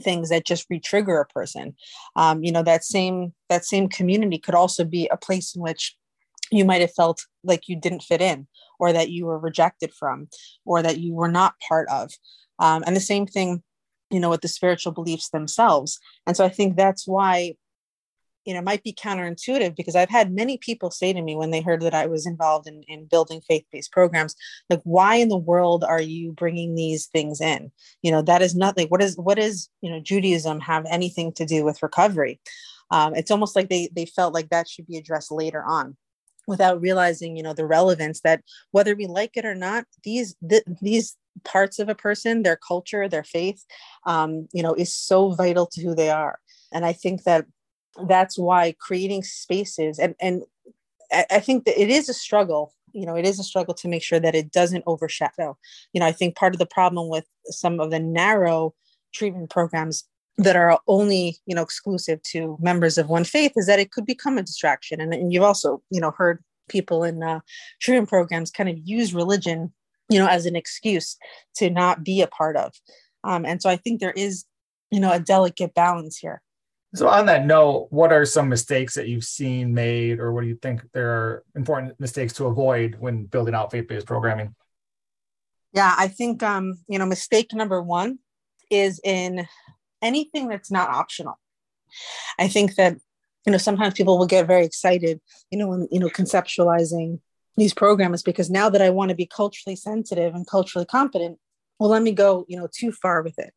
things 0.01 0.29
that 0.29 0.45
just 0.45 0.67
re-trigger 0.69 1.19
a 1.19 1.25
person. 1.25 1.75
Um, 2.15 2.43
you 2.43 2.51
know 2.51 2.63
that 2.63 2.83
same 2.83 3.33
that 3.49 3.65
same 3.65 3.89
community 3.89 4.37
could 4.37 4.55
also 4.55 4.83
be 4.83 5.07
a 5.11 5.17
place 5.17 5.55
in 5.55 5.61
which 5.61 5.95
you 6.51 6.65
might 6.65 6.81
have 6.81 6.93
felt 6.93 7.25
like 7.43 7.67
you 7.67 7.75
didn't 7.75 8.03
fit 8.03 8.21
in 8.21 8.47
or 8.79 8.91
that 8.91 9.09
you 9.09 9.25
were 9.25 9.39
rejected 9.39 9.93
from 9.93 10.27
or 10.65 10.81
that 10.81 10.99
you 10.99 11.13
were 11.13 11.29
not 11.29 11.55
part 11.67 11.87
of. 11.89 12.11
Um, 12.59 12.83
and 12.85 12.95
the 12.95 13.01
same 13.01 13.25
thing 13.25 13.63
you 14.11 14.19
know 14.19 14.29
with 14.29 14.41
the 14.41 14.47
spiritual 14.47 14.91
beliefs 14.91 15.29
themselves. 15.29 15.99
And 16.27 16.35
so 16.35 16.45
i 16.45 16.49
think 16.49 16.75
that's 16.75 17.07
why 17.07 17.55
you 18.45 18.53
know 18.53 18.61
might 18.61 18.83
be 18.83 18.93
counterintuitive 18.93 19.75
because 19.75 19.95
i've 19.95 20.09
had 20.09 20.33
many 20.33 20.57
people 20.57 20.89
say 20.89 21.13
to 21.13 21.21
me 21.21 21.35
when 21.35 21.51
they 21.51 21.61
heard 21.61 21.81
that 21.81 21.93
i 21.93 22.07
was 22.07 22.25
involved 22.25 22.67
in, 22.67 22.81
in 22.87 23.05
building 23.05 23.39
faith-based 23.41 23.91
programs 23.91 24.35
like 24.69 24.81
why 24.83 25.15
in 25.15 25.29
the 25.29 25.37
world 25.37 25.83
are 25.83 26.01
you 26.01 26.31
bringing 26.31 26.75
these 26.75 27.07
things 27.07 27.41
in? 27.41 27.71
You 28.01 28.11
know 28.11 28.21
that 28.23 28.41
is 28.41 28.55
nothing 28.55 28.87
what 28.87 29.01
is 29.01 29.17
what 29.17 29.37
is 29.37 29.69
you 29.81 29.91
know 29.91 29.99
judaism 29.99 30.59
have 30.61 30.85
anything 30.89 31.33
to 31.33 31.45
do 31.45 31.63
with 31.63 31.83
recovery? 31.83 32.39
Um, 32.89 33.15
it's 33.15 33.31
almost 33.31 33.55
like 33.55 33.69
they 33.69 33.89
they 33.95 34.05
felt 34.05 34.33
like 34.33 34.49
that 34.49 34.69
should 34.69 34.87
be 34.87 34.97
addressed 34.97 35.31
later 35.31 35.63
on 35.63 35.97
without 36.47 36.81
realizing 36.81 37.35
you 37.37 37.43
know 37.43 37.53
the 37.53 37.65
relevance 37.65 38.21
that 38.21 38.41
whether 38.71 38.95
we 38.95 39.07
like 39.07 39.35
it 39.35 39.45
or 39.45 39.55
not 39.55 39.85
these 40.03 40.35
th- 40.47 40.63
these 40.81 41.15
parts 41.43 41.79
of 41.79 41.89
a 41.89 41.95
person 41.95 42.43
their 42.43 42.57
culture 42.57 43.07
their 43.07 43.23
faith 43.23 43.65
um, 44.05 44.47
you 44.53 44.61
know 44.61 44.73
is 44.73 44.93
so 44.93 45.31
vital 45.31 45.65
to 45.65 45.81
who 45.81 45.95
they 45.95 46.09
are 46.09 46.39
and 46.71 46.85
i 46.85 46.93
think 46.93 47.23
that 47.23 47.45
that's 48.07 48.37
why 48.37 48.73
creating 48.79 49.23
spaces 49.23 49.99
and 49.99 50.15
and 50.21 50.43
I 51.11 51.39
think 51.39 51.65
that 51.65 51.79
it 51.79 51.89
is 51.89 52.09
a 52.09 52.13
struggle. 52.13 52.73
You 52.93 53.05
know, 53.05 53.15
it 53.15 53.25
is 53.25 53.39
a 53.39 53.43
struggle 53.43 53.73
to 53.75 53.87
make 53.87 54.03
sure 54.03 54.19
that 54.19 54.35
it 54.35 54.51
doesn't 54.51 54.83
overshadow. 54.87 55.57
You 55.93 55.99
know, 55.99 56.05
I 56.05 56.11
think 56.11 56.35
part 56.35 56.53
of 56.53 56.59
the 56.59 56.65
problem 56.65 57.09
with 57.09 57.25
some 57.45 57.79
of 57.79 57.91
the 57.91 57.99
narrow 57.99 58.73
treatment 59.13 59.49
programs 59.49 60.05
that 60.37 60.55
are 60.55 60.79
only 60.87 61.37
you 61.45 61.53
know 61.53 61.61
exclusive 61.61 62.21
to 62.23 62.57
members 62.61 62.97
of 62.97 63.09
one 63.09 63.25
faith 63.25 63.53
is 63.55 63.67
that 63.67 63.79
it 63.79 63.91
could 63.91 64.05
become 64.05 64.37
a 64.37 64.43
distraction. 64.43 65.01
And, 65.01 65.13
and 65.13 65.33
you've 65.33 65.43
also 65.43 65.81
you 65.89 65.99
know 65.99 66.11
heard 66.11 66.43
people 66.69 67.03
in 67.03 67.21
uh, 67.23 67.41
treatment 67.81 68.09
programs 68.09 68.51
kind 68.51 68.69
of 68.69 68.77
use 68.83 69.13
religion 69.13 69.73
you 70.11 70.19
know 70.19 70.27
as 70.27 70.45
an 70.45 70.55
excuse 70.55 71.17
to 71.55 71.69
not 71.69 72.03
be 72.03 72.21
a 72.21 72.27
part 72.27 72.57
of. 72.57 72.73
Um, 73.23 73.45
and 73.45 73.61
so 73.61 73.69
I 73.69 73.77
think 73.77 73.99
there 73.99 74.11
is 74.11 74.45
you 74.91 74.99
know 74.99 75.11
a 75.11 75.19
delicate 75.19 75.73
balance 75.73 76.17
here. 76.17 76.41
So, 76.93 77.07
on 77.07 77.25
that 77.27 77.45
note, 77.45 77.87
what 77.89 78.11
are 78.11 78.25
some 78.25 78.49
mistakes 78.49 78.95
that 78.95 79.07
you've 79.07 79.23
seen 79.23 79.73
made, 79.73 80.19
or 80.19 80.33
what 80.33 80.41
do 80.41 80.47
you 80.47 80.57
think 80.61 80.81
there 80.93 81.09
are 81.11 81.43
important 81.55 81.97
mistakes 81.99 82.33
to 82.33 82.47
avoid 82.47 82.97
when 82.99 83.25
building 83.25 83.55
out 83.55 83.71
faith 83.71 83.87
based 83.87 84.05
programming? 84.05 84.53
Yeah, 85.73 85.95
I 85.97 86.09
think 86.09 86.43
um, 86.43 86.79
you 86.89 86.99
know 86.99 87.05
mistake 87.05 87.53
number 87.53 87.81
one 87.81 88.19
is 88.69 88.99
in 89.03 89.47
anything 90.01 90.49
that's 90.49 90.71
not 90.71 90.89
optional. 90.89 91.39
I 92.37 92.49
think 92.49 92.75
that 92.75 92.97
you 93.45 93.53
know 93.53 93.57
sometimes 93.57 93.93
people 93.93 94.19
will 94.19 94.27
get 94.27 94.47
very 94.47 94.65
excited, 94.65 95.21
you 95.49 95.57
know, 95.57 95.69
when 95.69 95.87
you 95.89 95.99
know 96.01 96.09
conceptualizing 96.09 97.21
these 97.57 97.73
programs 97.73 98.23
because 98.23 98.49
now 98.49 98.69
that 98.69 98.81
I 98.81 98.89
want 98.89 99.09
to 99.09 99.15
be 99.15 99.25
culturally 99.25 99.75
sensitive 99.75 100.33
and 100.33 100.47
culturally 100.47 100.85
competent, 100.85 101.37
well, 101.79 101.89
let 101.89 102.03
me 102.03 102.11
go 102.11 102.45
you 102.47 102.57
know 102.57 102.67
too 102.73 102.91
far 102.91 103.21
with 103.21 103.37
it. 103.37 103.53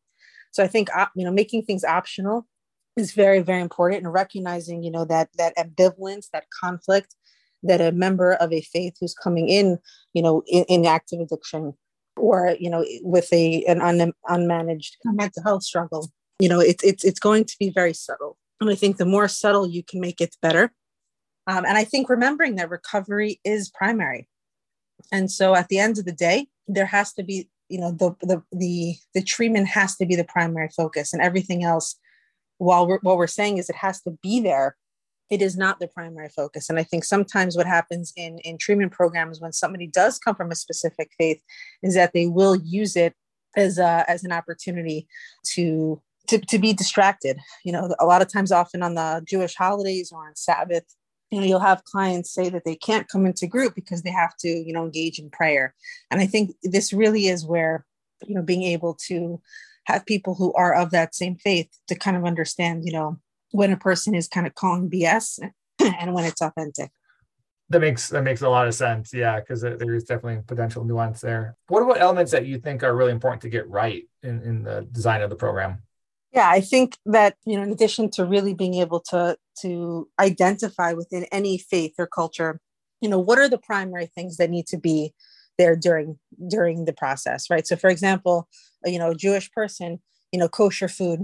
So 0.51 0.63
I 0.63 0.67
think 0.67 0.89
you 1.15 1.25
know 1.25 1.31
making 1.31 1.63
things 1.63 1.83
optional 1.83 2.47
is 2.95 3.13
very 3.13 3.41
very 3.41 3.61
important 3.61 4.03
and 4.03 4.13
recognizing 4.13 4.83
you 4.83 4.91
know 4.91 5.05
that 5.05 5.29
that 5.37 5.55
ambivalence 5.57 6.29
that 6.31 6.45
conflict 6.61 7.15
that 7.63 7.81
a 7.81 7.91
member 7.91 8.33
of 8.33 8.53
a 8.53 8.61
faith 8.61 8.95
who's 8.99 9.13
coming 9.13 9.49
in 9.49 9.77
you 10.13 10.21
know 10.21 10.43
in, 10.47 10.63
in 10.65 10.85
active 10.85 11.19
addiction 11.19 11.73
or 12.17 12.55
you 12.59 12.69
know 12.69 12.85
with 13.01 13.31
a 13.33 13.63
an 13.65 13.81
un, 13.81 14.13
unmanaged 14.29 14.93
mental 15.05 15.43
health 15.43 15.63
struggle 15.63 16.11
you 16.39 16.47
know 16.47 16.59
it's 16.59 16.83
it's 16.83 17.03
it's 17.03 17.19
going 17.19 17.43
to 17.43 17.55
be 17.59 17.69
very 17.69 17.93
subtle 17.93 18.37
and 18.61 18.69
i 18.69 18.75
think 18.75 18.97
the 18.97 19.05
more 19.05 19.27
subtle 19.27 19.67
you 19.67 19.83
can 19.83 19.99
make 19.99 20.21
it 20.21 20.31
the 20.31 20.37
better 20.41 20.71
um, 21.47 21.65
and 21.65 21.77
i 21.77 21.83
think 21.83 22.09
remembering 22.09 22.55
that 22.55 22.69
recovery 22.69 23.39
is 23.43 23.69
primary. 23.69 24.27
And 25.11 25.29
so 25.31 25.55
at 25.55 25.67
the 25.67 25.79
end 25.79 25.97
of 25.97 26.05
the 26.05 26.11
day 26.11 26.47
there 26.67 26.85
has 26.85 27.13
to 27.13 27.23
be 27.23 27.49
you 27.69 27.79
know 27.79 27.91
the 27.91 28.15
the 28.21 28.41
the, 28.51 28.95
the 29.13 29.23
treatment 29.23 29.67
has 29.67 29.95
to 29.97 30.05
be 30.05 30.15
the 30.15 30.23
primary 30.23 30.69
focus 30.69 31.13
and 31.13 31.21
everything 31.21 31.63
else 31.63 31.95
while 32.57 32.87
we're, 32.87 32.99
what 33.01 33.17
we're 33.17 33.27
saying 33.27 33.57
is 33.57 33.69
it 33.69 33.75
has 33.75 34.01
to 34.01 34.11
be 34.23 34.39
there 34.39 34.75
it 35.31 35.41
is 35.41 35.57
not 35.57 35.79
the 35.79 35.87
primary 35.87 36.29
focus. 36.29 36.69
And 36.69 36.79
i 36.79 36.83
think 36.83 37.03
sometimes 37.03 37.57
what 37.57 37.67
happens 37.67 38.13
in 38.15 38.39
in 38.39 38.57
treatment 38.57 38.91
programs 38.91 39.41
when 39.41 39.53
somebody 39.53 39.87
does 39.87 40.19
come 40.19 40.35
from 40.35 40.51
a 40.51 40.55
specific 40.55 41.11
faith 41.17 41.41
is 41.83 41.95
that 41.95 42.13
they 42.13 42.27
will 42.27 42.55
use 42.55 42.95
it 42.95 43.13
as 43.55 43.77
a, 43.77 44.05
as 44.07 44.23
an 44.23 44.31
opportunity 44.31 45.07
to 45.53 46.01
to, 46.27 46.39
to 46.39 46.57
be 46.57 46.73
distracted. 46.73 47.37
You 47.63 47.73
know 47.73 47.93
a 47.99 48.05
lot 48.05 48.21
of 48.21 48.31
times 48.31 48.51
often 48.51 48.81
on 48.81 48.95
the 48.95 49.23
jewish 49.27 49.55
holidays 49.55 50.11
or 50.11 50.27
on 50.27 50.35
sabbath 50.35 50.85
you 51.31 51.39
know 51.39 51.45
you'll 51.45 51.59
have 51.59 51.83
clients 51.83 52.31
say 52.31 52.49
that 52.49 52.63
they 52.65 52.75
can't 52.75 53.07
come 53.07 53.25
into 53.25 53.47
group 53.47 53.75
because 53.75 54.01
they 54.03 54.11
have 54.11 54.35
to 54.37 54.47
you 54.47 54.73
know 54.73 54.85
engage 54.85 55.19
in 55.19 55.29
prayer 55.29 55.73
and 56.11 56.21
i 56.21 56.25
think 56.25 56.55
this 56.63 56.93
really 56.93 57.27
is 57.27 57.45
where 57.45 57.85
you 58.25 58.35
know 58.35 58.41
being 58.41 58.63
able 58.63 58.93
to 58.93 59.41
have 59.85 60.05
people 60.05 60.35
who 60.35 60.53
are 60.53 60.73
of 60.73 60.91
that 60.91 61.15
same 61.15 61.35
faith 61.35 61.69
to 61.87 61.95
kind 61.95 62.17
of 62.17 62.25
understand, 62.25 62.85
you 62.85 62.91
know, 62.91 63.17
when 63.51 63.71
a 63.71 63.77
person 63.77 64.13
is 64.13 64.27
kind 64.27 64.45
of 64.45 64.55
calling 64.55 64.89
BS 64.89 65.39
and 65.79 66.13
when 66.13 66.25
it's 66.25 66.41
authentic. 66.41 66.91
That 67.69 67.79
makes 67.79 68.09
that 68.09 68.21
makes 68.21 68.43
a 68.43 68.49
lot 68.49 68.67
of 68.67 68.75
sense. 68.75 69.11
Yeah, 69.11 69.39
because 69.39 69.61
there 69.61 69.95
is 69.95 70.03
definitely 70.03 70.43
potential 70.45 70.83
nuance 70.83 71.21
there. 71.21 71.55
What 71.67 71.81
about 71.81 71.99
elements 71.99 72.31
that 72.31 72.45
you 72.45 72.59
think 72.59 72.83
are 72.83 72.95
really 72.95 73.11
important 73.11 73.41
to 73.41 73.49
get 73.49 73.67
right 73.67 74.03
in, 74.21 74.41
in 74.43 74.63
the 74.63 74.87
design 74.91 75.23
of 75.23 75.31
the 75.31 75.35
program? 75.35 75.81
Yeah, 76.35 76.49
I 76.49 76.59
think 76.59 76.97
that 77.05 77.37
you 77.45 77.55
know, 77.55 77.63
in 77.63 77.71
addition 77.71 78.09
to 78.11 78.25
really 78.25 78.53
being 78.53 78.75
able 78.75 78.99
to 79.11 79.37
to 79.61 80.09
identify 80.19 80.91
within 80.91 81.23
any 81.31 81.57
faith 81.57 81.93
or 81.97 82.07
culture, 82.07 82.59
you 82.99 83.07
know, 83.09 83.19
what 83.19 83.39
are 83.39 83.47
the 83.47 83.57
primary 83.57 84.07
things 84.07 84.35
that 84.37 84.49
need 84.49 84.67
to 84.67 84.77
be 84.77 85.13
there 85.57 85.77
during 85.77 86.19
during 86.49 86.83
the 86.83 86.93
process, 86.93 87.49
right? 87.49 87.65
So, 87.65 87.77
for 87.77 87.89
example, 87.89 88.49
uh, 88.85 88.89
you 88.89 88.99
know, 88.99 89.11
a 89.11 89.15
Jewish 89.15 89.49
person, 89.53 89.99
you 90.33 90.39
know, 90.39 90.49
kosher 90.49 90.89
food 90.89 91.21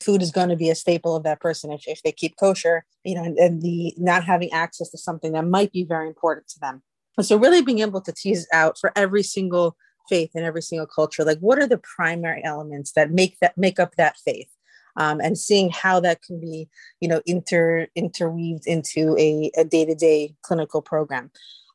food 0.00 0.22
is 0.22 0.30
going 0.32 0.48
to 0.48 0.56
be 0.56 0.70
a 0.70 0.74
staple 0.74 1.14
of 1.14 1.24
that 1.24 1.40
person 1.40 1.70
if, 1.70 1.86
if 1.86 2.02
they 2.02 2.12
keep 2.12 2.36
kosher 2.36 2.84
you 3.04 3.14
know 3.14 3.22
and, 3.22 3.38
and, 3.38 3.62
the 3.62 3.94
not 3.96 4.24
having 4.24 4.52
access 4.52 4.90
to 4.90 4.98
something 4.98 5.32
that 5.32 5.46
might 5.46 5.72
be 5.72 5.84
very 5.84 6.08
important 6.08 6.46
to 6.48 6.58
them 6.58 6.82
so 7.20 7.38
really 7.38 7.62
being 7.62 7.78
able 7.78 8.00
to 8.00 8.12
tease 8.12 8.46
out 8.52 8.76
for 8.78 8.92
every 8.96 9.22
single 9.22 9.76
faith 10.08 10.30
and 10.34 10.44
every 10.44 10.60
single 10.60 10.86
culture 10.86 11.24
like 11.24 11.38
what 11.38 11.58
are 11.58 11.66
the 11.66 11.80
primary 11.96 12.42
elements 12.44 12.92
that 12.92 13.12
make 13.12 13.38
that 13.40 13.56
make 13.56 13.78
up 13.78 13.94
that 13.96 14.16
faith 14.24 14.48
um, 14.96 15.20
and 15.20 15.38
seeing 15.38 15.70
how 15.70 16.00
that 16.00 16.22
can 16.22 16.40
be 16.40 16.68
you 17.00 17.08
know 17.08 17.20
inter 17.26 17.86
interweaved 17.94 18.66
into 18.66 19.16
a, 19.18 19.50
a 19.56 19.64
day-to-day 19.64 20.34
clinical 20.42 20.82
program. 20.82 21.30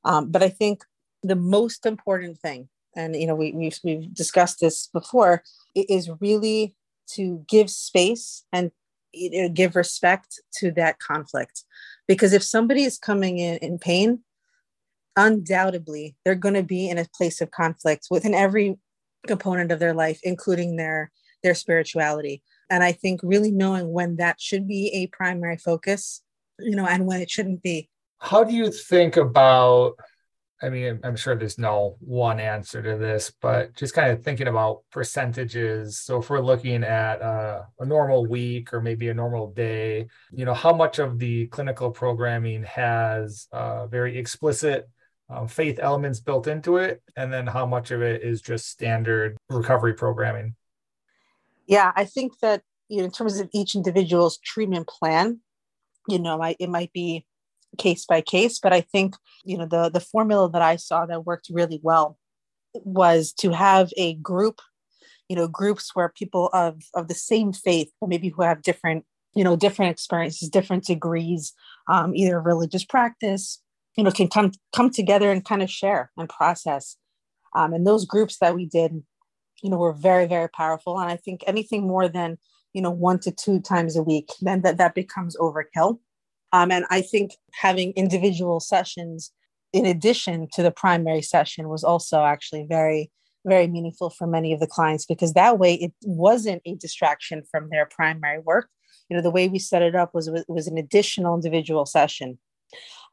Um, 0.06 0.32
but 0.32 0.42
i 0.42 0.50
think 0.50 0.84
the 1.24 1.36
most 1.36 1.86
important 1.86 2.38
thing 2.40 2.70
and 2.96 3.16
you 3.16 3.28
know 3.28 3.36
we, 3.36 3.52
we've, 3.52 3.80
we've 3.84 4.14
discussed 4.14 4.60
this 4.60 4.88
before 4.88 5.44
is 5.76 6.10
really 6.22 6.76
to 7.08 7.44
give 7.48 7.70
space 7.70 8.46
and 8.54 8.72
you 9.12 9.44
know, 9.44 9.50
give 9.50 9.76
respect 9.76 10.40
to 10.60 10.72
that 10.72 11.00
conflict. 11.00 11.64
Because 12.08 12.32
if 12.34 12.44
somebody 12.44 12.84
is 12.84 12.98
coming 12.98 13.40
in 13.40 13.58
in 13.58 13.80
pain 13.80 14.20
undoubtedly 15.16 16.16
they're 16.24 16.36
going 16.36 16.54
to 16.54 16.64
be 16.64 16.90
in 16.90 16.98
a 16.98 17.08
place 17.16 17.42
of 17.42 17.52
conflict 17.52 18.08
within 18.10 18.34
every 18.34 18.78
component 19.28 19.72
of 19.72 19.80
their 19.80 19.94
life 19.94 20.20
including 20.24 20.76
their 20.76 21.12
their 21.44 21.56
spirituality 21.56 22.42
and 22.70 22.84
i 22.84 22.92
think 22.92 23.20
really 23.24 23.52
knowing 23.52 23.92
when 23.92 24.16
that 24.18 24.40
should 24.40 24.68
be 24.68 24.90
a 24.94 25.08
primary 25.08 25.58
focus 25.58 26.22
you 26.60 26.76
know 26.76 26.86
and 26.86 27.06
when 27.06 27.22
it 27.22 27.30
shouldn't 27.30 27.62
be 27.62 27.90
how 28.20 28.44
do 28.44 28.54
you 28.54 28.72
think 28.72 29.18
about 29.18 29.96
I 30.62 30.70
mean, 30.70 31.00
I'm 31.04 31.16
sure 31.16 31.36
there's 31.36 31.58
no 31.58 31.96
one 32.00 32.40
answer 32.40 32.82
to 32.82 32.98
this, 32.98 33.32
but 33.42 33.76
just 33.76 33.94
kind 33.94 34.12
of 34.12 34.24
thinking 34.24 34.48
about 34.48 34.84
percentages. 34.92 36.00
So 36.00 36.20
if 36.20 36.30
we're 36.30 36.42
looking 36.42 36.84
at 36.84 37.22
uh, 37.22 37.62
a 37.80 37.86
normal 37.86 38.26
week 38.26 38.74
or 38.74 38.82
maybe 38.82 39.08
a 39.08 39.14
normal 39.14 39.52
day, 39.52 40.08
you 40.32 40.44
know, 40.44 40.54
how 40.54 40.74
much 40.74 41.00
of 41.00 41.18
the 41.18 41.48
clinical 41.48 41.92
programming 41.92 42.64
has 42.64 43.48
uh, 43.54 43.88
very 43.88 44.18
explicit 44.18 44.90
um, 45.30 45.48
faith 45.48 45.80
elements 45.82 46.20
built 46.20 46.48
into 46.48 46.78
it, 46.78 47.02
and 47.16 47.32
then 47.32 47.48
how 47.48 47.66
much 47.66 47.92
of 47.92 48.02
it 48.02 48.24
is 48.24 48.42
just 48.42 48.68
standard 48.68 49.38
recovery 49.50 49.94
programming? 49.94 50.56
Yeah, 51.70 51.94
I 51.96 52.04
think 52.04 52.40
that 52.42 52.64
you 52.90 52.98
know, 52.98 53.06
in 53.06 53.12
terms 53.12 53.40
of 53.40 53.48
each 53.54 53.76
individual's 53.76 54.40
treatment 54.40 54.88
plan, 54.88 55.40
you 56.10 56.20
know, 56.20 56.42
it 56.60 56.70
might 56.70 56.92
be 56.92 57.26
case 57.78 58.04
by 58.04 58.20
case 58.20 58.58
but 58.58 58.74
i 58.74 58.82
think 58.82 59.16
you 59.46 59.56
know 59.56 59.68
the 59.68 59.90
the 59.90 60.00
formula 60.00 60.50
that 60.50 60.62
i 60.62 60.76
saw 60.76 61.06
that 61.06 61.24
worked 61.24 61.50
really 61.52 61.80
well 61.84 62.18
was 62.74 63.32
to 63.32 63.52
have 63.52 63.92
a 63.96 64.16
group 64.16 64.60
you 65.30 65.36
know 65.36 65.48
groups 65.48 65.92
where 65.94 66.10
people 66.10 66.50
of 66.52 66.82
of 66.96 67.08
the 67.08 67.14
same 67.14 67.54
faith 67.54 67.92
or 68.02 68.08
maybe 68.08 68.30
who 68.30 68.42
have 68.42 68.64
different 68.64 69.06
you 69.36 69.44
know 69.44 69.56
different 69.56 69.92
experiences 69.92 70.50
different 70.50 70.84
degrees 70.84 71.54
um, 71.88 72.16
either 72.16 72.42
religious 72.42 72.84
practice 72.84 73.62
you 74.00 74.04
know 74.04 74.12
can 74.12 74.30
come 74.30 74.52
come 74.74 74.90
together 74.90 75.30
and 75.30 75.44
kind 75.44 75.62
of 75.62 75.70
share 75.70 76.10
and 76.18 76.30
process. 76.30 76.96
Um, 77.54 77.74
and 77.74 77.86
those 77.86 78.06
groups 78.06 78.38
that 78.40 78.56
we 78.56 78.66
did 78.66 79.04
you 79.64 79.70
know 79.70 79.78
were 79.78 79.94
very 79.94 80.26
very 80.26 80.50
powerful 80.50 81.00
and 81.00 81.12
i 81.12 81.16
think 81.16 81.44
anything 81.48 81.88
more 81.88 82.08
than 82.08 82.38
you 82.74 82.82
know 82.82 82.92
one 82.92 83.20
to 83.20 83.32
two 83.32 83.60
times 83.60 83.96
a 83.96 84.04
week 84.04 84.30
then 84.42 84.62
that 84.62 84.78
that 84.78 84.96
becomes 84.96 85.36
overkill 85.38 86.00
um, 86.52 86.72
and 86.72 86.86
I 86.90 87.02
think 87.02 87.32
having 87.54 87.92
individual 87.92 88.60
sessions 88.60 89.32
in 89.72 89.86
addition 89.86 90.48
to 90.54 90.64
the 90.64 90.72
primary 90.72 91.22
session 91.22 91.70
was 91.70 91.84
also 91.84 92.24
actually 92.24 92.66
very, 92.68 93.12
very 93.46 93.68
meaningful 93.68 94.10
for 94.10 94.26
many 94.26 94.52
of 94.52 94.60
the 94.60 94.68
clients 94.68 95.06
because 95.06 95.34
that 95.34 95.60
way 95.60 95.76
it 95.76 95.94
wasn't 96.04 96.62
a 96.66 96.76
distraction 96.76 97.44
from 97.50 97.70
their 97.70 97.86
primary 97.86 98.40
work. 98.40 98.70
You 99.10 99.16
know, 99.16 99.22
the 99.22 99.32
way 99.32 99.48
we 99.48 99.60
set 99.60 99.82
it 99.82 99.96
up 99.96 100.14
was 100.14 100.30
was 100.48 100.68
an 100.68 100.78
additional 100.78 101.36
individual 101.36 101.86
session, 101.86 102.38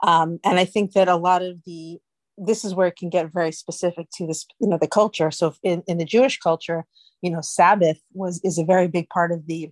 um, 0.03 0.39
and 0.45 0.59
I 0.59 0.67
think 0.67 0.93
that 0.93 1.09
a 1.09 1.17
lot 1.17 1.43
of 1.43 1.63
the 1.65 1.99
this 2.39 2.65
is 2.65 2.75
where 2.75 2.89
it 2.89 2.97
can 2.97 3.11
get 3.11 3.33
very 3.33 3.53
specific 3.53 4.09
to 4.15 4.27
this, 4.27 4.47
you 4.61 4.69
know, 4.69 4.79
the 4.79 4.89
culture. 4.89 5.31
So 5.31 5.55
in, 5.63 5.83
in 5.87 5.99
the 5.99 6.05
Jewish 6.05 6.39
culture, 6.39 6.85
you 7.23 7.31
know, 7.31 7.41
Sabbath 7.41 7.99
was 8.13 8.41
is 8.45 8.59
a 8.59 8.65
very 8.65 8.89
big 8.89 9.09
part 9.09 9.33
of 9.33 9.47
the 9.47 9.71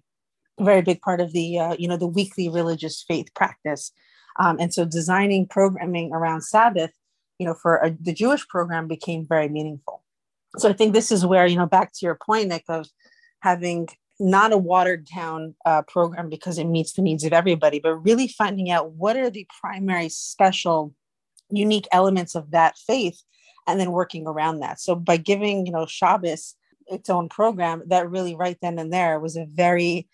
very 0.61 0.83
big 0.83 1.01
part 1.01 1.21
of 1.21 1.33
the 1.33 1.59
uh, 1.59 1.77
you 1.79 1.89
know 1.89 1.97
the 1.97 2.07
weekly 2.07 2.49
religious 2.49 3.05
faith 3.07 3.33
practice, 3.35 3.93
um, 4.39 4.57
and 4.61 4.73
so 4.73 4.85
designing 4.85 5.47
programming 5.47 6.13
around 6.13 6.43
Sabbath, 6.43 6.93
you 7.39 7.47
know, 7.47 7.55
for 7.55 7.77
a, 7.77 7.91
the 8.01 8.13
Jewish 8.13 8.47
program 8.49 8.89
became 8.89 9.27
very 9.27 9.49
meaningful 9.49 10.05
so 10.59 10.69
I 10.69 10.73
think 10.73 10.93
this 10.93 11.11
is 11.11 11.27
where, 11.27 11.47
you 11.47 11.57
know, 11.57 11.67
back 11.67 11.93
to 11.93 12.07
your 12.07 12.15
point, 12.15 12.49
Nick, 12.49 12.65
of 12.69 12.87
having 13.41 13.89
not 14.21 14.53
a 14.53 14.59
watered 14.59 15.07
down 15.15 15.55
uh, 15.65 15.83
program 15.83 16.29
because 16.29 16.59
it 16.59 16.67
meets 16.67 16.93
the 16.93 17.03
needs 17.03 17.25
of 17.25 17.33
everybody, 17.33 17.81
but 17.81 17.95
really 17.97 18.29
finding 18.29 18.71
out 18.71 18.93
what 18.93 19.17
are 19.17 19.31
the 19.31 19.47
primary 19.61 20.09
special, 20.09 20.95
unique 21.57 21.89
elements 21.93 22.35
of 22.35 22.51
that 22.51 22.77
faith 22.79 23.23
and 23.67 23.81
then 23.81 23.93
working 23.93 24.27
around 24.27 24.61
that. 24.61 24.81
So 24.81 24.95
by 24.95 25.17
giving, 25.17 25.67
you 25.67 25.73
know, 25.73 25.87
Shabbos 25.87 26.55
its 26.87 27.09
own 27.09 27.29
program, 27.29 27.83
that 27.87 28.11
really 28.11 28.35
right 28.35 28.59
then 28.61 28.79
and 28.79 28.93
there 28.93 29.19
was 29.19 29.37
a 29.37 29.47
very 29.47 30.09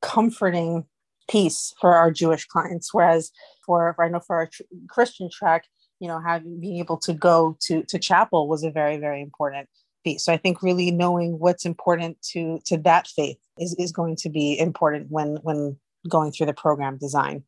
comforting 0.00 0.84
piece 1.28 1.74
for 1.80 1.94
our 1.94 2.10
Jewish 2.10 2.46
clients. 2.46 2.92
Whereas 2.92 3.30
for, 3.64 3.94
I 3.98 4.08
know 4.08 4.20
for 4.20 4.36
our 4.36 4.50
Christian 4.88 5.28
track, 5.30 5.64
you 6.00 6.08
know, 6.08 6.20
having 6.20 6.60
being 6.60 6.78
able 6.78 6.98
to 6.98 7.12
go 7.12 7.56
to 7.62 7.82
to 7.84 7.98
chapel 7.98 8.48
was 8.48 8.64
a 8.64 8.70
very, 8.70 8.98
very 8.98 9.22
important 9.22 9.68
piece. 10.04 10.24
So 10.24 10.32
I 10.32 10.36
think 10.36 10.62
really 10.62 10.90
knowing 10.90 11.38
what's 11.38 11.64
important 11.64 12.20
to 12.32 12.60
to 12.66 12.76
that 12.78 13.06
faith 13.06 13.38
is, 13.58 13.74
is 13.78 13.92
going 13.92 14.16
to 14.16 14.28
be 14.28 14.58
important 14.58 15.10
when 15.10 15.36
when 15.42 15.78
going 16.08 16.32
through 16.32 16.46
the 16.46 16.52
program 16.54 16.98
design. 16.98 17.44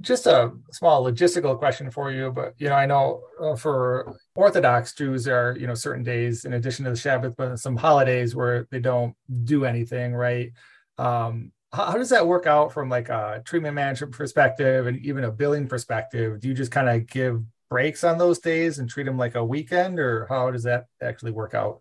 Just 0.00 0.26
a 0.26 0.52
small 0.70 1.04
logistical 1.04 1.58
question 1.58 1.90
for 1.90 2.10
you, 2.10 2.30
but 2.30 2.54
you 2.58 2.68
know, 2.68 2.74
I 2.74 2.86
know 2.86 3.22
uh, 3.40 3.56
for 3.56 4.16
Orthodox 4.34 4.94
Jews, 4.94 5.24
there 5.24 5.50
are 5.50 5.56
you 5.58 5.66
know 5.66 5.74
certain 5.74 6.02
days 6.02 6.44
in 6.44 6.52
addition 6.52 6.84
to 6.84 6.90
the 6.90 6.96
Shabbat, 6.96 7.36
but 7.36 7.58
some 7.58 7.76
holidays 7.76 8.36
where 8.36 8.66
they 8.70 8.80
don't 8.80 9.14
do 9.44 9.64
anything, 9.64 10.14
right? 10.14 10.52
Um, 10.98 11.52
how, 11.72 11.86
how 11.86 11.96
does 11.96 12.10
that 12.10 12.26
work 12.26 12.46
out 12.46 12.72
from 12.72 12.88
like 12.88 13.08
a 13.08 13.42
treatment 13.44 13.74
management 13.74 14.12
perspective 14.12 14.86
and 14.86 14.98
even 15.04 15.24
a 15.24 15.32
billing 15.32 15.66
perspective? 15.68 16.40
Do 16.40 16.48
you 16.48 16.54
just 16.54 16.70
kind 16.70 16.88
of 16.88 17.06
give 17.06 17.42
breaks 17.72 18.04
on 18.04 18.18
those 18.18 18.38
days 18.38 18.78
and 18.78 18.90
treat 18.90 19.04
them 19.04 19.16
like 19.16 19.34
a 19.34 19.42
weekend 19.42 19.98
or 19.98 20.26
how 20.28 20.50
does 20.50 20.64
that 20.64 20.84
actually 21.00 21.32
work 21.32 21.54
out 21.54 21.80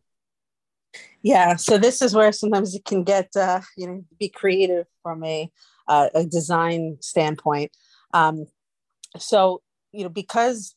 yeah 1.22 1.58
so 1.58 1.78
this 1.78 2.02
is 2.02 2.16
where 2.16 2.32
sometimes 2.32 2.74
it 2.74 2.86
can 2.86 3.04
get 3.04 3.28
uh, 3.36 3.60
you 3.76 3.86
know 3.86 4.02
be 4.18 4.30
creative 4.30 4.86
from 5.04 5.22
a 5.26 5.52
uh, 5.90 6.08
a 6.16 6.26
design 6.26 6.96
standpoint 7.02 7.76
um, 8.14 8.46
so 9.18 9.62
you 9.92 10.04
know 10.04 10.10
because 10.10 10.76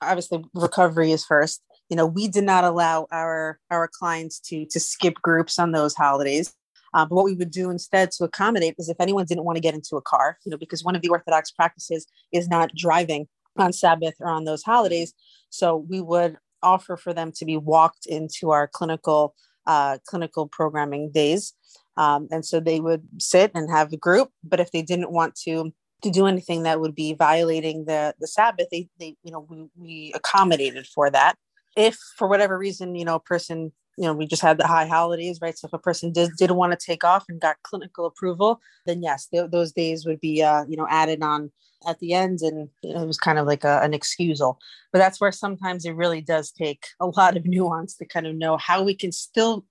obviously 0.00 0.44
recovery 0.54 1.12
is 1.12 1.24
first 1.24 1.62
you 1.88 1.96
know 1.96 2.06
we 2.06 2.28
did 2.28 2.44
not 2.44 2.64
allow 2.64 3.06
our 3.10 3.58
our 3.70 3.88
clients 3.88 4.38
to 4.38 4.66
to 4.66 4.78
skip 4.80 5.14
groups 5.22 5.58
on 5.58 5.72
those 5.72 5.94
holidays 5.94 6.52
uh, 6.94 7.04
but 7.04 7.16
what 7.16 7.24
we 7.24 7.34
would 7.34 7.50
do 7.50 7.70
instead 7.70 8.10
to 8.12 8.24
accommodate 8.24 8.76
is 8.78 8.88
if 8.88 8.96
anyone 9.00 9.26
didn't 9.26 9.44
want 9.44 9.56
to 9.56 9.60
get 9.60 9.74
into 9.74 9.96
a 9.96 10.02
car, 10.02 10.38
you 10.44 10.50
know, 10.50 10.56
because 10.56 10.84
one 10.84 10.94
of 10.94 11.02
the 11.02 11.08
Orthodox 11.08 11.50
practices 11.50 12.06
is 12.32 12.48
not 12.48 12.70
driving 12.74 13.26
on 13.56 13.72
Sabbath 13.72 14.14
or 14.20 14.28
on 14.28 14.44
those 14.44 14.62
holidays. 14.62 15.12
So 15.50 15.76
we 15.76 16.00
would 16.00 16.38
offer 16.62 16.96
for 16.96 17.12
them 17.12 17.32
to 17.32 17.44
be 17.44 17.56
walked 17.56 18.06
into 18.06 18.50
our 18.52 18.68
clinical 18.68 19.34
uh, 19.66 19.98
clinical 20.06 20.46
programming 20.46 21.10
days. 21.10 21.54
Um, 21.96 22.28
and 22.30 22.44
so 22.44 22.60
they 22.60 22.80
would 22.80 23.02
sit 23.18 23.50
and 23.54 23.70
have 23.70 23.92
a 23.92 23.96
group, 23.96 24.30
but 24.42 24.60
if 24.60 24.70
they 24.72 24.82
didn't 24.82 25.10
want 25.10 25.34
to 25.46 25.72
to 26.02 26.10
do 26.10 26.26
anything 26.26 26.64
that 26.64 26.80
would 26.80 26.94
be 26.94 27.14
violating 27.14 27.84
the 27.86 28.14
the 28.20 28.26
Sabbath, 28.26 28.68
they 28.70 28.88
they 28.98 29.16
you 29.22 29.32
know 29.32 29.46
we, 29.48 29.66
we 29.76 30.12
accommodated 30.14 30.86
for 30.86 31.10
that. 31.10 31.36
If 31.76 31.98
for 32.16 32.28
whatever 32.28 32.58
reason 32.58 32.94
you 32.94 33.04
know 33.04 33.16
a 33.16 33.20
person 33.20 33.72
you 33.96 34.04
know 34.04 34.12
we 34.14 34.26
just 34.26 34.42
had 34.42 34.58
the 34.58 34.66
high 34.66 34.86
holidays 34.86 35.38
right? 35.40 35.56
So 35.56 35.66
if 35.66 35.72
a 35.72 35.78
person 35.78 36.12
did 36.12 36.30
did 36.38 36.50
want 36.50 36.78
to 36.78 36.86
take 36.86 37.04
off 37.04 37.24
and 37.28 37.40
got 37.40 37.62
clinical 37.62 38.06
approval 38.06 38.60
then 38.86 39.02
yes 39.02 39.26
th- 39.26 39.50
those 39.50 39.72
days 39.72 40.04
would 40.04 40.20
be 40.20 40.42
uh, 40.42 40.64
you 40.68 40.76
know 40.76 40.86
added 40.90 41.22
on 41.22 41.50
at 41.86 41.98
the 41.98 42.12
end 42.12 42.40
and 42.40 42.68
it 42.82 43.06
was 43.06 43.18
kind 43.18 43.38
of 43.38 43.46
like 43.46 43.64
a, 43.64 43.80
an 43.82 43.94
excusal. 43.94 44.58
But 44.92 44.98
that's 44.98 45.20
where 45.20 45.32
sometimes 45.32 45.84
it 45.84 45.94
really 45.94 46.20
does 46.20 46.50
take 46.50 46.86
a 47.00 47.06
lot 47.06 47.36
of 47.36 47.44
nuance 47.46 47.96
to 47.96 48.04
kind 48.04 48.26
of 48.26 48.34
know 48.34 48.56
how 48.56 48.82
we 48.82 48.94
can 48.94 49.12
still 49.12 49.64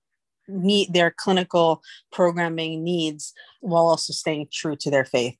meet 0.46 0.92
their 0.92 1.10
clinical 1.10 1.82
programming 2.12 2.84
needs 2.84 3.32
while 3.60 3.86
also 3.86 4.12
staying 4.12 4.46
true 4.52 4.76
to 4.76 4.90
their 4.90 5.04
faith 5.04 5.36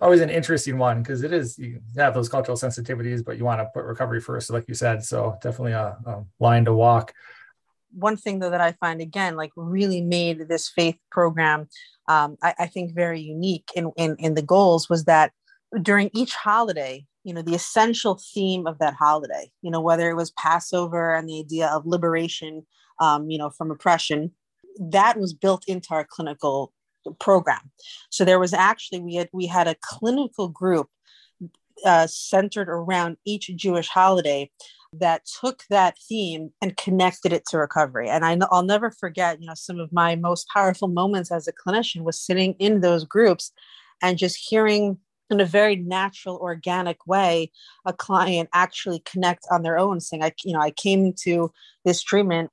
always 0.00 0.20
an 0.20 0.30
interesting 0.30 0.78
one 0.78 1.02
because 1.02 1.22
it 1.22 1.32
is 1.32 1.58
you 1.58 1.80
have 1.96 2.14
those 2.14 2.28
cultural 2.28 2.56
sensitivities 2.56 3.24
but 3.24 3.38
you 3.38 3.44
want 3.44 3.60
to 3.60 3.70
put 3.72 3.84
recovery 3.84 4.20
first 4.20 4.50
like 4.50 4.68
you 4.68 4.74
said 4.74 5.02
so 5.02 5.36
definitely 5.42 5.72
a, 5.72 5.96
a 6.06 6.24
line 6.40 6.64
to 6.64 6.74
walk. 6.74 7.12
One 7.92 8.16
thing 8.16 8.40
though 8.40 8.50
that 8.50 8.60
i 8.60 8.72
find 8.72 9.00
again 9.00 9.36
like 9.36 9.52
really 9.56 10.02
made 10.02 10.48
this 10.48 10.68
faith 10.68 10.98
program 11.10 11.68
um, 12.08 12.36
I, 12.42 12.54
I, 12.60 12.66
think 12.66 12.94
very 12.94 13.20
unique 13.20 13.68
in, 13.74 13.90
in 13.96 14.14
in 14.18 14.34
the 14.34 14.42
goals 14.42 14.88
was 14.88 15.06
that 15.06 15.32
during 15.82 16.10
each 16.14 16.34
holiday, 16.34 17.06
you 17.24 17.34
know, 17.34 17.42
the 17.42 17.54
essential 17.54 18.20
theme 18.34 18.66
of 18.66 18.78
that 18.78 18.94
holiday, 18.94 19.50
you 19.62 19.70
know, 19.70 19.80
whether 19.80 20.08
it 20.10 20.14
was 20.14 20.30
Passover 20.32 21.14
and 21.14 21.28
the 21.28 21.40
idea 21.40 21.68
of 21.68 21.86
liberation, 21.86 22.66
um, 23.00 23.28
you 23.30 23.38
know, 23.38 23.50
from 23.50 23.70
oppression, 23.70 24.32
that 24.78 25.18
was 25.18 25.34
built 25.34 25.64
into 25.66 25.88
our 25.90 26.06
clinical 26.08 26.72
program. 27.14 27.70
So 28.10 28.24
there 28.24 28.38
was 28.38 28.52
actually 28.52 29.00
we 29.00 29.14
had 29.14 29.28
we 29.32 29.46
had 29.46 29.68
a 29.68 29.76
clinical 29.80 30.48
group 30.48 30.88
uh, 31.84 32.06
centered 32.06 32.68
around 32.68 33.16
each 33.24 33.50
Jewish 33.54 33.88
holiday 33.88 34.50
that 34.92 35.26
took 35.40 35.64
that 35.68 35.98
theme 35.98 36.50
and 36.62 36.76
connected 36.76 37.32
it 37.32 37.44
to 37.46 37.58
recovery. 37.58 38.08
And 38.08 38.24
I, 38.24 38.36
will 38.50 38.62
never 38.62 38.90
forget, 38.90 39.40
you 39.40 39.46
know, 39.46 39.54
some 39.54 39.78
of 39.78 39.92
my 39.92 40.16
most 40.16 40.48
powerful 40.48 40.88
moments 40.88 41.30
as 41.30 41.46
a 41.46 41.52
clinician 41.52 42.02
was 42.02 42.18
sitting 42.18 42.54
in 42.58 42.80
those 42.80 43.04
groups 43.04 43.52
and 44.02 44.16
just 44.16 44.36
hearing 44.36 44.98
in 45.30 45.40
a 45.40 45.44
very 45.44 45.76
natural 45.76 46.36
organic 46.36 47.06
way 47.06 47.50
a 47.84 47.92
client 47.92 48.48
actually 48.52 49.00
connect 49.00 49.46
on 49.50 49.62
their 49.62 49.78
own 49.78 50.00
saying 50.00 50.22
i 50.22 50.32
you 50.44 50.52
know 50.52 50.60
i 50.60 50.70
came 50.70 51.12
to 51.12 51.52
this 51.84 52.02
treatment 52.02 52.50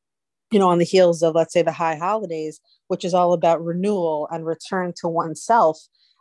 you 0.51 0.59
know 0.59 0.69
on 0.69 0.79
the 0.79 0.85
heels 0.85 1.21
of 1.21 1.35
let's 1.35 1.53
say 1.53 1.61
the 1.61 1.71
high 1.71 1.95
holidays 1.95 2.59
which 2.93 3.03
is 3.03 3.15
all 3.15 3.33
about 3.33 3.65
renewal 3.65 4.27
and 4.31 4.45
return 4.45 4.93
to 4.95 5.07
oneself. 5.07 5.79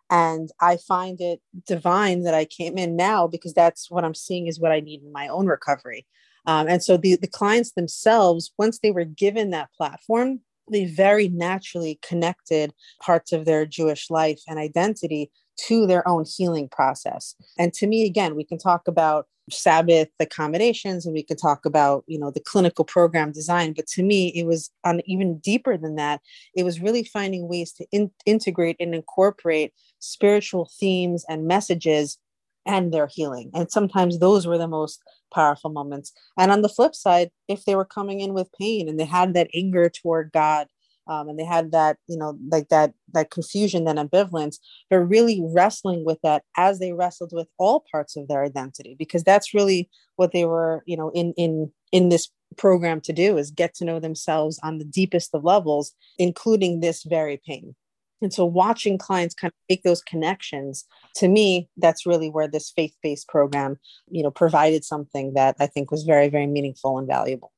And 0.09 0.49
i 0.59 0.79
find 0.79 1.20
it 1.20 1.41
divine 1.66 2.23
that 2.23 2.33
i 2.33 2.47
came 2.47 2.79
in 2.79 2.97
now 2.97 3.27
because 3.27 3.53
that's 3.53 3.91
what 3.91 4.05
i'm 4.07 4.14
seeing 4.14 4.47
is 4.47 4.59
what 4.59 4.73
i 4.73 4.81
need 4.81 5.03
in 5.03 5.12
my 5.12 5.29
own 5.29 5.47
recovery. 5.47 6.07
Um, 6.47 6.66
and 6.66 6.83
so 6.83 6.97
the, 6.97 7.16
the 7.16 7.29
clients 7.29 7.73
themselves 7.73 8.53
once 8.59 8.79
they 8.79 8.91
were 8.91 9.05
given 9.05 9.51
that 9.51 9.73
platform 9.77 10.41
they 10.70 10.87
very 10.87 11.29
naturally 11.29 11.99
connected 12.11 12.73
parts 13.03 13.33
of 13.33 13.45
their 13.45 13.66
jewish 13.66 14.09
life 14.11 14.41
and 14.49 14.59
identity 14.59 15.31
to 15.57 15.86
their 15.86 16.07
own 16.09 16.24
healing 16.24 16.68
process. 16.68 17.34
And 17.59 17.72
to 17.74 17.86
me, 17.86 18.07
again, 18.07 18.34
we 18.34 18.44
can 18.44 18.59
talk 18.59 18.88
about 18.88 19.26
Sabbath 19.50 20.09
accommodations 20.20 21.05
and 21.05 21.14
we 21.14 21.22
can 21.22 21.36
talk 21.36 21.66
about, 21.66 22.05
you 22.07 22.18
know, 22.18 22.30
the 22.30 22.40
clinical 22.40 22.84
program 22.84 23.32
design. 23.32 23.72
But 23.72 23.86
to 23.88 24.03
me, 24.03 24.28
it 24.28 24.46
was 24.46 24.70
on 24.84 25.00
even 25.05 25.38
deeper 25.38 25.76
than 25.76 25.96
that. 25.96 26.20
It 26.55 26.64
was 26.64 26.80
really 26.80 27.05
finding 27.05 27.48
ways 27.48 27.72
to 27.74 27.86
in- 27.92 28.12
integrate 28.24 28.76
and 28.78 28.94
incorporate 28.94 29.72
spiritual 29.98 30.70
themes 30.78 31.24
and 31.28 31.46
messages 31.46 32.18
and 32.64 32.94
their 32.94 33.09
healing. 33.09 33.50
And 33.55 33.70
sometimes 33.70 34.18
those 34.18 34.46
were 34.46 34.59
the 34.59 34.68
most 34.68 35.03
powerful 35.34 35.70
moments. 35.70 36.12
And 36.38 36.53
on 36.53 36.62
the 36.62 36.68
flip 36.68 36.94
side, 36.94 37.30
if 37.48 37.64
they 37.64 37.74
were 37.74 37.84
coming 37.84 38.20
in 38.20 38.34
with 38.34 38.53
pain 38.59 38.88
and 38.88 38.98
they 38.98 39.05
had 39.05 39.34
that 39.34 39.48
anger 39.55 39.88
toward 39.88 40.30
God 40.32 40.68
um, 41.07 41.28
and 41.28 41.38
they 41.38 41.44
had 41.44 41.72
that 41.72 41.96
you 42.07 42.16
know 42.16 42.38
like 42.48 42.68
that 42.68 42.92
that 43.12 43.30
confusion 43.30 43.86
and 43.86 43.98
ambivalence 43.98 44.57
but 44.90 44.98
really 44.98 45.42
wrestling 45.55 46.05
with 46.05 46.18
that 46.22 46.42
as 46.57 46.78
they 46.78 46.92
wrestled 46.92 47.30
with 47.32 47.48
all 47.59 47.84
parts 47.90 48.16
of 48.16 48.28
their 48.28 48.44
identity 48.44 48.94
because 48.98 49.24
that's 49.24 49.55
really 49.55 49.88
what 50.16 50.32
they 50.32 50.44
were 50.44 50.82
you 50.86 50.96
know 50.96 51.11
in 51.11 51.32
in 51.36 51.70
in 51.92 52.09
this 52.09 52.28
program 52.57 53.00
to 53.00 53.12
do 53.12 53.38
is 53.38 53.50
get 53.50 53.74
to 53.74 53.84
know 53.84 53.98
themselves 53.98 54.61
on 54.62 54.78
the 54.78 54.84
deepest 54.84 55.34
of 55.34 55.44
levels 55.44 55.92
including 56.18 56.80
this 56.80 57.03
very 57.05 57.40
pain. 57.46 57.74
And 58.20 58.32
so 58.32 58.44
watching 58.44 58.98
clients 58.98 59.34
kind 59.34 59.50
of 59.50 59.55
make 59.68 59.82
those 59.82 60.03
connections 60.03 60.84
to 61.16 61.28
me 61.28 61.68
that's 61.76 62.07
really 62.07 62.30
where 62.30 62.48
this 62.48 62.70
faith-based 62.70 63.28
program 63.28 63.76
you 64.09 64.22
know 64.22 64.30
provided 64.30 64.84
something 64.84 65.34
that 65.34 65.57
i 65.61 65.66
think 65.66 65.90
was 65.90 66.05
very 66.05 66.28
very 66.28 66.46
meaningful 66.46 66.98
and 66.98 67.07
valuable 67.07 67.53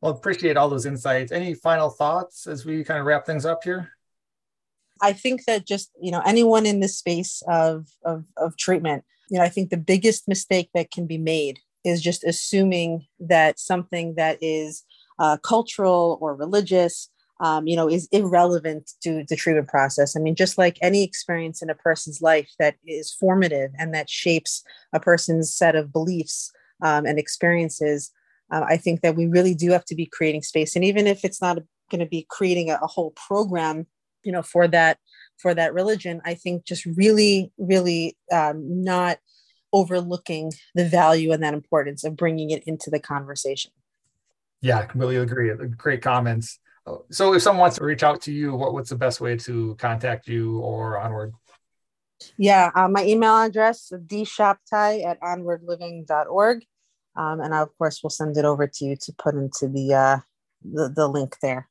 well, 0.00 0.12
appreciate 0.12 0.56
all 0.56 0.68
those 0.68 0.86
insights. 0.86 1.32
Any 1.32 1.54
final 1.54 1.90
thoughts 1.90 2.46
as 2.46 2.64
we 2.64 2.84
kind 2.84 3.00
of 3.00 3.06
wrap 3.06 3.26
things 3.26 3.46
up 3.46 3.64
here? 3.64 3.90
I 5.00 5.12
think 5.12 5.44
that 5.44 5.66
just, 5.66 5.90
you 6.00 6.10
know, 6.10 6.22
anyone 6.24 6.66
in 6.66 6.80
this 6.80 6.96
space 6.96 7.42
of, 7.48 7.86
of, 8.04 8.24
of 8.36 8.56
treatment, 8.56 9.04
you 9.30 9.38
know, 9.38 9.44
I 9.44 9.48
think 9.48 9.70
the 9.70 9.76
biggest 9.76 10.28
mistake 10.28 10.70
that 10.74 10.90
can 10.90 11.06
be 11.06 11.18
made 11.18 11.58
is 11.84 12.02
just 12.02 12.24
assuming 12.24 13.06
that 13.20 13.58
something 13.58 14.14
that 14.16 14.38
is 14.40 14.84
uh, 15.18 15.36
cultural 15.38 16.18
or 16.20 16.34
religious, 16.34 17.10
um, 17.40 17.66
you 17.66 17.76
know, 17.76 17.88
is 17.88 18.08
irrelevant 18.12 18.90
to 19.02 19.24
the 19.28 19.36
treatment 19.36 19.68
process. 19.68 20.16
I 20.16 20.20
mean, 20.20 20.34
just 20.34 20.58
like 20.58 20.78
any 20.80 21.02
experience 21.02 21.62
in 21.62 21.70
a 21.70 21.74
person's 21.74 22.22
life 22.22 22.50
that 22.58 22.76
is 22.86 23.12
formative 23.12 23.72
and 23.78 23.94
that 23.94 24.08
shapes 24.08 24.64
a 24.92 25.00
person's 25.00 25.54
set 25.54 25.76
of 25.76 25.92
beliefs 25.92 26.50
um, 26.82 27.06
and 27.06 27.18
experiences, 27.18 28.10
uh, 28.50 28.64
I 28.66 28.76
think 28.76 29.00
that 29.00 29.16
we 29.16 29.26
really 29.26 29.54
do 29.54 29.70
have 29.72 29.84
to 29.86 29.94
be 29.94 30.06
creating 30.06 30.42
space. 30.42 30.76
And 30.76 30.84
even 30.84 31.06
if 31.06 31.24
it's 31.24 31.40
not 31.40 31.58
going 31.90 32.00
to 32.00 32.06
be 32.06 32.26
creating 32.28 32.70
a, 32.70 32.78
a 32.82 32.86
whole 32.86 33.12
program, 33.12 33.86
you 34.22 34.32
know, 34.32 34.42
for 34.42 34.68
that 34.68 34.98
for 35.38 35.54
that 35.54 35.74
religion, 35.74 36.20
I 36.24 36.34
think 36.34 36.64
just 36.64 36.86
really, 36.86 37.52
really 37.58 38.16
um, 38.32 38.82
not 38.84 39.18
overlooking 39.72 40.52
the 40.74 40.88
value 40.88 41.32
and 41.32 41.42
that 41.42 41.54
importance 41.54 42.04
of 42.04 42.16
bringing 42.16 42.50
it 42.50 42.62
into 42.66 42.90
the 42.90 43.00
conversation. 43.00 43.70
Yeah, 44.62 44.78
I 44.78 44.86
completely 44.86 45.16
agree. 45.16 45.52
Great 45.76 46.00
comments. 46.02 46.58
So 47.10 47.34
if 47.34 47.42
someone 47.42 47.60
wants 47.60 47.76
to 47.76 47.84
reach 47.84 48.02
out 48.02 48.22
to 48.22 48.32
you, 48.32 48.54
what, 48.54 48.72
what's 48.72 48.90
the 48.90 48.96
best 48.96 49.20
way 49.20 49.36
to 49.36 49.74
contact 49.78 50.28
you 50.28 50.60
or 50.60 50.98
onward? 50.98 51.34
Yeah, 52.38 52.70
uh, 52.74 52.88
my 52.88 53.04
email 53.04 53.36
address, 53.36 53.92
dshabtai 53.92 55.04
at 55.04 55.20
onwardliving.org. 55.20 56.64
Um, 57.16 57.40
and 57.40 57.54
I, 57.54 57.60
of 57.60 57.76
course, 57.78 58.02
we'll 58.02 58.10
send 58.10 58.36
it 58.36 58.44
over 58.44 58.66
to 58.66 58.84
you 58.84 58.96
to 58.96 59.12
put 59.12 59.34
into 59.34 59.68
the, 59.68 59.94
uh, 59.94 60.18
the, 60.62 60.88
the 60.88 61.08
link 61.08 61.36
there. 61.40 61.68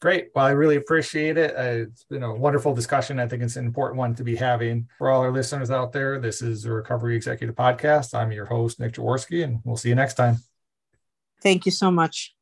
Great. 0.00 0.30
Well, 0.32 0.44
I 0.44 0.50
really 0.50 0.76
appreciate 0.76 1.36
it. 1.36 1.56
Uh, 1.56 1.88
it's 1.88 2.04
been 2.04 2.22
a 2.22 2.32
wonderful 2.32 2.72
discussion. 2.72 3.18
I 3.18 3.26
think 3.26 3.42
it's 3.42 3.56
an 3.56 3.66
important 3.66 3.98
one 3.98 4.14
to 4.14 4.22
be 4.22 4.36
having 4.36 4.88
for 4.96 5.10
all 5.10 5.22
our 5.22 5.32
listeners 5.32 5.72
out 5.72 5.92
there. 5.92 6.20
This 6.20 6.40
is 6.40 6.62
the 6.62 6.72
Recovery 6.72 7.16
Executive 7.16 7.56
Podcast. 7.56 8.14
I'm 8.14 8.30
your 8.30 8.46
host, 8.46 8.78
Nick 8.78 8.92
Jaworski, 8.92 9.42
and 9.42 9.60
we'll 9.64 9.76
see 9.76 9.88
you 9.88 9.96
next 9.96 10.14
time. 10.14 10.36
Thank 11.42 11.66
you 11.66 11.72
so 11.72 11.90
much. 11.90 12.36